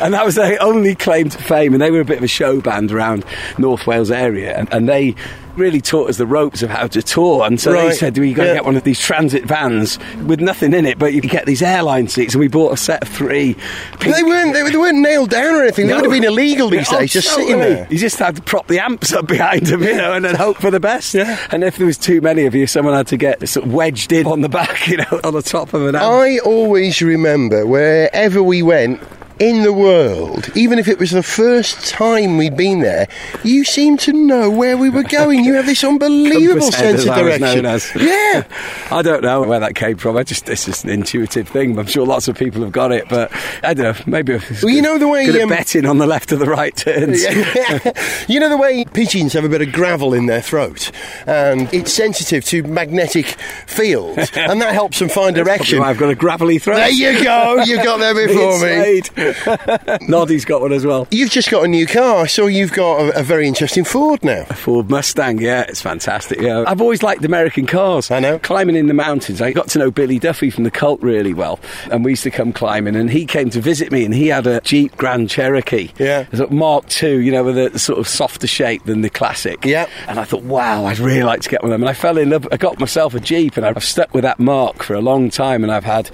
and 0.00 0.14
that 0.14 0.24
was 0.24 0.34
their 0.34 0.60
only 0.62 0.94
claim 0.94 1.28
to 1.28 1.38
fame. 1.38 1.72
And 1.72 1.80
they 1.82 1.90
were 1.90 2.00
a 2.00 2.04
bit 2.04 2.18
of 2.18 2.24
a 2.24 2.28
show 2.28 2.60
band 2.60 2.92
around 2.92 3.24
North 3.58 3.86
Wales 3.86 4.10
area, 4.10 4.56
and, 4.56 4.72
and 4.72 4.88
they. 4.88 5.14
Really 5.56 5.80
taught 5.80 6.10
us 6.10 6.16
the 6.16 6.26
ropes 6.26 6.62
of 6.62 6.70
how 6.70 6.88
to 6.88 7.00
tour, 7.00 7.44
and 7.46 7.60
so 7.60 7.70
they 7.70 7.78
Right. 7.86 7.94
said, 7.94 8.18
"We 8.18 8.32
got 8.34 8.42
to 8.42 8.48
Yeah. 8.48 8.54
get 8.54 8.64
one 8.64 8.76
of 8.76 8.82
these 8.82 8.98
transit 8.98 9.44
vans 9.44 10.00
with 10.26 10.40
nothing 10.40 10.74
in 10.74 10.84
it, 10.84 10.98
but 10.98 11.12
you 11.14 11.20
can 11.20 11.30
get 11.30 11.46
these 11.46 11.62
airline 11.62 12.08
seats." 12.08 12.34
And 12.34 12.40
we 12.40 12.48
bought 12.48 12.72
a 12.72 12.76
set 12.76 13.02
of 13.02 13.08
three. 13.08 13.54
pink- 14.00 14.16
They 14.16 14.22
weren't, 14.24 14.52
they, 14.52 14.68
they 14.68 14.76
weren't 14.76 14.98
nailed 14.98 15.30
down 15.30 15.54
or 15.54 15.62
anything. 15.62 15.86
They 15.86 15.94
would 15.94 16.02
have 16.04 16.12
been 16.12 16.24
illegal 16.24 16.70
these 16.70 16.88
Oh, 16.92 16.98
days, 16.98 17.12
just 17.12 17.32
sitting 17.32 17.58
there. 17.60 17.86
You 17.88 17.98
just 17.98 18.18
had 18.18 18.34
to 18.36 18.42
prop 18.42 18.66
the 18.66 18.80
amps 18.80 19.12
up 19.12 19.28
behind 19.28 19.66
them, 19.66 19.82
you 19.84 19.94
know, 19.94 20.12
and 20.12 20.24
then 20.24 20.34
hope 20.34 20.58
for 20.58 20.72
the 20.72 20.80
best. 20.80 21.14
Yeah. 21.14 21.36
And 21.52 21.62
if 21.62 21.76
there 21.76 21.86
was 21.86 21.98
too 21.98 22.20
many 22.20 22.46
of 22.46 22.54
you, 22.56 22.66
someone 22.66 22.94
had 22.94 23.06
to 23.08 23.16
get 23.16 23.48
sort 23.48 23.64
of 23.66 23.72
wedged 23.72 24.10
in 24.12 24.26
on 24.26 24.40
the 24.40 24.48
back, 24.48 24.88
you 24.88 24.96
know, 24.96 25.20
on 25.22 25.34
the 25.34 25.42
top 25.42 25.72
of 25.72 25.82
an 25.86 25.94
amp. 25.94 26.04
I 26.04 26.38
always 26.38 27.00
remember 27.00 27.64
wherever 27.64 28.42
we 28.42 28.62
went 28.62 29.00
in 29.38 29.62
the 29.62 29.72
world, 29.72 30.48
even 30.56 30.78
if 30.78 30.86
it 30.88 30.98
was 30.98 31.10
the 31.10 31.22
first 31.22 31.86
time 31.88 32.36
we'd 32.36 32.56
been 32.56 32.80
there, 32.80 33.08
you 33.42 33.64
seemed 33.64 33.98
to 34.00 34.12
know 34.12 34.48
where 34.48 34.76
we 34.76 34.90
were 34.90 35.02
going. 35.02 35.44
You 35.44 35.54
have 35.54 35.66
this 35.66 35.82
unbelievable 35.84 36.70
sense 36.72 37.04
of 37.04 37.14
direction. 37.14 37.64
Yeah. 38.00 38.44
I 38.90 39.02
don't 39.02 39.22
know 39.22 39.42
where 39.42 39.60
that 39.60 39.74
came 39.74 39.96
from. 39.96 40.16
I 40.16 40.22
just 40.22 40.48
it's 40.48 40.64
just 40.66 40.84
an 40.84 40.90
intuitive 40.90 41.48
thing. 41.48 41.78
I'm 41.78 41.86
sure 41.86 42.06
lots 42.06 42.28
of 42.28 42.36
people 42.38 42.62
have 42.62 42.72
got 42.72 42.92
it, 42.92 43.08
but 43.08 43.32
I 43.62 43.74
don't 43.74 43.98
know. 43.98 44.04
Maybe 44.06 44.34
Well, 44.34 44.42
you 44.72 44.80
good- 44.80 44.82
know 44.82 44.98
the 44.98 45.08
way, 45.08 45.42
um, 45.42 45.48
betting 45.48 45.86
on 45.86 45.98
the 45.98 46.06
left 46.06 46.30
or 46.32 46.36
the 46.36 46.46
right 46.46 46.74
turns. 46.76 47.22
you 48.28 48.38
know 48.40 48.48
the 48.48 48.56
way 48.56 48.84
pigeons 48.84 49.32
have 49.32 49.44
a 49.44 49.48
bit 49.48 49.62
of 49.62 49.72
gravel 49.72 50.14
in 50.14 50.26
their 50.26 50.40
throat, 50.42 50.90
and 51.26 51.72
it's 51.74 51.92
sensitive 51.92 52.44
to 52.46 52.62
magnetic 52.62 53.26
fields, 53.66 54.30
and 54.36 54.60
that 54.62 54.72
helps 54.74 54.98
them 55.00 55.08
find 55.08 55.34
direction. 55.34 55.80
I've 55.82 55.98
got 55.98 56.10
a 56.10 56.14
gravelly 56.14 56.58
throat. 56.58 56.76
There 56.76 56.90
you 56.90 57.24
go. 57.24 57.62
You 57.64 57.76
got 57.82 57.98
there 57.98 58.14
before 58.14 58.60
me. 58.60 59.02
Noddy's 60.08 60.44
got 60.44 60.60
one 60.60 60.72
as 60.72 60.84
well. 60.86 61.06
You've 61.10 61.30
just 61.30 61.50
got 61.50 61.64
a 61.64 61.68
new 61.68 61.86
car. 61.86 62.16
I 62.22 62.26
saw 62.26 62.46
you've 62.46 62.72
got 62.72 63.00
a, 63.00 63.20
a 63.20 63.22
very 63.22 63.46
interesting 63.48 63.84
Ford 63.84 64.22
now. 64.24 64.44
A 64.50 64.54
Ford 64.54 64.90
Mustang, 64.90 65.38
yeah, 65.40 65.62
it's 65.68 65.80
fantastic. 65.82 66.40
Yeah, 66.40 66.64
I've 66.66 66.80
always 66.80 67.02
liked 67.02 67.24
American 67.24 67.66
cars. 67.66 68.10
I 68.10 68.20
know. 68.20 68.38
Climbing 68.38 68.76
in 68.76 68.86
the 68.86 68.94
mountains, 68.94 69.40
I 69.40 69.52
got 69.52 69.68
to 69.68 69.78
know 69.78 69.90
Billy 69.90 70.18
Duffy 70.18 70.50
from 70.50 70.64
the 70.64 70.70
Cult 70.70 71.00
really 71.02 71.34
well, 71.34 71.58
and 71.90 72.04
we 72.04 72.12
used 72.12 72.22
to 72.24 72.30
come 72.30 72.52
climbing. 72.52 72.96
And 72.96 73.10
he 73.10 73.26
came 73.26 73.50
to 73.50 73.60
visit 73.60 73.90
me, 73.92 74.04
and 74.04 74.14
he 74.14 74.28
had 74.28 74.46
a 74.46 74.60
Jeep 74.60 74.96
Grand 74.96 75.30
Cherokee, 75.30 75.90
Yeah. 75.98 76.26
of 76.32 76.50
Mark 76.50 76.84
II, 77.02 77.24
you 77.24 77.32
know, 77.32 77.44
with 77.44 77.58
a 77.58 77.78
sort 77.78 77.98
of 77.98 78.08
softer 78.08 78.46
shape 78.46 78.84
than 78.84 79.00
the 79.02 79.10
classic. 79.10 79.64
Yeah. 79.64 79.88
And 80.08 80.18
I 80.18 80.24
thought, 80.24 80.42
wow, 80.42 80.84
I'd 80.86 80.98
really 80.98 81.22
like 81.22 81.40
to 81.42 81.48
get 81.48 81.62
one 81.62 81.72
of 81.72 81.74
them. 81.74 81.82
And 81.82 81.90
I 81.90 81.94
fell 81.94 82.18
in 82.18 82.30
love. 82.30 82.46
I 82.52 82.56
got 82.56 82.78
myself 82.78 83.14
a 83.14 83.20
Jeep, 83.20 83.56
and 83.56 83.64
I've 83.66 83.82
stuck 83.84 84.12
with 84.14 84.22
that 84.22 84.38
Mark 84.38 84.82
for 84.82 84.94
a 84.94 85.00
long 85.00 85.30
time. 85.30 85.62
And 85.64 85.72
I've 85.72 85.84
had 85.84 86.10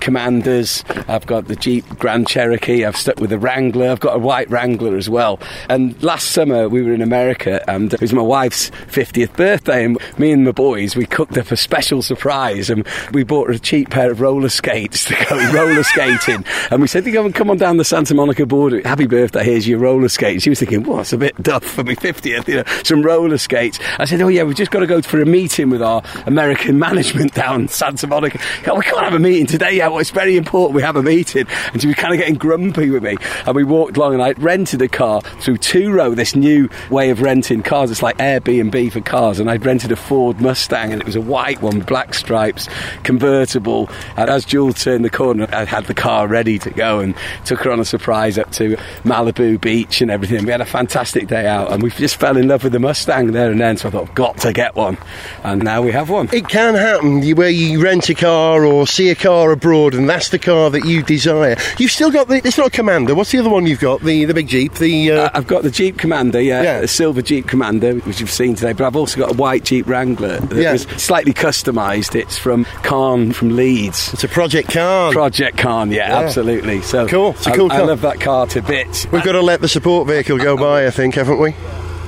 Commanders, 0.00 0.84
I've 1.08 1.26
got 1.26 1.46
the 1.48 1.56
Jeep 1.56 1.84
Grand 1.98 2.26
Cherokee, 2.26 2.49
I've 2.84 2.96
stuck 2.96 3.20
with 3.20 3.30
the 3.30 3.38
Wrangler, 3.38 3.90
I've 3.90 4.00
got 4.00 4.16
a 4.16 4.18
white 4.18 4.50
Wrangler 4.50 4.96
as 4.96 5.08
well. 5.08 5.38
And 5.68 6.00
last 6.02 6.32
summer 6.32 6.68
we 6.68 6.82
were 6.82 6.92
in 6.92 7.02
America, 7.02 7.62
and 7.70 7.92
it 7.92 8.00
was 8.00 8.12
my 8.12 8.22
wife's 8.22 8.70
50th 8.70 9.36
birthday, 9.36 9.84
and 9.84 9.98
me 10.18 10.32
and 10.32 10.44
my 10.44 10.52
boys 10.52 10.96
we 10.96 11.06
cooked 11.06 11.36
up 11.36 11.50
a 11.50 11.56
special 11.56 12.02
surprise, 12.02 12.70
and 12.70 12.86
we 13.12 13.22
bought 13.22 13.50
a 13.50 13.58
cheap 13.58 13.90
pair 13.90 14.10
of 14.10 14.20
roller 14.20 14.48
skates 14.48 15.04
to 15.04 15.14
go 15.28 15.36
roller 15.52 15.82
skating. 15.82 16.44
And 16.70 16.80
we 16.80 16.88
said, 16.88 17.06
"You 17.06 17.12
go 17.12 17.30
come 17.32 17.50
on 17.50 17.58
down 17.58 17.76
the 17.76 17.84
Santa 17.84 18.14
Monica 18.14 18.46
border. 18.46 18.80
Happy 18.86 19.06
birthday! 19.06 19.44
Here's 19.44 19.66
your 19.66 19.78
roller 19.78 20.08
skates." 20.08 20.42
She 20.42 20.50
was 20.50 20.58
thinking, 20.58 20.82
"Well, 20.82 21.04
a 21.10 21.16
bit 21.16 21.40
duff 21.42 21.64
for 21.64 21.84
my 21.84 21.94
50th, 21.94 22.48
you 22.48 22.56
know, 22.56 22.64
some 22.82 23.02
roller 23.02 23.38
skates." 23.38 23.78
I 23.98 24.04
said, 24.04 24.20
"Oh 24.20 24.28
yeah, 24.28 24.42
we've 24.42 24.56
just 24.56 24.70
got 24.70 24.80
to 24.80 24.86
go 24.86 25.02
for 25.02 25.20
a 25.20 25.26
meeting 25.26 25.70
with 25.70 25.82
our 25.82 26.02
American 26.26 26.78
management 26.78 27.34
down 27.34 27.68
Santa 27.68 28.06
Monica. 28.06 28.38
"Oh, 28.66 28.76
we 28.76 28.82
can't 28.82 29.04
have 29.04 29.14
a 29.14 29.18
meeting 29.18 29.46
today. 29.46 29.76
Yeah, 29.76 29.88
well, 29.88 29.98
it's 29.98 30.10
very 30.10 30.36
important. 30.36 30.74
We 30.74 30.82
have 30.82 30.96
a 30.96 31.02
meeting." 31.02 31.46
And 31.72 31.80
she 31.80 31.86
was 31.86 31.96
kind 31.96 32.14
of 32.14 32.18
getting 32.18 32.36
grumpy 32.40 32.90
with 32.90 33.04
me. 33.04 33.16
And 33.46 33.54
we 33.54 33.62
walked 33.62 33.96
along, 33.96 34.14
and 34.14 34.22
I 34.22 34.32
rented 34.32 34.82
a 34.82 34.88
car 34.88 35.20
through 35.20 35.58
Turo, 35.58 36.16
this 36.16 36.34
new 36.34 36.68
way 36.90 37.10
of 37.10 37.22
renting 37.22 37.62
cars. 37.62 37.90
It's 37.90 38.02
like 38.02 38.18
Airbnb 38.18 38.92
for 38.92 39.00
cars. 39.00 39.38
And 39.38 39.48
I'd 39.48 39.64
rented 39.64 39.92
a 39.92 39.96
Ford 39.96 40.40
Mustang, 40.40 40.92
and 40.92 41.00
it 41.00 41.06
was 41.06 41.16
a 41.16 41.20
white 41.20 41.62
one, 41.62 41.78
with 41.78 41.86
black 41.86 42.14
stripes, 42.14 42.68
convertible. 43.04 43.88
And 44.16 44.28
as 44.28 44.44
Jules 44.44 44.82
turned 44.82 45.04
the 45.04 45.10
corner, 45.10 45.46
I 45.52 45.64
had 45.64 45.84
the 45.84 45.94
car 45.94 46.26
ready 46.26 46.58
to 46.58 46.70
go 46.70 46.98
and 46.98 47.14
took 47.44 47.60
her 47.60 47.70
on 47.70 47.78
a 47.78 47.84
surprise 47.84 48.38
up 48.38 48.50
to 48.52 48.76
Malibu 49.04 49.60
Beach 49.60 50.00
and 50.00 50.10
everything. 50.10 50.44
We 50.44 50.50
had 50.50 50.60
a 50.60 50.66
fantastic 50.66 51.28
day 51.28 51.46
out, 51.46 51.70
and 51.70 51.82
we 51.82 51.90
just 51.90 52.16
fell 52.16 52.36
in 52.36 52.48
love 52.48 52.64
with 52.64 52.72
the 52.72 52.80
Mustang 52.80 53.32
there 53.32 53.50
and 53.50 53.60
then. 53.60 53.76
So 53.76 53.88
I 53.88 53.90
thought, 53.92 54.08
I've 54.08 54.14
got 54.14 54.38
to 54.38 54.52
get 54.52 54.74
one, 54.74 54.96
and 55.44 55.62
now 55.62 55.82
we 55.82 55.92
have 55.92 56.08
one. 56.08 56.28
It 56.32 56.48
can 56.48 56.74
happen 56.74 57.22
where 57.36 57.50
you 57.50 57.82
rent 57.82 58.08
a 58.08 58.14
car 58.14 58.64
or 58.64 58.86
see 58.86 59.10
a 59.10 59.14
car 59.14 59.52
abroad, 59.52 59.94
and 59.94 60.08
that's 60.08 60.30
the 60.30 60.38
car 60.38 60.70
that 60.70 60.84
you 60.84 61.02
desire. 61.02 61.56
You've 61.78 61.90
still 61.90 62.10
got 62.10 62.28
the. 62.30 62.40
It's 62.46 62.56
not 62.56 62.68
a 62.68 62.70
Commander. 62.70 63.14
What's 63.14 63.30
the 63.32 63.38
other 63.38 63.50
one 63.50 63.66
you've 63.66 63.80
got? 63.80 64.00
The 64.02 64.24
the 64.24 64.34
big 64.34 64.48
Jeep. 64.48 64.74
The 64.74 65.10
uh, 65.12 65.20
Uh, 65.20 65.30
I've 65.34 65.46
got 65.46 65.62
the 65.62 65.70
Jeep 65.70 65.98
Commander, 65.98 66.40
yeah, 66.40 66.62
Yeah. 66.62 66.86
silver 66.86 67.20
Jeep 67.22 67.46
Commander, 67.46 67.94
which 67.96 68.20
you've 68.20 68.30
seen 68.30 68.54
today. 68.54 68.72
But 68.72 68.86
I've 68.86 68.96
also 68.96 69.18
got 69.20 69.32
a 69.32 69.34
white 69.34 69.64
Jeep 69.64 69.86
Wrangler 69.88 70.38
that 70.40 70.56
Yeah. 70.56 70.72
was 70.72 70.82
slightly 70.96 71.34
customised. 71.34 72.14
It's 72.14 72.38
from 72.38 72.64
Kahn 72.82 73.32
from 73.32 73.54
Leeds. 73.56 74.12
it's 74.14 74.24
a 74.24 74.28
Project 74.28 74.70
Car. 74.72 75.12
Project 75.12 75.58
Kahn, 75.58 75.90
yeah, 75.90 76.08
Yeah. 76.08 76.18
absolutely. 76.20 76.80
So 76.82 77.06
Cool, 77.06 77.30
it's 77.32 77.46
a 77.46 77.52
cool 77.52 77.70
I, 77.70 77.76
car. 77.78 77.86
love 77.86 78.00
that 78.02 78.20
car 78.20 78.46
to 78.46 78.62
bits. 78.62 79.06
We've 79.12 79.22
got 79.24 79.32
to 79.32 79.42
let 79.42 79.60
the 79.60 79.68
support 79.68 80.08
vehicle 80.08 80.38
go 80.38 80.56
by, 80.68 80.86
I 80.86 80.90
think, 80.90 81.14
haven't 81.16 81.38
we? 81.38 81.54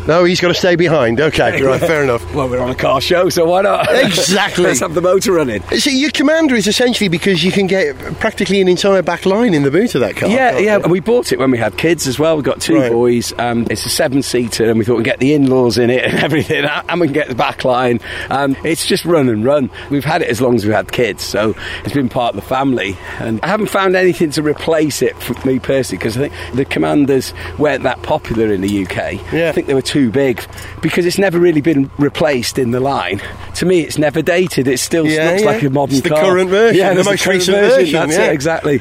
No, 0.06 0.24
he's 0.24 0.40
got 0.40 0.48
to 0.48 0.54
stay 0.54 0.76
behind. 0.76 1.20
Okay, 1.20 1.62
right, 1.64 1.80
fair 1.80 2.02
enough. 2.02 2.34
Well, 2.34 2.48
we're 2.48 2.60
on 2.60 2.70
a 2.70 2.74
car 2.74 3.00
show, 3.00 3.28
so 3.28 3.44
why 3.46 3.62
not? 3.62 3.86
Exactly. 3.90 4.64
Let's 4.64 4.80
have 4.80 4.94
the 4.94 5.00
motor 5.00 5.32
running. 5.32 5.62
See, 5.78 5.98
your 5.98 6.10
Commander 6.10 6.54
is 6.54 6.66
essentially 6.66 7.08
because 7.08 7.44
you 7.44 7.52
can 7.52 7.66
get 7.66 7.96
practically 8.20 8.60
an 8.60 8.68
entire 8.68 9.02
back 9.02 9.26
line 9.26 9.54
in 9.54 9.62
the 9.62 9.70
boot 9.70 9.94
of 9.94 10.00
that 10.00 10.16
car. 10.16 10.28
Yeah, 10.28 10.58
yeah. 10.58 10.78
you? 10.78 10.88
We 10.88 11.00
bought 11.00 11.32
it 11.32 11.38
when 11.38 11.50
we 11.50 11.58
had 11.58 11.76
kids 11.78 12.06
as 12.06 12.18
well. 12.18 12.36
We've 12.36 12.44
got 12.44 12.60
two 12.60 12.78
Right. 12.80 12.90
boys. 12.90 13.32
Um, 13.38 13.66
it's 13.70 13.86
a 13.86 13.90
seven 13.90 14.22
seater, 14.22 14.68
and 14.68 14.78
we 14.78 14.84
thought 14.84 14.96
we'd 14.96 15.04
get 15.04 15.20
the 15.20 15.34
in 15.34 15.48
laws 15.48 15.78
in 15.78 15.90
it 15.90 16.04
and 16.04 16.14
everything, 16.24 16.64
and 16.64 17.00
we 17.00 17.06
can 17.06 17.14
get 17.14 17.28
the 17.28 17.34
back 17.34 17.64
line. 17.64 18.00
Um, 18.30 18.56
it's 18.64 18.86
just 18.86 19.04
run 19.04 19.28
and 19.28 19.44
run. 19.44 19.70
We've 19.90 20.04
had 20.04 20.22
it 20.22 20.28
as 20.28 20.40
long 20.40 20.54
as 20.56 20.64
we've 20.64 20.74
had 20.74 20.90
kids, 20.90 21.22
so 21.22 21.54
it's 21.84 21.94
been 21.94 22.08
part 22.08 22.34
of 22.34 22.40
the 22.40 22.46
family. 22.46 22.96
And 23.20 23.40
I 23.42 23.46
haven't 23.48 23.68
found 23.68 23.94
anything 23.94 24.30
to 24.32 24.42
replace 24.42 25.00
it 25.02 25.16
for 25.22 25.34
me 25.46 25.58
personally 25.58 25.98
because 25.98 26.16
I 26.16 26.28
think 26.28 26.56
the 26.56 26.64
Commanders 26.64 27.32
weren't 27.58 27.82
that 27.84 28.02
popular 28.02 28.52
in 28.52 28.60
the 28.62 28.84
UK. 28.86 29.32
Yeah. 29.32 29.48
I 29.48 29.52
think 29.52 29.66
they 29.68 29.74
were 29.74 29.82
too 29.92 30.10
big 30.10 30.42
because 30.80 31.04
it's 31.04 31.18
never 31.18 31.38
really 31.38 31.60
been 31.60 31.90
replaced 31.98 32.58
in 32.58 32.70
the 32.70 32.80
line. 32.80 33.20
To 33.56 33.66
me, 33.66 33.80
it's 33.80 33.98
never 33.98 34.22
dated. 34.22 34.66
It 34.66 34.78
still 34.78 35.06
Yeah, 35.06 35.30
looks 35.32 35.42
yeah. 35.42 35.46
like 35.50 35.62
a 35.62 35.70
modern 35.70 35.96
It's 35.96 36.02
the 36.02 36.08
car. 36.08 36.22
current 36.22 36.48
version, 36.48 36.78
Yeah, 36.78 36.94
the 36.94 37.04
most 37.04 37.26
recent 37.26 37.56
version, 37.58 37.92
That's 38.00 38.16
yeah. 38.16 38.26
it, 38.30 38.32
exactly. 38.32 38.80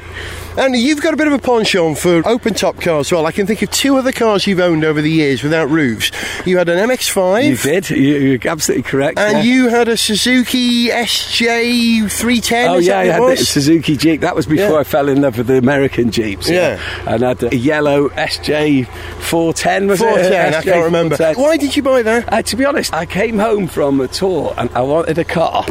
And 0.58 0.76
you've 0.76 1.02
got 1.02 1.14
a 1.14 1.18
bit 1.18 1.28
of 1.28 1.34
a 1.34 1.40
penchant 1.40 1.98
for 1.98 2.28
open 2.28 2.54
top 2.54 2.80
cars 2.82 3.08
as 3.08 3.12
well. 3.14 3.26
I 3.26 3.32
can 3.32 3.48
think 3.48 3.62
of 3.62 3.72
two 3.72 3.96
other 3.98 4.12
cars 4.12 4.46
you've 4.46 4.60
owned 4.60 4.84
over 4.84 5.02
the 5.02 5.10
years 5.10 5.44
without 5.44 5.70
roofs. 5.70 6.12
You 6.46 6.58
had 6.58 6.68
an 6.68 6.90
MX5. 6.90 7.46
You 7.46 7.58
did. 7.58 7.90
You, 7.90 8.18
you're 8.18 8.40
absolutely 8.48 8.84
correct. 8.84 9.18
And 9.18 9.38
yeah. 9.38 9.44
you 9.44 9.70
had 9.70 9.88
a 9.88 9.96
Suzuki 9.96 10.90
SJ310. 10.90 12.68
Oh 12.68 12.78
yeah, 12.78 13.04
that 13.04 13.22
I 13.22 13.30
had 13.30 13.38
the? 13.38 13.46
Suzuki 13.46 13.96
Jeep. 13.96 14.22
That 14.22 14.36
was 14.36 14.46
before 14.46 14.74
Yeah. 14.74 14.80
I 14.80 14.84
fell 14.84 15.08
in 15.10 15.22
love 15.22 15.38
with 15.38 15.48
the 15.48 15.58
American 15.58 16.12
Jeeps. 16.12 16.50
Yeah. 16.50 16.80
and 17.08 17.24
I 17.24 17.30
had 17.30 17.44
a 17.44 17.56
yellow 17.56 18.10
SJ 18.10 18.88
410. 18.88 19.88
Was 19.88 20.00
410, 20.00 20.54
it? 20.54 20.56
I 20.56 20.64
can't 20.64 20.84
remember. 20.86 21.16
410. 21.16 21.44
Why 21.44 21.58
did 21.58 21.76
you 21.76 21.84
buy 21.84 22.02
that? 22.04 22.32
Uh, 22.32 22.42
to 22.42 22.56
be 22.56 22.66
honest, 22.66 22.94
I 22.94 23.06
came 23.06 23.40
home 23.40 23.68
from 23.68 24.02
a 24.02 24.08
tour 24.08 24.54
and 24.58 24.70
I 24.72 24.82
wanted 24.82 25.18
a 25.18 25.24
car, 25.24 25.66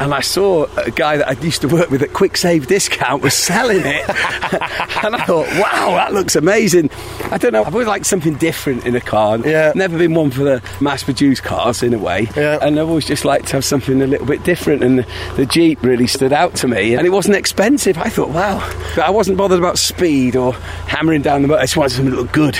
and 0.00 0.12
I 0.14 0.20
saw 0.20 0.64
a 0.76 0.90
guy 0.90 1.18
that 1.18 1.28
I 1.28 1.32
used 1.40 1.60
to 1.62 1.68
work 1.68 1.90
with 1.90 2.02
at 2.02 2.10
Kwik 2.10 2.36
Save 2.36 2.66
Discount 2.66 3.22
was 3.22 3.34
selling 3.34 3.82
it, 3.84 4.08
and 5.04 5.14
I 5.16 5.24
thought, 5.26 5.46
wow, 5.60 5.90
that 5.96 6.12
looks 6.12 6.34
amazing. 6.36 6.90
I 7.30 7.38
don't 7.38 7.52
know, 7.52 7.62
I've 7.64 7.74
always 7.74 7.86
liked 7.88 8.06
something 8.06 8.34
different 8.34 8.84
in 8.86 8.96
a 8.96 9.00
car. 9.00 9.38
Yeah. 9.38 9.72
Never 9.74 9.96
been 9.98 10.14
one 10.14 10.30
for 10.30 10.42
the 10.44 10.62
mass-produced 10.80 11.42
cars 11.42 11.82
in 11.82 11.94
a 11.94 11.98
way, 11.98 12.28
Yeah. 12.36 12.58
and 12.62 12.78
I've 12.80 12.88
always 12.88 13.04
just 13.06 13.24
liked 13.24 13.46
to 13.48 13.52
have 13.56 13.64
something 13.64 14.00
a 14.02 14.06
little 14.06 14.26
bit 14.26 14.42
different. 14.42 14.82
And 14.82 14.98
the, 15.00 15.06
the 15.36 15.46
Jeep 15.46 15.82
really 15.82 16.06
stood 16.06 16.32
out 16.32 16.54
to 16.56 16.68
me, 16.68 16.94
and 16.94 17.06
it 17.06 17.10
wasn't 17.10 17.36
expensive. 17.36 17.98
I 17.98 18.08
thought, 18.08 18.30
wow, 18.30 18.58
but 18.96 19.04
I 19.04 19.10
wasn't 19.10 19.36
bothered 19.38 19.58
about 19.58 19.78
speed 19.78 20.34
or 20.36 20.54
hammering 20.88 21.22
down 21.22 21.42
the 21.42 21.48
motor. 21.48 21.60
I 21.60 21.64
just 21.64 21.76
wanted 21.76 21.90
something 21.90 22.10
that 22.14 22.20
looked 22.20 22.32
good. 22.32 22.58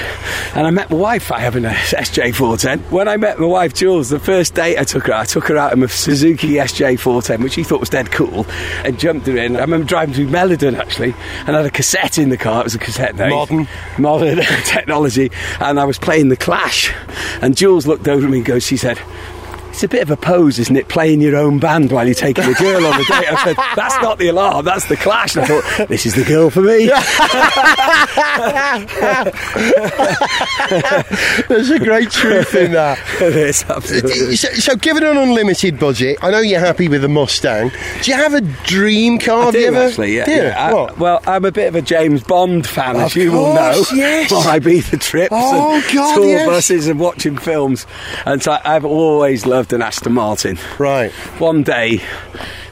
And 0.55 0.67
I 0.67 0.71
met 0.71 0.91
my 0.91 0.97
wife. 0.97 1.33
I 1.33 1.39
have 1.41 1.57
an 1.57 1.65
SJ410. 1.65 2.91
When 2.91 3.09
I 3.09 3.17
met 3.17 3.39
my 3.39 3.47
wife 3.47 3.75
Jules, 3.75 4.09
the 4.11 4.19
first 4.19 4.55
date 4.55 4.79
I 4.79 4.85
took 4.85 5.07
her, 5.07 5.15
I 5.15 5.25
took 5.25 5.47
her 5.49 5.57
out 5.57 5.73
in 5.73 5.83
a 5.83 5.89
Suzuki 5.89 6.55
SJ410, 6.55 7.30
which 7.39 7.55
he 7.55 7.63
thought 7.63 7.81
was 7.81 7.89
dead 7.89 8.11
cool, 8.11 8.47
and 8.85 8.99
jumped 8.99 9.27
her 9.27 9.37
in. 9.37 9.57
I 9.57 9.61
remember 9.61 9.87
driving 9.87 10.15
to 10.15 10.27
Melodon 10.27 10.75
actually, 10.75 11.15
and 11.47 11.57
had 11.57 11.67
a 11.67 11.71
cassette 11.71 12.19
in 12.19 12.31
the 12.31 12.37
car. 12.37 12.61
It 12.63 12.65
was 12.65 12.75
a 12.75 12.79
cassette 12.79 13.17
day. 13.17 13.31
Modern. 13.31 13.69
modern 13.99 14.39
technology, 14.65 15.31
and 15.61 15.79
I 15.79 15.85
was 15.85 15.99
playing 15.99 16.29
the 16.29 16.37
Clash, 16.37 16.93
and 17.41 17.57
Jules 17.57 17.87
looked 17.87 18.09
over 18.09 18.27
at 18.27 18.31
me 18.31 18.39
and 18.39 18.47
goes, 18.47 18.65
she 18.65 18.77
said. 18.77 18.99
It's 19.71 19.83
a 19.85 19.89
bit 19.89 20.03
of 20.03 20.11
a 20.11 20.17
pose, 20.17 20.59
isn't 20.59 20.77
it? 20.77 20.89
Playing 20.89 21.21
your 21.23 21.37
own 21.37 21.59
band 21.59 21.91
while 21.91 22.05
you're 22.05 22.15
taking 22.15 22.45
a 22.45 22.53
girl 22.55 22.85
on 22.87 23.01
a 23.01 23.05
date. 23.05 23.33
I 23.33 23.45
said, 23.45 23.57
"That's 23.77 23.97
not 24.03 24.19
the 24.19 24.29
alarm. 24.29 24.65
That's 24.65 24.87
the 24.87 24.97
Clash." 24.97 25.37
And 25.37 25.45
I 25.45 25.49
thought, 25.49 25.89
"This 25.89 26.05
is 26.07 26.15
the 26.15 26.25
girl 26.25 26.51
for 26.51 26.61
me." 26.61 26.91
There's 31.49 31.71
a 31.71 31.79
great 31.79 32.11
truth 32.11 32.55
in 32.55 32.73
that. 32.73 32.99
is 33.21 33.65
absolutely. 33.69 34.37
So, 34.37 34.49
so, 34.55 34.77
given 34.77 35.05
an 35.05 35.17
unlimited 35.17 35.79
budget, 35.79 36.19
I 36.23 36.31
know 36.31 36.41
you're 36.41 36.61
happy 36.61 36.89
with 36.89 37.03
the 37.03 37.09
Mustang. 37.09 37.71
Do 38.03 38.11
you 38.11 38.17
have 38.17 38.35
a 38.35 38.41
dream 38.41 39.19
car? 39.19 39.43
I 39.43 39.47
you 39.47 39.53
do 39.53 39.65
ever? 39.67 39.77
actually, 39.79 40.17
yeah. 40.17 40.25
Do 40.25 40.31
you? 40.33 40.43
yeah. 40.43 40.69
I- 40.71 40.75
What? 40.75 40.99
well, 40.99 41.23
I'm 41.27 41.45
a 41.45 41.53
bit 41.53 41.69
of 41.69 41.75
a 41.75 41.83
James 41.83 42.23
Bond 42.23 42.67
fan, 42.67 42.97
Of 42.97 43.03
as 43.03 43.17
you 43.17 43.33
will 43.33 43.55
know. 43.55 43.73
course, 43.75 43.93
yes. 43.93 44.31
My 44.31 44.59
Ibiza 44.59 45.01
trips 45.01 45.29
Oh, 45.33 45.75
and 45.75 45.85
God, 45.95 46.15
tour 46.17 46.27
yes. 46.27 46.47
buses 46.47 46.89
and 46.89 46.99
watching 47.01 47.37
films, 47.39 47.87
and 48.27 48.43
so 48.43 48.59
I've 48.65 48.85
always 48.85 49.47
loved 49.47 49.60
an 49.73 49.83
Aston 49.83 50.13
Martin. 50.13 50.59
Right. 50.79 51.13
One 51.39 51.63
day, 51.63 52.01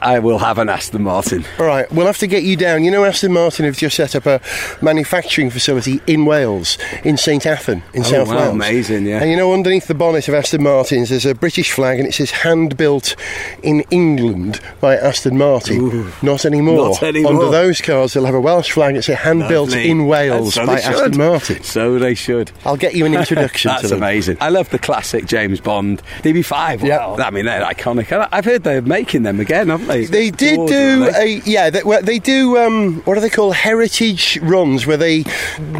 I 0.01 0.19
will 0.19 0.37
have 0.39 0.57
an 0.57 0.69
Aston 0.69 1.03
Martin. 1.03 1.45
All 1.59 1.65
right, 1.65 1.91
we'll 1.91 2.05
have 2.07 2.17
to 2.19 2.27
get 2.27 2.43
you 2.43 2.55
down. 2.55 2.83
You 2.83 2.91
know, 2.91 3.03
Aston 3.05 3.33
Martin 3.33 3.65
have 3.65 3.77
just 3.77 3.95
set 3.95 4.15
up 4.15 4.25
a 4.25 4.39
manufacturing 4.81 5.49
facility 5.49 6.01
in 6.07 6.25
Wales, 6.25 6.77
in 7.03 7.17
St 7.17 7.43
Athan, 7.43 7.81
in 7.93 8.01
Oh, 8.01 8.03
South 8.03 8.27
wow, 8.29 8.37
Wales. 8.37 8.53
amazing, 8.55 9.05
yeah. 9.05 9.21
And 9.21 9.29
you 9.29 9.37
know, 9.37 9.53
underneath 9.53 9.87
the 9.87 9.93
bonnet 9.95 10.27
of 10.27 10.33
Aston 10.33 10.63
Martins, 10.63 11.09
there's 11.09 11.25
a 11.25 11.35
British 11.35 11.71
flag, 11.71 11.99
and 11.99 12.07
it 12.07 12.13
says 12.13 12.31
"hand 12.31 12.77
built 12.77 13.15
in 13.63 13.81
England 13.91 14.59
by 14.79 14.95
Aston 14.95 15.37
Martin." 15.37 15.77
Ooh. 15.79 16.11
Not 16.21 16.45
anymore. 16.45 16.89
Not 16.89 17.03
anymore. 17.03 17.33
Under 17.33 17.49
those 17.49 17.81
cars, 17.81 18.13
they'll 18.13 18.25
have 18.25 18.35
a 18.35 18.41
Welsh 18.41 18.71
flag. 18.71 18.95
It 18.95 19.03
says 19.03 19.17
"hand 19.19 19.47
built 19.47 19.73
in 19.73 20.07
Wales 20.07 20.53
so 20.55 20.65
by. 20.65 20.79
Aston 20.79 21.17
Martin." 21.17 21.63
So 21.63 21.99
they 21.99 22.13
should. 22.15 22.51
I'll 22.65 22.77
get 22.77 22.95
you 22.95 23.05
an 23.05 23.13
introduction 23.13 23.69
That's 23.71 23.81
to 23.83 23.87
them. 23.89 23.97
amazing. 23.99 24.37
I 24.39 24.49
love 24.49 24.69
the 24.69 24.79
classic 24.79 25.25
James 25.25 25.59
Bond 25.59 26.01
DB5. 26.23 26.83
Yeah. 26.83 27.07
I 27.15 27.29
mean, 27.31 27.45
they're 27.45 27.63
iconic. 27.63 28.27
I've 28.31 28.45
heard 28.45 28.63
they're 28.63 28.81
making 28.81 29.23
them 29.23 29.39
again, 29.39 29.67
haven't 29.69 29.87
they? 29.89 30.05
They 30.05 30.31
did 30.31 30.67
do 30.67 31.09
a 31.15 31.41
yeah. 31.45 31.69
They, 31.69 31.83
well, 31.83 32.01
they 32.01 32.19
do 32.19 32.57
um, 32.57 33.01
what 33.01 33.15
do 33.15 33.21
they 33.21 33.29
call 33.29 33.51
heritage 33.51 34.37
runs 34.41 34.85
where 34.87 34.97
they 34.97 35.23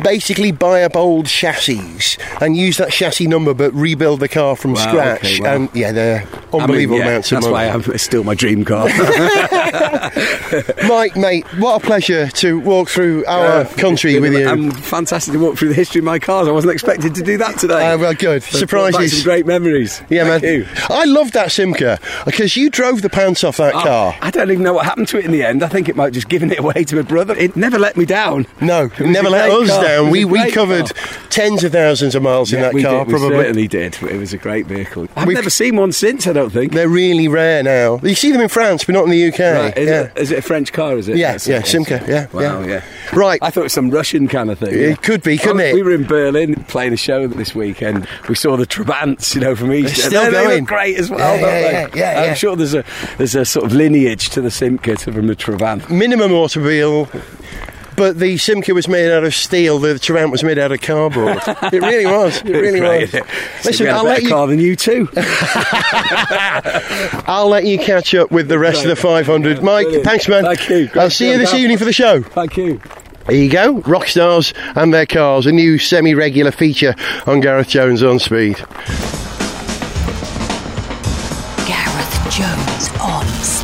basically 0.04 0.52
buy 0.52 0.84
up 0.84 0.96
old 0.96 1.26
chassis 1.28 2.18
and 2.42 2.56
use 2.58 2.78
that 2.78 2.92
chassis 2.92 3.28
number 3.28 3.54
but 3.54 3.74
rebuild 3.74 4.20
the 4.20 4.28
car 4.28 4.56
from 4.56 4.74
Wow, 4.74 4.88
scratch. 4.90 5.20
okay, 5.26 5.40
wow. 5.42 5.56
And 5.56 5.70
yeah, 5.74 5.92
they're 5.92 6.22
I 6.22 6.52
mean, 6.54 6.62
unbelievable 6.62 7.00
yeah, 7.00 7.08
amounts 7.08 7.32
of 7.32 7.38
That's 7.38 7.46
money. 7.52 7.68
why 7.68 7.74
I'm, 7.74 7.82
it's 7.94 8.04
still 8.04 8.24
my 8.24 8.36
dream 8.36 8.66
car. 8.66 8.88
Mike, 10.88 11.16
mate, 11.16 11.46
what 11.60 11.82
a 11.82 11.86
pleasure 11.86 12.28
to 12.30 12.60
walk 12.60 12.90
through 12.90 13.26
our 13.26 13.66
country 13.66 14.20
with 14.20 14.34
you. 14.34 14.48
Um, 14.48 14.72
fantastic 14.72 15.34
to 15.34 15.40
walk 15.40 15.58
through 15.58 15.70
the 15.70 15.74
history 15.76 16.00
of 16.00 16.06
my 16.06 16.20
cars. 16.20 16.48
I 16.48 16.52
wasn't 16.52 16.74
expected 16.74 17.16
to 17.16 17.24
do 17.24 17.38
that 17.38 17.58
today. 17.60 17.92
Uh, 17.92 17.98
well, 17.98 18.14
good. 18.14 18.44
So 18.44 18.58
Surprises. 18.60 19.14
Some 19.18 19.24
great 19.24 19.46
memories. 19.46 20.02
yeah, 20.10 20.26
Thank 20.26 20.44
man. 20.44 20.54
you. 20.54 20.68
I 20.90 21.06
loved 21.06 21.34
that 21.34 21.50
Simca 21.50 22.00
because 22.26 22.56
you 22.58 22.70
drove 22.70 23.02
the 23.02 23.10
pants 23.10 23.44
off 23.44 23.58
that 23.58 23.76
Oh, 23.76 23.82
car. 23.84 23.99
I 24.22 24.32
don't 24.32 24.50
even 24.52 24.64
know 24.64 24.74
what 24.74 24.86
happened 24.86 25.08
to 25.10 25.18
it 25.20 25.26
in 25.26 25.32
the 25.32 25.44
end. 25.44 25.64
I 25.64 25.68
think 25.68 25.90
it 25.90 25.96
might 25.96 26.06
have 26.06 26.14
just 26.14 26.30
given 26.30 26.52
it 26.52 26.60
away 26.60 26.84
to 26.86 26.96
my 26.96 27.02
brother. 27.02 27.36
It 27.36 27.56
never 27.56 27.78
let 27.80 27.98
me 27.98 28.06
down. 28.06 28.48
No, 28.62 28.86
It 28.86 29.00
never 29.00 29.30
let 29.30 29.50
us 29.50 29.70
car. 29.70 29.84
Down. 29.84 30.10
We 30.10 30.26
we 30.26 30.52
covered 30.52 30.94
car. 30.94 31.20
tens 31.30 31.64
of 31.64 31.72
thousands 31.72 32.16
of 32.16 32.24
miles 32.24 32.52
in 32.54 32.62
that 32.62 32.74
we 32.74 32.84
car, 32.84 33.00
did, 33.06 33.08
we 33.08 33.14
probably. 33.14 33.38
certainly 33.38 33.68
did. 33.68 33.96
It 34.04 34.18
was 34.18 34.34
a 34.34 34.38
great 34.38 34.66
vehicle. 34.68 35.08
I've 35.16 35.28
We've- 35.28 35.36
never 35.38 35.50
seen 35.50 35.76
one 35.76 35.92
since. 35.92 36.28
I 36.28 36.34
don't 36.34 36.50
think. 36.52 36.74
They're 36.74 36.88
really 36.90 37.28
rare 37.28 37.64
now. 37.64 38.00
You 38.04 38.16
see 38.16 38.32
them 38.32 38.42
in 38.42 38.50
France, 38.50 38.84
but 38.86 38.94
not 38.94 39.06
in 39.06 39.12
the 39.12 39.28
UK. 39.28 39.40
Right, 39.40 39.78
is, 39.78 39.88
yeah. 39.90 40.02
it, 40.02 40.18
is 40.18 40.32
it 40.32 40.40
a 40.40 40.42
French 40.42 40.72
car? 40.74 40.98
Is 40.98 41.08
it? 41.08 41.18
Yeah, 41.18 41.34
Yes, 41.34 41.48
yeah. 41.48 41.62
Simca, 41.62 42.08
yeah, 42.08 42.28
Wow, 42.34 42.62
yeah. 42.62 42.68
yeah. 42.68 42.84
Right. 43.14 43.40
I 43.42 43.50
thought 43.50 43.62
it 43.62 43.64
was 43.64 43.74
some 43.74 43.90
Russian 43.92 44.28
kind 44.28 44.50
of 44.52 44.60
thing. 44.60 44.74
It 44.74 44.90
yeah. 44.90 44.96
could 44.96 45.24
be, 45.24 45.38
couldn't 45.38 45.58
Well, 45.58 45.66
it? 45.68 45.74
We 45.76 45.84
were 45.84 45.94
in 45.94 46.06
Berlin 46.06 46.56
playing 46.68 46.94
a 46.94 46.98
show 46.98 47.28
this 47.28 47.54
weekend. 47.56 48.08
We 48.28 48.36
saw 48.36 48.56
the 48.58 48.66
Trabants, 48.66 49.36
you 49.36 49.42
know, 49.42 49.56
from 49.56 49.72
East. 49.74 49.96
They're 49.98 50.06
still 50.10 50.24
They- 50.26 50.30
they 50.32 50.44
going. 50.44 50.60
look 50.62 50.68
great 50.68 50.98
as 50.98 51.10
well, 51.10 51.20
Yeah, 51.20 51.42
don't 51.42 51.42
yeah, 51.42 51.88
they? 51.88 52.00
yeah, 52.00 52.24
yeah, 52.24 52.30
I'm 52.32 52.36
sure 52.36 52.56
there's 52.56 52.74
a 52.74 52.84
there's 53.18 53.36
a 53.36 53.46
sort 53.46 53.66
of 53.66 53.72
lineage 53.90 54.30
to 54.30 54.42
the 54.42 54.50
Simca 54.50 54.98
to- 55.00 55.12
from 55.12 55.28
the 55.28 55.36
Trabant. 55.36 55.90
Minimum 55.90 56.32
automobile, 56.32 57.10
but 57.96 58.20
the 58.20 58.36
Simca 58.36 58.74
was 58.74 58.88
made 58.88 59.12
out 59.12 59.24
of 59.24 59.34
steel. 59.34 59.80
The 59.80 59.96
Trabant 59.96 60.32
was 60.32 60.44
made 60.44 60.60
out 60.60 60.72
of 60.72 60.80
cardboard. 60.82 61.38
it 61.74 61.82
really 61.82 62.06
was. 62.06 62.38
It 62.44 62.50
really 62.52 62.82
was. 62.82 63.14
it? 63.16 63.24
Listen, 63.66 63.86
we 63.86 63.90
had 63.90 63.96
a 63.96 63.98
I'll 64.00 64.04
let 64.06 64.22
you. 64.24 64.30
car 64.30 64.46
than 64.48 64.60
you 64.60 64.76
too. 64.76 65.10
I'll 67.28 67.50
let 67.50 67.66
you 67.66 67.80
catch 67.80 68.14
up 68.14 68.32
with 68.32 68.48
the 68.48 68.60
rest 68.60 68.84
of 68.84 68.90
the 68.90 68.96
500. 68.96 69.64
Mike, 69.64 69.86
Brilliant. 69.86 70.06
thanks, 70.06 70.28
man. 70.28 70.44
Thank 70.44 70.70
you. 70.70 70.88
Great 70.88 71.02
I'll 71.02 71.10
see 71.10 71.32
you 71.32 71.38
this 71.40 71.52
have 71.52 71.60
evening 71.60 71.78
for 71.78 71.86
the 71.86 71.94
show. 71.94 72.22
Thank 72.22 72.58
you. 72.58 72.80
There 73.26 73.36
you 73.36 73.50
go. 73.50 73.80
Rock 73.82 74.08
stars 74.08 74.54
and 74.76 74.94
their 74.94 75.06
cars. 75.06 75.46
A 75.46 75.52
new 75.52 75.78
semi-regular 75.80 76.52
feature 76.52 76.96
on 77.28 77.40
Gareth 77.42 77.68
Jones 77.70 78.02
on 78.04 78.20
Speed. 78.20 78.58
Gareth 81.68 82.28
Jones 82.32 82.90
on 83.02 83.26
speed. 83.44 83.59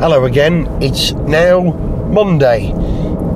Hello 0.00 0.26
again. 0.26 0.68
It's 0.80 1.10
now 1.10 1.60
Monday. 1.60 2.68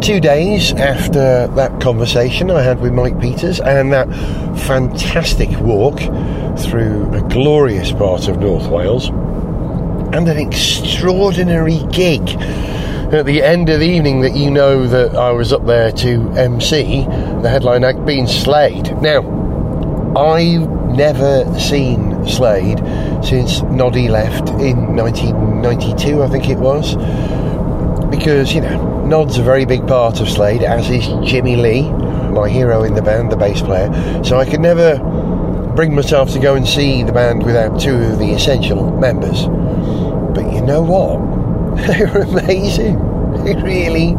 Two 0.01 0.21
days 0.21 0.73
after 0.73 1.49
that 1.49 1.81
conversation 1.81 2.53
I 2.53 2.63
had 2.63 2.81
with 2.81 2.93
Mike 2.93 3.21
Peters 3.21 3.59
and 3.59 3.93
that 3.93 4.07
fantastic 4.61 5.51
walk 5.59 5.99
through 6.61 7.13
a 7.15 7.29
glorious 7.29 7.91
part 7.91 8.29
of 8.29 8.39
North 8.39 8.69
Wales 8.69 9.09
and 9.09 10.29
an 10.29 10.39
extraordinary 10.39 11.81
gig 11.91 12.29
at 13.13 13.27
the 13.27 13.43
end 13.43 13.69
of 13.69 13.81
the 13.81 13.89
evening 13.89 14.21
that 14.21 14.37
you 14.37 14.49
know 14.49 14.87
that 14.87 15.17
I 15.17 15.33
was 15.33 15.53
up 15.53 15.67
there 15.67 15.91
to 15.91 16.31
MC, 16.37 17.05
the 17.43 17.49
headline 17.49 17.83
act 17.83 18.07
being 18.07 18.29
Slade. 18.29 18.97
Now, 19.03 19.23
I've 20.17 20.69
never 20.95 21.59
seen 21.59 22.27
Slade 22.27 22.79
since 23.25 23.63
Noddy 23.63 24.09
left 24.09 24.51
in 24.61 24.95
1992, 24.95 26.23
I 26.23 26.29
think 26.29 26.51
it 26.51 26.59
was. 26.59 26.97
Because, 28.11 28.53
you 28.55 28.61
know, 28.61 29.07
Nod's 29.07 29.39
a 29.39 29.43
very 29.43 29.65
big 29.65 29.87
part 29.87 30.21
of 30.21 30.29
Slade, 30.29 30.63
as 30.63 30.91
is 30.91 31.07
Jimmy 31.27 31.57
Lea, 31.57 31.91
my 32.31 32.47
hero 32.49 32.83
in 32.83 32.95
the 32.95 33.01
band, 33.01 33.33
the 33.33 33.37
bass 33.37 33.63
player. 33.63 33.91
So 34.23 34.39
I 34.39 34.45
could 34.45 34.61
never 34.61 34.99
bring 35.75 35.95
myself 35.95 36.31
to 36.33 36.39
go 36.39 36.57
and 36.57 36.69
see 36.69 37.03
the 37.03 37.13
band 37.13 37.45
without 37.45 37.81
two 37.81 37.95
of 37.95 38.19
the 38.19 38.33
essential 38.33 38.95
members. 38.99 39.47
But 40.35 40.53
you 40.53 40.61
know 40.61 40.83
what? 40.83 41.33
They 41.87 42.05
were 42.05 42.21
amazing. 42.21 42.99
They 43.45 43.55
really, 43.55 44.15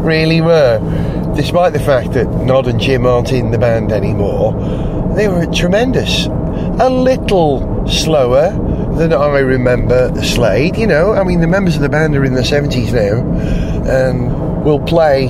really 0.00 0.40
were. 0.40 0.80
Despite 1.36 1.72
the 1.72 1.78
fact 1.78 2.14
that 2.14 2.26
Nod 2.28 2.66
and 2.66 2.80
Jim 2.80 3.06
aren't 3.06 3.30
in 3.30 3.52
the 3.52 3.58
band 3.58 3.92
anymore, 3.92 4.52
they 5.16 5.28
were 5.28 5.46
tremendous. 5.46 6.26
A 6.78 6.90
little 6.90 7.88
slower 7.88 8.50
than 8.96 9.12
I 9.12 9.38
remember 9.38 10.12
Slade. 10.22 10.76
You 10.76 10.86
know, 10.86 11.12
I 11.12 11.24
mean, 11.24 11.40
the 11.40 11.46
members 11.46 11.74
of 11.74 11.82
the 11.82 11.88
band 11.88 12.14
are 12.16 12.24
in 12.24 12.34
their 12.34 12.44
70s 12.44 12.92
now 12.92 13.22
and 13.90 14.62
will 14.62 14.80
play 14.80 15.28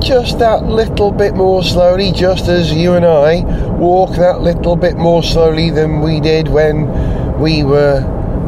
just 0.00 0.40
that 0.40 0.64
little 0.64 1.12
bit 1.12 1.34
more 1.34 1.62
slowly, 1.62 2.12
just 2.12 2.48
as 2.48 2.72
you 2.72 2.94
and 2.94 3.04
I 3.04 3.42
walk 3.76 4.16
that 4.16 4.40
little 4.40 4.76
bit 4.76 4.96
more 4.96 5.22
slowly 5.22 5.70
than 5.70 6.00
we 6.00 6.20
did 6.20 6.48
when 6.48 7.38
we 7.38 7.62
were 7.62 8.00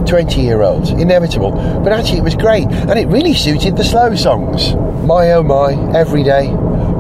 20 0.07 0.41
year 0.41 0.63
olds. 0.63 0.91
Inevitable. 0.91 1.53
But 1.53 1.93
actually, 1.93 2.19
it 2.19 2.25
was 2.25 2.35
great, 2.35 2.67
and 2.67 2.99
it 2.99 3.07
really 3.09 3.35
suited 3.35 3.77
the 3.77 3.85
slow 3.85 4.15
songs. 4.17 4.75
My 5.07 5.33
oh 5.33 5.43
my, 5.43 5.73
every 5.97 6.25
day, 6.25 6.49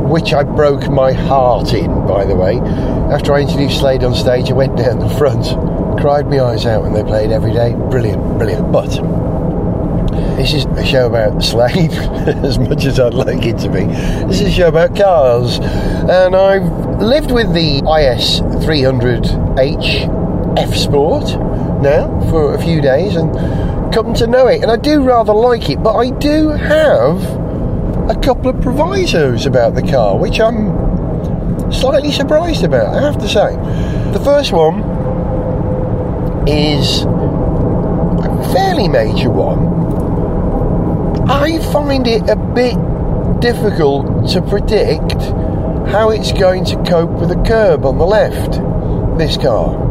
which 0.09 0.33
I 0.33 0.43
broke 0.43 0.89
my 0.89 1.13
heart 1.13 1.75
in, 1.75 2.07
by 2.07 2.25
the 2.25 2.35
way. 2.35 2.59
After 3.13 3.35
I 3.35 3.41
introduced 3.41 3.79
Slade 3.79 4.05
on 4.05 4.15
stage, 4.15 4.51
I 4.51 4.55
went 4.55 4.77
down 4.77 4.99
the 4.99 5.09
front, 5.11 5.47
cried 6.01 6.29
my 6.29 6.41
eyes 6.41 6.67
out 6.67 6.83
when 6.83 6.95
they 6.95 7.03
played 7.03 7.31
every 7.31 7.53
day. 7.53 7.75
Brilliant, 7.91 8.39
brilliant. 8.39 8.73
But 8.73 8.91
this 10.37 10.55
is 10.55 10.65
a 10.67 10.85
show 10.85 11.07
about 11.07 11.43
Slade, 11.43 11.93
as 11.93 12.59
much 12.59 12.85
as 12.85 12.99
I'd 12.99 13.15
like 13.15 13.45
it 13.45 13.59
to 13.59 13.69
be. 13.69 13.85
This 14.27 14.41
is 14.41 14.49
a 14.49 14.53
show 14.53 14.69
about 14.69 14.97
cars, 14.97 15.59
and 15.59 16.35
I've 16.35 17.01
lived 17.01 17.31
with 17.31 17.53
the 17.53 17.79
IS 17.79 18.41
300H 18.65 20.59
F 20.59 20.75
Sport 20.75 21.25
now 21.83 22.21
for 22.31 22.55
a 22.55 22.63
few 22.63 22.81
days 22.81 23.15
and 23.15 23.33
come 23.93 24.15
to 24.15 24.27
know 24.27 24.47
it, 24.47 24.63
and 24.63 24.71
I 24.71 24.77
do 24.77 25.03
rather 25.03 25.33
like 25.33 25.71
it, 25.71 25.83
but 25.83 25.95
I 25.95 26.11
do 26.11 26.51
have 26.51 27.38
a 28.09 28.19
couple 28.23 28.49
of 28.49 28.61
provisos 28.63 29.45
about 29.45 29.75
the 29.75 29.83
car, 29.83 30.17
which 30.17 30.41
I'm 30.41 30.73
slightly 31.71 32.11
surprised 32.11 32.65
about, 32.65 32.95
I 32.95 33.03
have 33.03 33.19
to 33.19 33.29
say. 33.29 33.55
The 34.13 34.21
first 34.25 34.53
one 34.53 34.81
is 36.49 37.03
a 37.05 38.53
fairly 38.55 38.89
major 38.89 39.31
one. 39.31 39.77
I 41.31 41.59
find 41.73 42.07
it 42.07 42.29
a 42.31 42.37
bit 42.37 42.79
difficult 43.41 44.31
to 44.31 44.41
predict 44.41 45.13
how 45.93 46.11
it's 46.11 46.33
going 46.33 46.65
to 46.65 46.77
cope 46.85 47.11
with 47.11 47.31
a 47.31 47.43
curb 47.47 47.85
on 47.85 47.99
the 47.99 48.07
left, 48.07 48.53
this 49.19 49.37
car. 49.37 49.87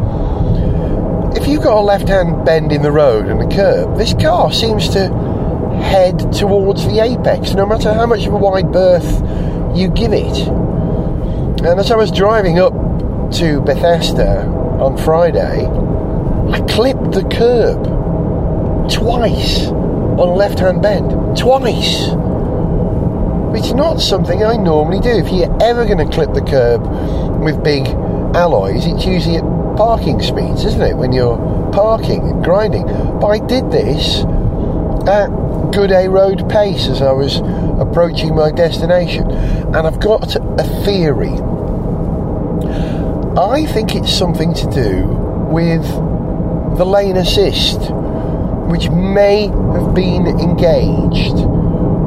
If 1.36 1.46
you've 1.46 1.62
got 1.62 1.78
a 1.78 1.80
left 1.80 2.08
hand 2.08 2.44
bend 2.44 2.72
in 2.72 2.82
the 2.82 2.90
road 2.90 3.26
and 3.26 3.40
a 3.40 3.56
curb, 3.56 3.96
this 3.96 4.12
car 4.14 4.52
seems 4.52 4.88
to 4.90 5.27
head 5.80 6.32
towards 6.32 6.86
the 6.86 7.00
apex, 7.00 7.54
no 7.54 7.66
matter 7.66 7.92
how 7.92 8.06
much 8.06 8.26
of 8.26 8.32
a 8.32 8.36
wide 8.36 8.72
berth 8.72 9.22
you 9.76 9.88
give 9.88 10.12
it. 10.12 10.48
And 11.64 11.80
as 11.80 11.90
I 11.90 11.96
was 11.96 12.10
driving 12.10 12.58
up 12.58 12.72
to 13.32 13.60
Bethesda 13.60 14.42
on 14.80 14.96
Friday, 14.96 15.66
I 15.66 16.60
clipped 16.68 17.12
the 17.12 17.24
curb 17.30 17.84
twice 18.90 19.66
on 19.66 20.28
a 20.28 20.34
left 20.34 20.58
hand 20.60 20.82
bend. 20.82 21.10
Twice! 21.36 22.08
It's 23.56 23.72
not 23.72 24.00
something 24.00 24.44
I 24.44 24.56
normally 24.56 25.00
do. 25.00 25.10
If 25.10 25.32
you're 25.32 25.62
ever 25.62 25.84
going 25.84 25.98
to 25.98 26.14
clip 26.14 26.32
the 26.32 26.42
curb 26.42 26.86
with 27.42 27.62
big 27.64 27.86
alloys, 28.36 28.86
it's 28.86 29.04
usually 29.04 29.36
at 29.36 29.44
parking 29.76 30.20
speeds, 30.20 30.64
isn't 30.64 30.80
it? 30.80 30.96
When 30.96 31.12
you're 31.12 31.36
parking 31.72 32.28
and 32.28 32.44
grinding. 32.44 32.84
But 32.84 33.26
I 33.26 33.38
did 33.38 33.70
this 33.70 34.24
at 35.08 35.28
Good 35.72 35.92
A 35.92 36.08
Road 36.08 36.48
pace 36.48 36.88
as 36.88 37.02
I 37.02 37.12
was 37.12 37.36
approaching 37.80 38.34
my 38.34 38.50
destination. 38.50 39.30
And 39.30 39.76
I've 39.76 40.00
got 40.00 40.34
a 40.34 40.64
theory. 40.84 41.34
I 43.38 43.66
think 43.66 43.94
it's 43.94 44.12
something 44.12 44.54
to 44.54 44.70
do 44.70 45.06
with 45.50 45.82
the 46.78 46.84
lane 46.84 47.16
assist, 47.16 47.78
which 48.70 48.90
may 48.90 49.48
have 49.48 49.94
been 49.94 50.26
engaged 50.26 51.36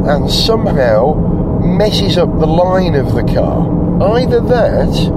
and 0.08 0.30
somehow 0.30 1.14
messes 1.62 2.18
up 2.18 2.30
the 2.40 2.48
line 2.48 2.96
of 2.96 3.14
the 3.14 3.24
car. 3.24 4.14
Either 4.18 4.42
that, 4.42 5.12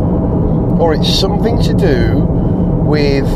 or 0.78 0.94
it's 0.94 1.18
something 1.18 1.60
to 1.62 1.72
do 1.72 2.20
with 2.84 3.26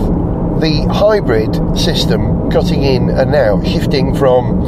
the 0.60 0.86
hybrid 0.92 1.54
system 1.76 2.50
cutting 2.50 2.82
in 2.82 3.10
and 3.10 3.34
out, 3.34 3.66
shifting 3.66 4.14
from 4.14 4.62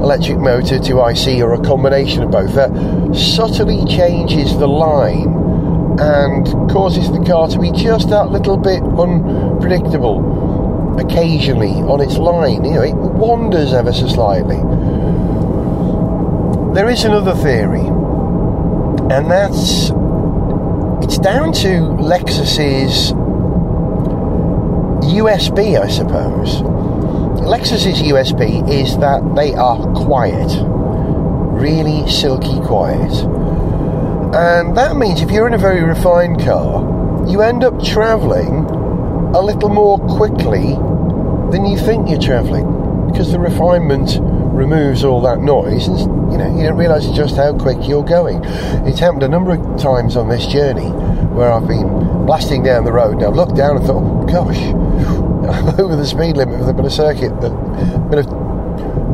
electric 0.00 0.38
motor 0.38 0.78
to 0.78 1.06
IC 1.06 1.42
or 1.42 1.54
a 1.54 1.60
combination 1.60 2.22
of 2.22 2.30
both, 2.30 2.54
that 2.54 2.70
subtly 3.14 3.84
changes 3.86 4.56
the 4.58 4.66
line 4.66 5.36
and 6.00 6.46
causes 6.70 7.10
the 7.12 7.22
car 7.24 7.48
to 7.48 7.58
be 7.58 7.70
just 7.72 8.08
that 8.08 8.30
little 8.30 8.56
bit 8.56 8.82
unpredictable 8.82 10.98
occasionally 10.98 11.82
on 11.82 12.00
its 12.00 12.16
line. 12.16 12.64
You 12.64 12.72
know, 12.72 12.82
it 12.82 12.94
wanders 12.94 13.72
ever 13.72 13.92
so 13.92 14.08
slightly. 14.08 14.56
There 16.74 16.88
is 16.88 17.04
another 17.04 17.34
theory, 17.34 17.80
and 17.80 19.30
that's 19.30 19.90
it's 21.04 21.18
down 21.18 21.52
to 21.54 21.80
Lexus's 21.98 23.12
USP, 25.10 25.80
I 25.80 25.88
suppose. 25.88 26.62
Lexus's 27.42 28.02
USP 28.02 28.70
is 28.70 28.96
that 28.98 29.34
they 29.34 29.54
are 29.54 29.78
quiet, 29.94 30.50
really 31.60 32.08
silky 32.08 32.60
quiet. 32.60 33.12
And 34.34 34.76
that 34.76 34.96
means 34.96 35.20
if 35.20 35.30
you're 35.30 35.46
in 35.46 35.54
a 35.54 35.58
very 35.58 35.82
refined 35.82 36.40
car, 36.40 37.26
you 37.28 37.42
end 37.42 37.64
up 37.64 37.82
travelling 37.82 38.64
a 39.34 39.40
little 39.40 39.68
more 39.68 39.98
quickly 39.98 40.74
than 41.50 41.66
you 41.66 41.78
think 41.78 42.08
you're 42.08 42.20
travelling 42.20 43.10
because 43.10 43.32
the 43.32 43.38
refinement 43.40 44.18
removes 44.20 45.04
all 45.04 45.20
that 45.22 45.40
noise 45.40 45.86
and 45.88 45.98
you 46.30 46.38
know 46.38 46.56
you 46.56 46.64
don't 46.64 46.76
realise 46.76 47.08
just 47.10 47.36
how 47.36 47.56
quick 47.56 47.78
you're 47.82 48.04
going. 48.04 48.42
It's 48.86 49.00
happened 49.00 49.22
a 49.22 49.28
number 49.28 49.52
of 49.52 49.80
times 49.80 50.16
on 50.16 50.28
this 50.28 50.46
journey 50.46 50.90
where 51.34 51.52
I've 51.52 51.66
been 51.66 52.09
blasting 52.26 52.62
down 52.62 52.84
the 52.84 52.92
road 52.92 53.14
and 53.14 53.24
I've 53.24 53.34
looked 53.34 53.56
down 53.56 53.76
and 53.76 53.86
thought, 53.86 54.02
oh 54.02 54.24
gosh, 54.26 54.58
I'm 55.50 55.80
over 55.80 55.96
the 55.96 56.06
speed 56.06 56.36
limit 56.36 56.60
of 56.60 56.66
the 56.66 56.74
bit 56.74 56.84
of 56.84 56.92
circuit, 56.92 57.40
the 57.40 57.50
bit 58.10 58.18
of 58.18 58.26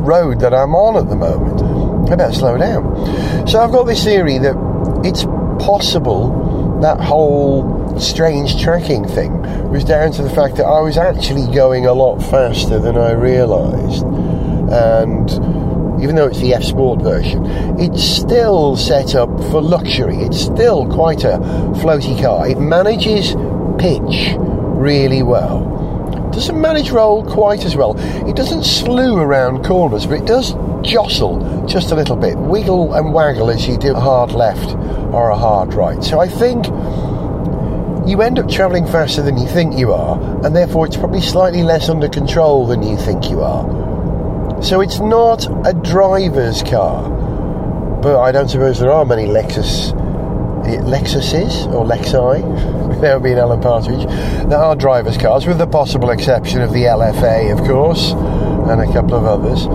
road 0.07 0.39
that 0.39 0.53
I'm 0.53 0.75
on 0.75 0.95
at 0.95 1.09
the 1.09 1.15
moment. 1.15 2.11
I 2.11 2.15
better 2.15 2.33
slow 2.33 2.57
down. 2.57 3.47
So 3.47 3.59
I've 3.59 3.71
got 3.71 3.83
this 3.83 4.03
theory 4.03 4.37
that 4.37 4.55
it's 5.03 5.23
possible 5.63 6.79
that 6.81 6.99
whole 6.99 7.99
strange 7.99 8.61
tracking 8.61 9.07
thing 9.07 9.41
was 9.69 9.83
down 9.83 10.11
to 10.13 10.21
the 10.21 10.29
fact 10.29 10.55
that 10.57 10.65
I 10.65 10.81
was 10.81 10.97
actually 10.97 11.51
going 11.53 11.85
a 11.85 11.93
lot 11.93 12.19
faster 12.19 12.79
than 12.79 12.97
I 12.97 13.11
realised. 13.11 14.03
And 14.03 15.29
even 16.01 16.15
though 16.15 16.27
it's 16.27 16.39
the 16.39 16.53
F 16.53 16.63
Sport 16.63 17.01
version, 17.01 17.45
it's 17.79 18.03
still 18.03 18.75
set 18.75 19.15
up 19.15 19.29
for 19.51 19.61
luxury. 19.61 20.17
It's 20.17 20.39
still 20.39 20.87
quite 20.87 21.23
a 21.23 21.37
floaty 21.81 22.21
car. 22.21 22.47
It 22.47 22.59
manages 22.59 23.35
pitch 23.79 24.35
really 24.37 25.23
well. 25.23 26.29
Doesn't 26.31 26.59
manage 26.59 26.91
roll 26.91 27.25
quite 27.25 27.65
as 27.65 27.75
well. 27.75 27.95
It 28.29 28.35
doesn't 28.35 28.63
slew 28.63 29.17
around 29.17 29.65
corners, 29.65 30.05
but 30.05 30.19
it 30.19 30.25
does 30.25 30.53
jostle 30.83 31.65
just 31.67 31.91
a 31.91 31.95
little 31.95 32.15
bit, 32.15 32.37
wiggle 32.37 32.93
and 32.93 33.13
waggle 33.13 33.49
as 33.49 33.67
you 33.67 33.77
do 33.77 33.95
a 33.95 33.99
hard 33.99 34.31
left 34.31 34.75
or 35.13 35.29
a 35.29 35.37
hard 35.37 35.73
right. 35.73 36.03
So 36.03 36.19
I 36.19 36.27
think 36.27 36.67
you 38.07 38.21
end 38.21 38.39
up 38.39 38.49
travelling 38.49 38.85
faster 38.85 39.21
than 39.21 39.37
you 39.37 39.47
think 39.47 39.77
you 39.77 39.91
are, 39.91 40.17
and 40.45 40.55
therefore 40.55 40.85
it's 40.85 40.95
probably 40.95 41.21
slightly 41.21 41.63
less 41.63 41.89
under 41.89 42.07
control 42.07 42.67
than 42.67 42.83
you 42.83 42.97
think 42.97 43.29
you 43.29 43.41
are. 43.41 43.86
So 44.61 44.81
it's 44.81 44.99
not 44.99 45.45
a 45.67 45.73
driver's 45.73 46.63
car, 46.63 47.09
but 48.01 48.19
I 48.19 48.31
don't 48.31 48.49
suppose 48.49 48.79
there 48.79 48.91
are 48.91 49.05
many 49.05 49.25
Lexus, 49.25 49.93
Lexuses 50.83 51.67
or 51.73 51.85
Lexi, 51.85 52.87
without 52.89 53.21
being 53.21 53.37
Alan 53.37 53.61
Partridge, 53.61 54.05
that 54.07 54.53
are 54.53 54.75
driver's 54.75 55.15
cars, 55.15 55.45
with 55.45 55.59
the 55.59 55.67
possible 55.67 56.09
exception 56.09 56.61
of 56.61 56.73
the 56.73 56.83
LFA, 56.83 57.51
of 57.51 57.65
course, 57.67 58.11
and 58.11 58.81
a 58.81 58.91
couple 58.91 59.15
of 59.15 59.25
others. 59.25 59.65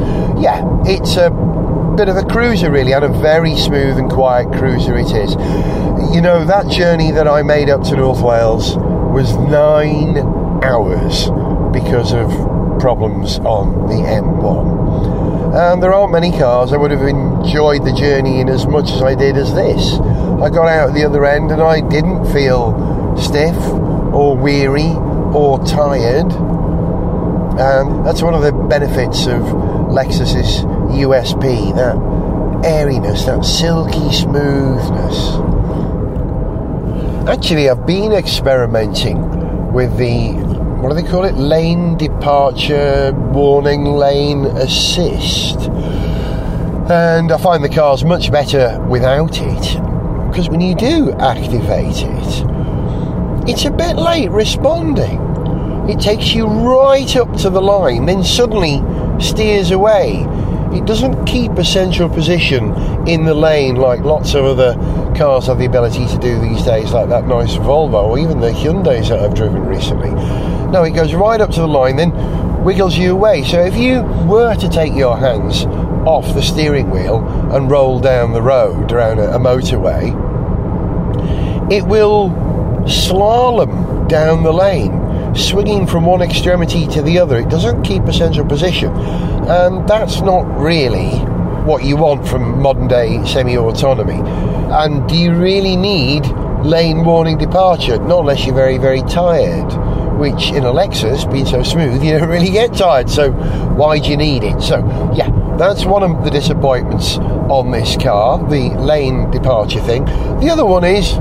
Yeah, 0.42 0.62
it's 0.84 1.16
a 1.16 1.30
bit 1.96 2.08
of 2.08 2.16
a 2.16 2.24
cruiser, 2.24 2.70
really, 2.70 2.92
and 2.92 3.04
a 3.04 3.08
very 3.08 3.56
smooth 3.56 3.98
and 3.98 4.10
quiet 4.10 4.52
cruiser 4.58 4.98
it 4.98 5.12
is. 5.12 5.30
You 6.12 6.20
know, 6.20 6.44
that 6.44 6.68
journey 6.68 7.12
that 7.12 7.28
I 7.28 7.42
made 7.42 7.70
up 7.70 7.82
to 7.84 7.96
North 7.96 8.20
Wales 8.20 8.76
was 8.76 9.32
nine 9.36 10.18
hours 10.64 11.30
because 11.72 12.12
of 12.12 12.51
problems 12.82 13.38
on 13.38 13.86
the 13.86 13.94
M1. 13.94 15.54
And 15.54 15.80
there 15.80 15.94
aren't 15.94 16.10
many 16.12 16.32
cars 16.32 16.72
I 16.72 16.76
would 16.76 16.90
have 16.90 17.06
enjoyed 17.06 17.84
the 17.84 17.92
journey 17.92 18.40
in 18.40 18.48
as 18.48 18.66
much 18.66 18.90
as 18.90 19.00
I 19.00 19.14
did 19.14 19.36
as 19.36 19.54
this. 19.54 20.00
I 20.42 20.50
got 20.50 20.66
out 20.66 20.88
at 20.88 20.94
the 20.94 21.04
other 21.04 21.24
end 21.24 21.52
and 21.52 21.62
I 21.62 21.80
didn't 21.80 22.32
feel 22.32 22.74
stiff 23.16 23.56
or 24.12 24.36
weary 24.36 24.90
or 25.32 25.64
tired. 25.64 26.32
And 27.60 28.04
that's 28.04 28.20
one 28.20 28.34
of 28.34 28.42
the 28.42 28.50
benefits 28.50 29.26
of 29.26 29.42
Lexus's 29.94 30.64
USP 30.90 31.76
that 31.76 31.94
airiness, 32.66 33.26
that 33.26 33.44
silky 33.44 34.12
smoothness. 34.12 35.38
Actually, 37.28 37.70
I've 37.70 37.86
been 37.86 38.10
experimenting 38.10 39.72
with 39.72 39.96
the 39.96 40.51
what 40.82 40.88
do 40.88 41.00
they 41.00 41.08
call 41.08 41.24
it? 41.24 41.36
Lane 41.36 41.96
departure 41.96 43.12
warning 43.12 43.84
lane 43.84 44.46
assist. 44.46 45.60
And 46.90 47.30
I 47.30 47.38
find 47.38 47.62
the 47.62 47.68
car's 47.68 48.02
much 48.02 48.32
better 48.32 48.84
without 48.88 49.38
it 49.40 49.80
because 50.28 50.48
when 50.48 50.60
you 50.60 50.74
do 50.74 51.12
activate 51.20 52.02
it, 52.02 53.48
it's 53.48 53.64
a 53.64 53.70
bit 53.70 53.94
late 53.94 54.30
responding. 54.32 55.20
It 55.88 56.00
takes 56.00 56.32
you 56.32 56.46
right 56.46 57.14
up 57.14 57.32
to 57.38 57.50
the 57.50 57.62
line, 57.62 58.06
then 58.06 58.24
suddenly 58.24 58.82
steers 59.20 59.70
away. 59.70 60.26
It 60.72 60.84
doesn't 60.84 61.26
keep 61.26 61.52
a 61.52 61.64
central 61.64 62.08
position 62.08 62.74
in 63.06 63.24
the 63.24 63.34
lane 63.34 63.76
like 63.76 64.00
lots 64.00 64.34
of 64.34 64.44
other 64.44 64.74
cars 65.16 65.46
have 65.46 65.58
the 65.58 65.66
ability 65.66 66.08
to 66.08 66.18
do 66.18 66.40
these 66.40 66.64
days, 66.64 66.92
like 66.92 67.08
that 67.10 67.28
nice 67.28 67.54
Volvo 67.54 68.02
or 68.02 68.18
even 68.18 68.40
the 68.40 68.50
Hyundais 68.50 69.10
that 69.10 69.20
I've 69.20 69.34
driven 69.34 69.64
recently. 69.64 70.10
No, 70.72 70.84
it 70.84 70.92
goes 70.92 71.12
right 71.12 71.40
up 71.40 71.50
to 71.50 71.60
the 71.60 71.68
line, 71.68 71.96
then 71.96 72.64
wiggles 72.64 72.96
you 72.96 73.12
away. 73.12 73.44
So 73.44 73.60
if 73.60 73.76
you 73.76 74.02
were 74.26 74.54
to 74.54 74.68
take 74.68 74.94
your 74.94 75.18
hands 75.18 75.64
off 76.06 76.34
the 76.34 76.42
steering 76.42 76.90
wheel 76.90 77.18
and 77.54 77.70
roll 77.70 78.00
down 78.00 78.32
the 78.32 78.42
road 78.42 78.90
around 78.90 79.18
a, 79.18 79.38
motorway, 79.38 80.10
it 81.70 81.84
will 81.84 82.30
slalom 82.86 84.08
down 84.08 84.42
the 84.42 84.52
lane, 84.52 85.34
swinging 85.34 85.86
from 85.86 86.06
one 86.06 86.22
extremity 86.22 86.86
to 86.88 87.02
the 87.02 87.18
other. 87.18 87.38
It 87.38 87.48
doesn't 87.48 87.82
keep 87.82 88.04
a 88.04 88.12
central 88.12 88.46
position, 88.46 88.92
and 88.92 89.86
that's 89.88 90.20
not 90.22 90.42
really 90.58 91.10
what 91.66 91.84
you 91.84 91.96
want 91.96 92.26
from 92.26 92.60
modern 92.60 92.88
day 92.88 93.24
semi 93.26 93.56
autonomy. 93.56 94.20
And 94.72 95.08
do 95.08 95.16
you 95.16 95.34
really 95.34 95.76
need 95.76 96.26
lane 96.64 97.04
warning 97.04 97.38
departure? 97.38 97.98
Not 97.98 98.20
unless 98.20 98.46
you're 98.46 98.54
very, 98.54 98.78
very 98.78 99.02
tired. 99.02 99.70
Which 100.22 100.52
in 100.52 100.62
a 100.62 100.72
Lexus, 100.72 101.30
being 101.32 101.46
so 101.46 101.64
smooth, 101.64 102.00
you 102.04 102.16
don't 102.16 102.28
really 102.28 102.52
get 102.52 102.74
tired. 102.74 103.10
So 103.10 103.32
why 103.32 103.98
do 103.98 104.08
you 104.08 104.16
need 104.16 104.44
it? 104.44 104.60
So 104.62 104.78
yeah, 105.16 105.28
that's 105.58 105.84
one 105.84 106.04
of 106.04 106.22
the 106.22 106.30
disappointments 106.30 107.18
on 107.18 107.72
this 107.72 107.96
car, 107.96 108.38
the 108.48 108.68
lane 108.78 109.32
departure 109.32 109.80
thing. 109.80 110.04
The 110.04 110.48
other 110.48 110.64
one 110.64 110.84
is 110.84 111.14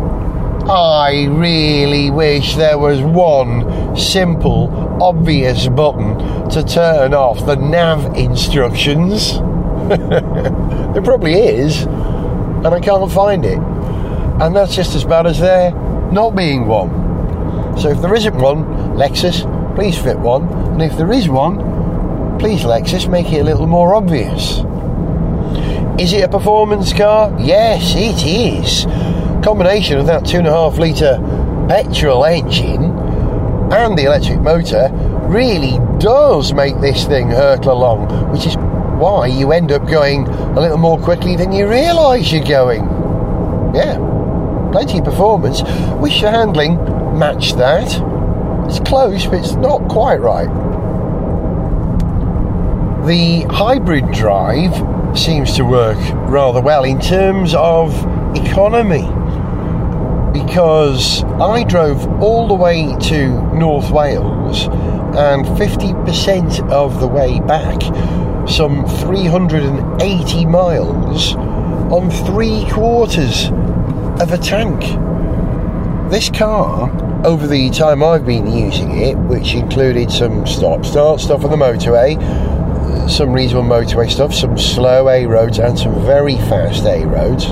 I 0.70 1.26
really 1.32 2.12
wish 2.12 2.56
there 2.58 2.78
was 2.78 3.02
one 3.02 3.98
simple, 3.98 4.70
obvious 5.02 5.68
button 5.68 6.20
to 6.52 6.64
turn 6.64 7.16
off 7.16 7.44
the 7.48 7.56
nav 7.56 8.16
instructions. 8.16 9.34
there 9.90 11.02
probably 11.02 11.34
is, 11.34 11.86
and 11.86 12.68
I 12.68 12.80
can't 12.80 13.12
find 13.12 13.46
it. 13.46 13.58
And 13.58 14.56
that's 14.56 14.76
just 14.76 14.94
as 14.94 15.04
bad 15.06 15.26
as 15.26 15.40
there 15.40 15.72
not 16.12 16.36
being 16.36 16.68
one. 16.68 17.11
So 17.82 17.90
if 17.90 18.00
there 18.00 18.14
isn't 18.14 18.36
one, 18.36 18.64
Lexus, 18.96 19.42
please 19.76 19.98
fit 19.98 20.20
one. 20.20 20.48
And 20.74 20.84
if 20.84 20.96
there 20.98 21.12
is 21.12 21.28
one, 21.28 22.38
please, 22.38 22.62
Lexus, 22.62 23.10
make 23.10 23.34
it 23.34 23.40
a 23.40 23.44
little 23.44 23.66
more 23.66 23.96
obvious. 23.96 24.60
Is 26.00 26.14
it 26.14 26.24
a 26.24 26.28
performance 26.28 26.94
car? 26.94 27.36
Yes, 27.40 27.96
it 27.96 28.24
is. 28.24 28.86
Combination 29.44 29.98
of 29.98 30.06
that 30.06 30.28
two 30.28 30.38
and 30.38 30.48
a 30.48 30.52
half 30.52 30.78
litre 30.78 31.18
petrol 31.68 32.24
engine 32.24 32.84
and 33.72 33.98
the 33.98 34.04
electric 34.06 34.40
motor 34.42 34.90
really 35.24 35.80
does 35.98 36.54
make 36.54 36.80
this 36.82 37.06
thing 37.06 37.30
hurtle 37.32 37.74
along, 37.74 38.32
which 38.32 38.46
is 38.46 38.56
why 39.00 39.26
you 39.26 39.54
end 39.54 39.72
up 39.72 39.88
going 39.88 40.28
a 40.28 40.60
little 40.60 40.78
more 40.78 41.00
quickly 41.00 41.36
than 41.36 41.52
you 41.52 41.68
realise 41.68 42.32
you're 42.32 42.44
going. 42.44 42.84
Yeah, 43.74 43.98
plenty 44.72 45.00
of 45.00 45.06
performance. 45.06 45.64
Wish 46.00 46.22
the 46.22 46.30
handling 46.30 47.01
matched 47.14 47.58
that. 47.58 47.88
It's 48.68 48.80
close, 48.80 49.26
but 49.26 49.40
it's 49.40 49.54
not 49.54 49.88
quite 49.88 50.22
right. 50.22 50.48
The 53.06 53.42
hybrid 53.50 54.12
drive 54.12 54.74
seems 55.18 55.54
to 55.56 55.66
work 55.66 55.98
rather 56.30 56.62
well 56.62 56.84
in 56.84 57.00
terms 57.00 57.54
of 57.56 57.94
economy 58.36 59.08
because 60.32 61.24
I 61.24 61.64
drove 61.64 62.08
all 62.22 62.48
the 62.48 62.54
way 62.54 62.96
to 63.10 63.56
North 63.56 63.92
Wales 63.92 64.68
and 64.68 65.46
50% 65.46 66.70
of 66.70 67.00
the 67.02 67.08
way 67.08 67.40
back, 67.42 67.82
some 68.48 68.86
380 68.86 70.46
miles, 70.46 71.36
on 71.92 72.10
three 72.10 72.66
quarters 72.72 73.50
of 74.22 74.32
a 74.32 74.38
tank. 74.38 74.82
This 76.10 76.30
car, 76.30 76.90
over 77.24 77.46
the 77.46 77.70
time 77.70 78.04
I've 78.04 78.26
been 78.26 78.48
using 78.52 78.98
it, 78.98 79.16
which 79.16 79.54
included 79.54 80.12
some 80.12 80.48
stop 80.48 80.86
start 80.86 81.20
stuff 81.20 81.44
on 81.44 81.52
the 81.52 81.58
motorway, 81.58 82.18
some 83.10 83.32
reasonable 83.32 83.70
motorway 83.70 84.10
stuff, 84.10 84.34
some 84.34 84.58
slow 84.58 85.08
A 85.08 85.28
roads, 85.28 85.60
and 85.60 85.78
some 85.78 86.04
very 86.04 86.36
fast 86.36 86.84
A 86.86 87.06
roads. 87.06 87.46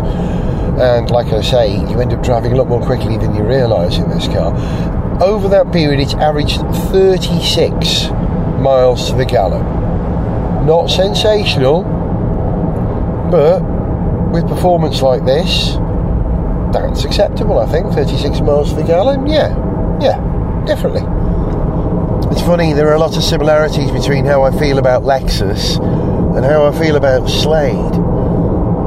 And 0.82 1.12
like 1.12 1.28
I 1.28 1.42
say, 1.42 1.76
you 1.76 2.00
end 2.00 2.14
up 2.14 2.24
driving 2.24 2.54
a 2.54 2.56
lot 2.56 2.68
more 2.68 2.82
quickly 2.82 3.18
than 3.18 3.36
you 3.36 3.44
realise 3.44 3.98
in 3.98 4.10
this 4.10 4.28
car. 4.28 4.56
Over 5.22 5.48
that 5.50 5.72
period, 5.72 6.00
it's 6.00 6.16
averaged 6.16 6.62
36 6.92 8.10
miles 8.60 9.10
to 9.10 9.18
the 9.18 9.26
gallon. 9.26 9.66
Not 10.66 10.88
sensational, 10.88 11.84
but 13.30 13.60
with 14.32 14.48
performance 14.48 15.02
like 15.04 15.26
this, 15.26 15.76
that's 16.72 17.04
acceptable, 17.04 17.60
I 17.60 17.66
think. 17.68 17.94
36 17.94 18.42
miles 18.42 18.70
to 18.70 18.76
the 18.76 18.84
gallon, 18.84 19.28
yeah, 19.28 19.50
yeah, 20.02 20.18
definitely. 20.66 21.02
It's 22.32 22.42
funny, 22.42 22.74
there 22.74 22.88
are 22.90 22.96
a 22.96 23.00
lot 23.00 23.18
of 23.18 23.24
similarities 23.24 23.92
between 23.92 24.26
how 24.26 24.44
I 24.44 24.52
feel 24.58 24.78
about 24.78 25.04
Lexus 25.04 25.78
and 26.36 26.46
how 26.46 26.66
I 26.66 26.78
feel 26.78 26.96
about 26.96 27.28
Slade. 27.28 27.96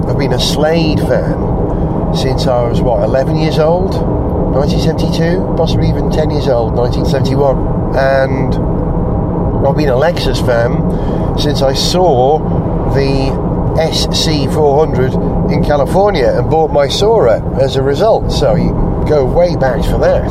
I've 0.08 0.18
been 0.18 0.32
a 0.32 0.40
Slade 0.40 1.00
fan 1.00 2.14
since 2.14 2.46
I 2.46 2.68
was, 2.68 2.80
what, 2.80 3.02
11 3.02 3.36
years 3.36 3.58
old? 3.58 3.94
1972? 4.54 5.56
Possibly 5.56 5.88
even 5.88 6.10
10 6.10 6.30
years 6.30 6.46
old, 6.46 6.74
1971. 6.74 7.96
And 7.96 8.54
I've 9.66 9.76
been 9.76 9.88
a 9.88 9.96
Lexus 9.96 10.44
fan 10.44 11.38
since 11.38 11.62
I 11.62 11.72
saw 11.72 12.38
the 12.94 13.32
SC400 13.76 15.52
in 15.52 15.64
California 15.64 16.28
and 16.36 16.50
bought 16.50 16.70
my 16.70 16.88
Soarer 16.88 17.40
as 17.60 17.76
a 17.76 17.82
result. 17.82 18.30
So 18.32 18.54
you 18.54 18.70
go 19.08 19.24
way 19.24 19.56
back 19.56 19.84
for 19.84 19.98
that. 19.98 20.30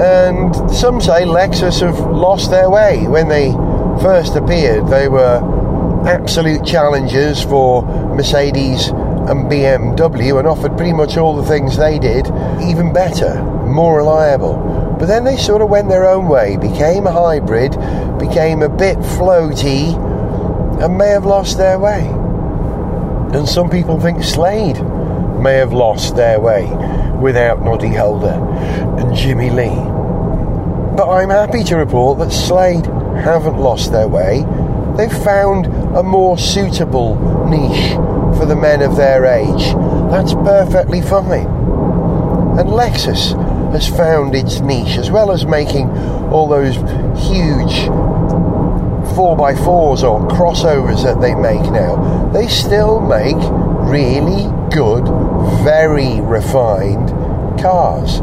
And 0.00 0.54
some 0.70 1.00
say 1.00 1.24
Lexus 1.24 1.80
have 1.80 1.98
lost 1.98 2.50
their 2.50 2.70
way. 2.70 3.06
When 3.06 3.28
they 3.28 3.52
first 4.00 4.34
appeared, 4.34 4.88
they 4.88 5.08
were 5.08 5.40
absolute 6.06 6.64
challengers 6.64 7.42
for 7.42 7.82
Mercedes 8.14 8.88
and 8.88 9.50
BMW 9.50 10.38
and 10.38 10.48
offered 10.48 10.76
pretty 10.76 10.94
much 10.94 11.18
all 11.18 11.36
the 11.36 11.44
things 11.44 11.76
they 11.76 11.98
did, 11.98 12.26
even 12.62 12.92
better, 12.92 13.42
more 13.66 13.98
reliable. 13.98 14.96
But 14.98 15.06
then 15.06 15.24
they 15.24 15.36
sort 15.36 15.62
of 15.62 15.68
went 15.68 15.88
their 15.88 16.08
own 16.08 16.28
way, 16.28 16.56
became 16.56 17.06
a 17.06 17.12
hybrid, 17.12 17.72
became 18.18 18.62
a 18.62 18.68
bit 18.68 18.96
floaty, 18.98 19.94
and 20.80 20.96
may 20.96 21.08
have 21.08 21.26
lost 21.26 21.58
their 21.58 21.78
way. 21.78 22.06
And 23.36 23.48
some 23.48 23.68
people 23.68 24.00
think 24.00 24.24
Slade 24.24 24.82
may 25.40 25.54
have 25.54 25.72
lost 25.72 26.16
their 26.16 26.40
way 26.40 26.66
without 27.20 27.62
Noddy 27.62 27.94
Holder 27.94 28.38
and 28.98 29.14
Jimmy 29.14 29.50
Lea. 29.50 29.76
But 30.96 31.08
I'm 31.08 31.30
happy 31.30 31.62
to 31.64 31.76
report 31.76 32.18
that 32.18 32.32
Slade 32.32 32.86
haven't 32.86 33.58
lost 33.58 33.92
their 33.92 34.08
way. 34.08 34.44
They've 34.96 35.22
found 35.22 35.66
a 35.96 36.02
more 36.02 36.36
suitable 36.38 37.14
niche 37.48 37.92
for 38.38 38.46
the 38.46 38.56
men 38.56 38.82
of 38.82 38.96
their 38.96 39.26
age. 39.26 39.72
That's 40.10 40.34
perfectly 40.34 41.00
fine. 41.00 41.46
And 42.58 42.68
Lexus 42.70 43.32
has 43.72 43.86
found 43.88 44.34
its 44.34 44.60
niche 44.60 44.96
as 44.96 45.10
well 45.10 45.30
as 45.30 45.46
making 45.46 45.88
all 46.30 46.48
those 46.48 46.74
huge 47.28 47.88
4x4s 49.10 50.02
or 50.02 50.28
crossovers 50.28 51.02
that 51.04 51.20
they 51.20 51.34
make 51.34 51.62
now. 51.70 52.30
They 52.32 52.48
still 52.48 53.00
make 53.00 53.36
really 53.88 54.44
good, 54.70 55.04
very 55.64 56.20
refined 56.20 57.08
cars 57.60 58.20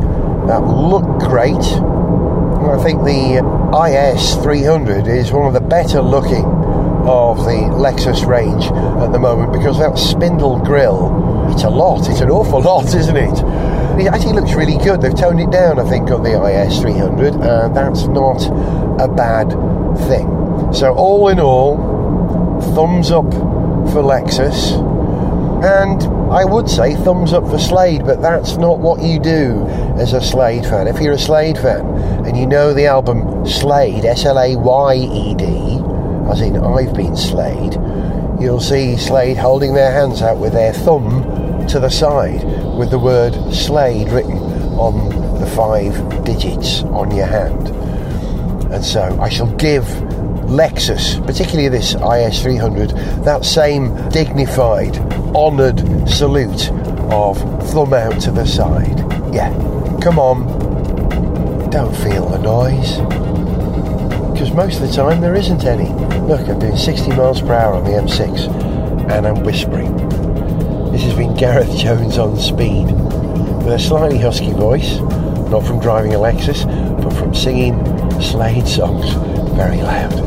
that 0.47 0.61
look 0.63 1.05
great. 1.19 1.55
I 1.55 2.81
think 2.83 3.03
the 3.03 3.43
IS 3.85 4.35
300 4.35 5.07
is 5.07 5.31
one 5.31 5.47
of 5.47 5.53
the 5.53 5.61
better 5.61 6.01
looking 6.01 6.45
of 7.07 7.37
the 7.45 7.69
Lexus 7.71 8.25
range 8.25 8.65
at 8.65 9.11
the 9.11 9.19
moment 9.19 9.53
because 9.53 9.77
that 9.79 9.97
spindle 9.97 10.59
grille, 10.59 11.49
it's 11.51 11.63
a 11.63 11.69
lot, 11.69 12.09
it's 12.09 12.19
an 12.19 12.29
awful 12.29 12.61
lot, 12.61 12.93
isn't 12.93 13.15
it? 13.15 13.39
It 13.99 14.07
actually 14.07 14.33
looks 14.33 14.53
really 14.53 14.77
good. 14.83 15.01
They've 15.01 15.15
toned 15.15 15.39
it 15.39 15.49
down, 15.49 15.79
I 15.79 15.89
think, 15.89 16.11
on 16.11 16.23
the 16.23 16.35
IS 16.43 16.79
300, 16.81 17.33
and 17.35 17.75
that's 17.75 18.07
not 18.07 18.45
a 19.01 19.07
bad 19.07 19.49
thing. 20.07 20.46
So, 20.73 20.93
all 20.93 21.29
in 21.29 21.39
all, 21.39 21.77
thumbs 22.75 23.11
up 23.11 23.31
for 23.91 24.03
Lexus, 24.03 24.73
and 25.63 26.03
I 26.31 26.45
would 26.45 26.69
say 26.69 26.95
thumbs 26.95 27.33
up 27.33 27.47
for 27.49 27.57
Slade, 27.57 28.05
but 28.05 28.21
that's 28.21 28.57
not 28.57 28.79
what 28.79 29.01
you 29.01 29.19
do 29.19 29.65
as 29.97 30.13
a 30.13 30.21
Slade 30.21 30.65
fan. 30.65 30.87
If 30.87 31.01
you're 31.01 31.13
a 31.13 31.19
Slade 31.19 31.57
fan 31.57 31.85
and 32.25 32.37
you 32.37 32.45
know 32.45 32.73
the 32.73 32.85
album 32.85 33.45
Slayed, 33.45 34.05
S 34.05 34.25
L 34.25 34.37
A 34.37 34.55
Y 34.55 34.95
E 34.95 35.35
D, 35.35 35.45
as 36.29 36.41
in 36.41 36.57
I've 36.57 36.93
been 36.93 37.15
Slayed, 37.15 37.73
you'll 38.41 38.59
see 38.59 38.97
Slade 38.97 39.37
holding 39.37 39.73
their 39.73 39.91
hands 39.91 40.21
out 40.21 40.37
with 40.37 40.53
their 40.53 40.73
thumb 40.73 41.65
to 41.69 41.79
the 41.79 41.89
side 41.89 42.43
with 42.77 42.91
the 42.91 42.99
word 42.99 43.33
Slade 43.53 44.09
written 44.09 44.37
on 44.77 45.39
the 45.39 45.47
five 45.47 46.23
digits 46.23 46.83
on 46.83 47.15
your 47.15 47.25
hand. 47.25 47.69
And 48.71 48.83
so 48.83 49.17
I 49.19 49.29
shall 49.29 49.51
give 49.55 49.87
Lexus, 50.47 51.23
particularly 51.25 51.69
this 51.69 51.93
IS300, 51.95 53.23
that 53.23 53.45
same 53.45 53.93
dignified, 54.09 54.97
honoured 55.35 55.79
salute 56.09 56.71
of 57.11 57.37
thumb 57.71 57.93
out 57.93 58.19
to 58.21 58.31
the 58.31 58.45
side. 58.45 58.97
Yeah, 59.33 59.51
come 60.01 60.19
on, 60.19 61.69
don't 61.69 61.95
feel 61.95 62.27
the 62.29 62.39
noise 62.39 62.97
because 64.37 64.53
most 64.53 64.79
of 64.79 64.87
the 64.87 64.93
time 64.93 65.19
there 65.19 65.35
isn't 65.35 65.63
any. 65.65 65.89
Look, 66.27 66.47
I'm 66.47 66.59
doing 66.59 66.77
60 66.77 67.09
miles 67.11 67.41
per 67.41 67.53
hour 67.53 67.73
on 67.73 67.83
the 67.83 67.91
M6 67.91 69.11
and 69.11 69.25
I'm 69.25 69.43
whispering. 69.43 69.95
This 70.91 71.01
has 71.03 71.15
been 71.15 71.35
Gareth 71.35 71.75
Jones 71.77 72.19
on 72.19 72.37
speed 72.37 72.85
with 72.85 73.73
a 73.73 73.79
slightly 73.79 74.19
husky 74.19 74.51
voice, 74.51 74.99
not 75.49 75.65
from 75.65 75.79
driving 75.79 76.13
a 76.13 76.17
Lexus, 76.17 76.65
but 77.03 77.11
from 77.13 77.33
singing 77.33 77.83
Slade 78.21 78.67
songs 78.67 79.13
very 79.55 79.81
loud. 79.81 80.26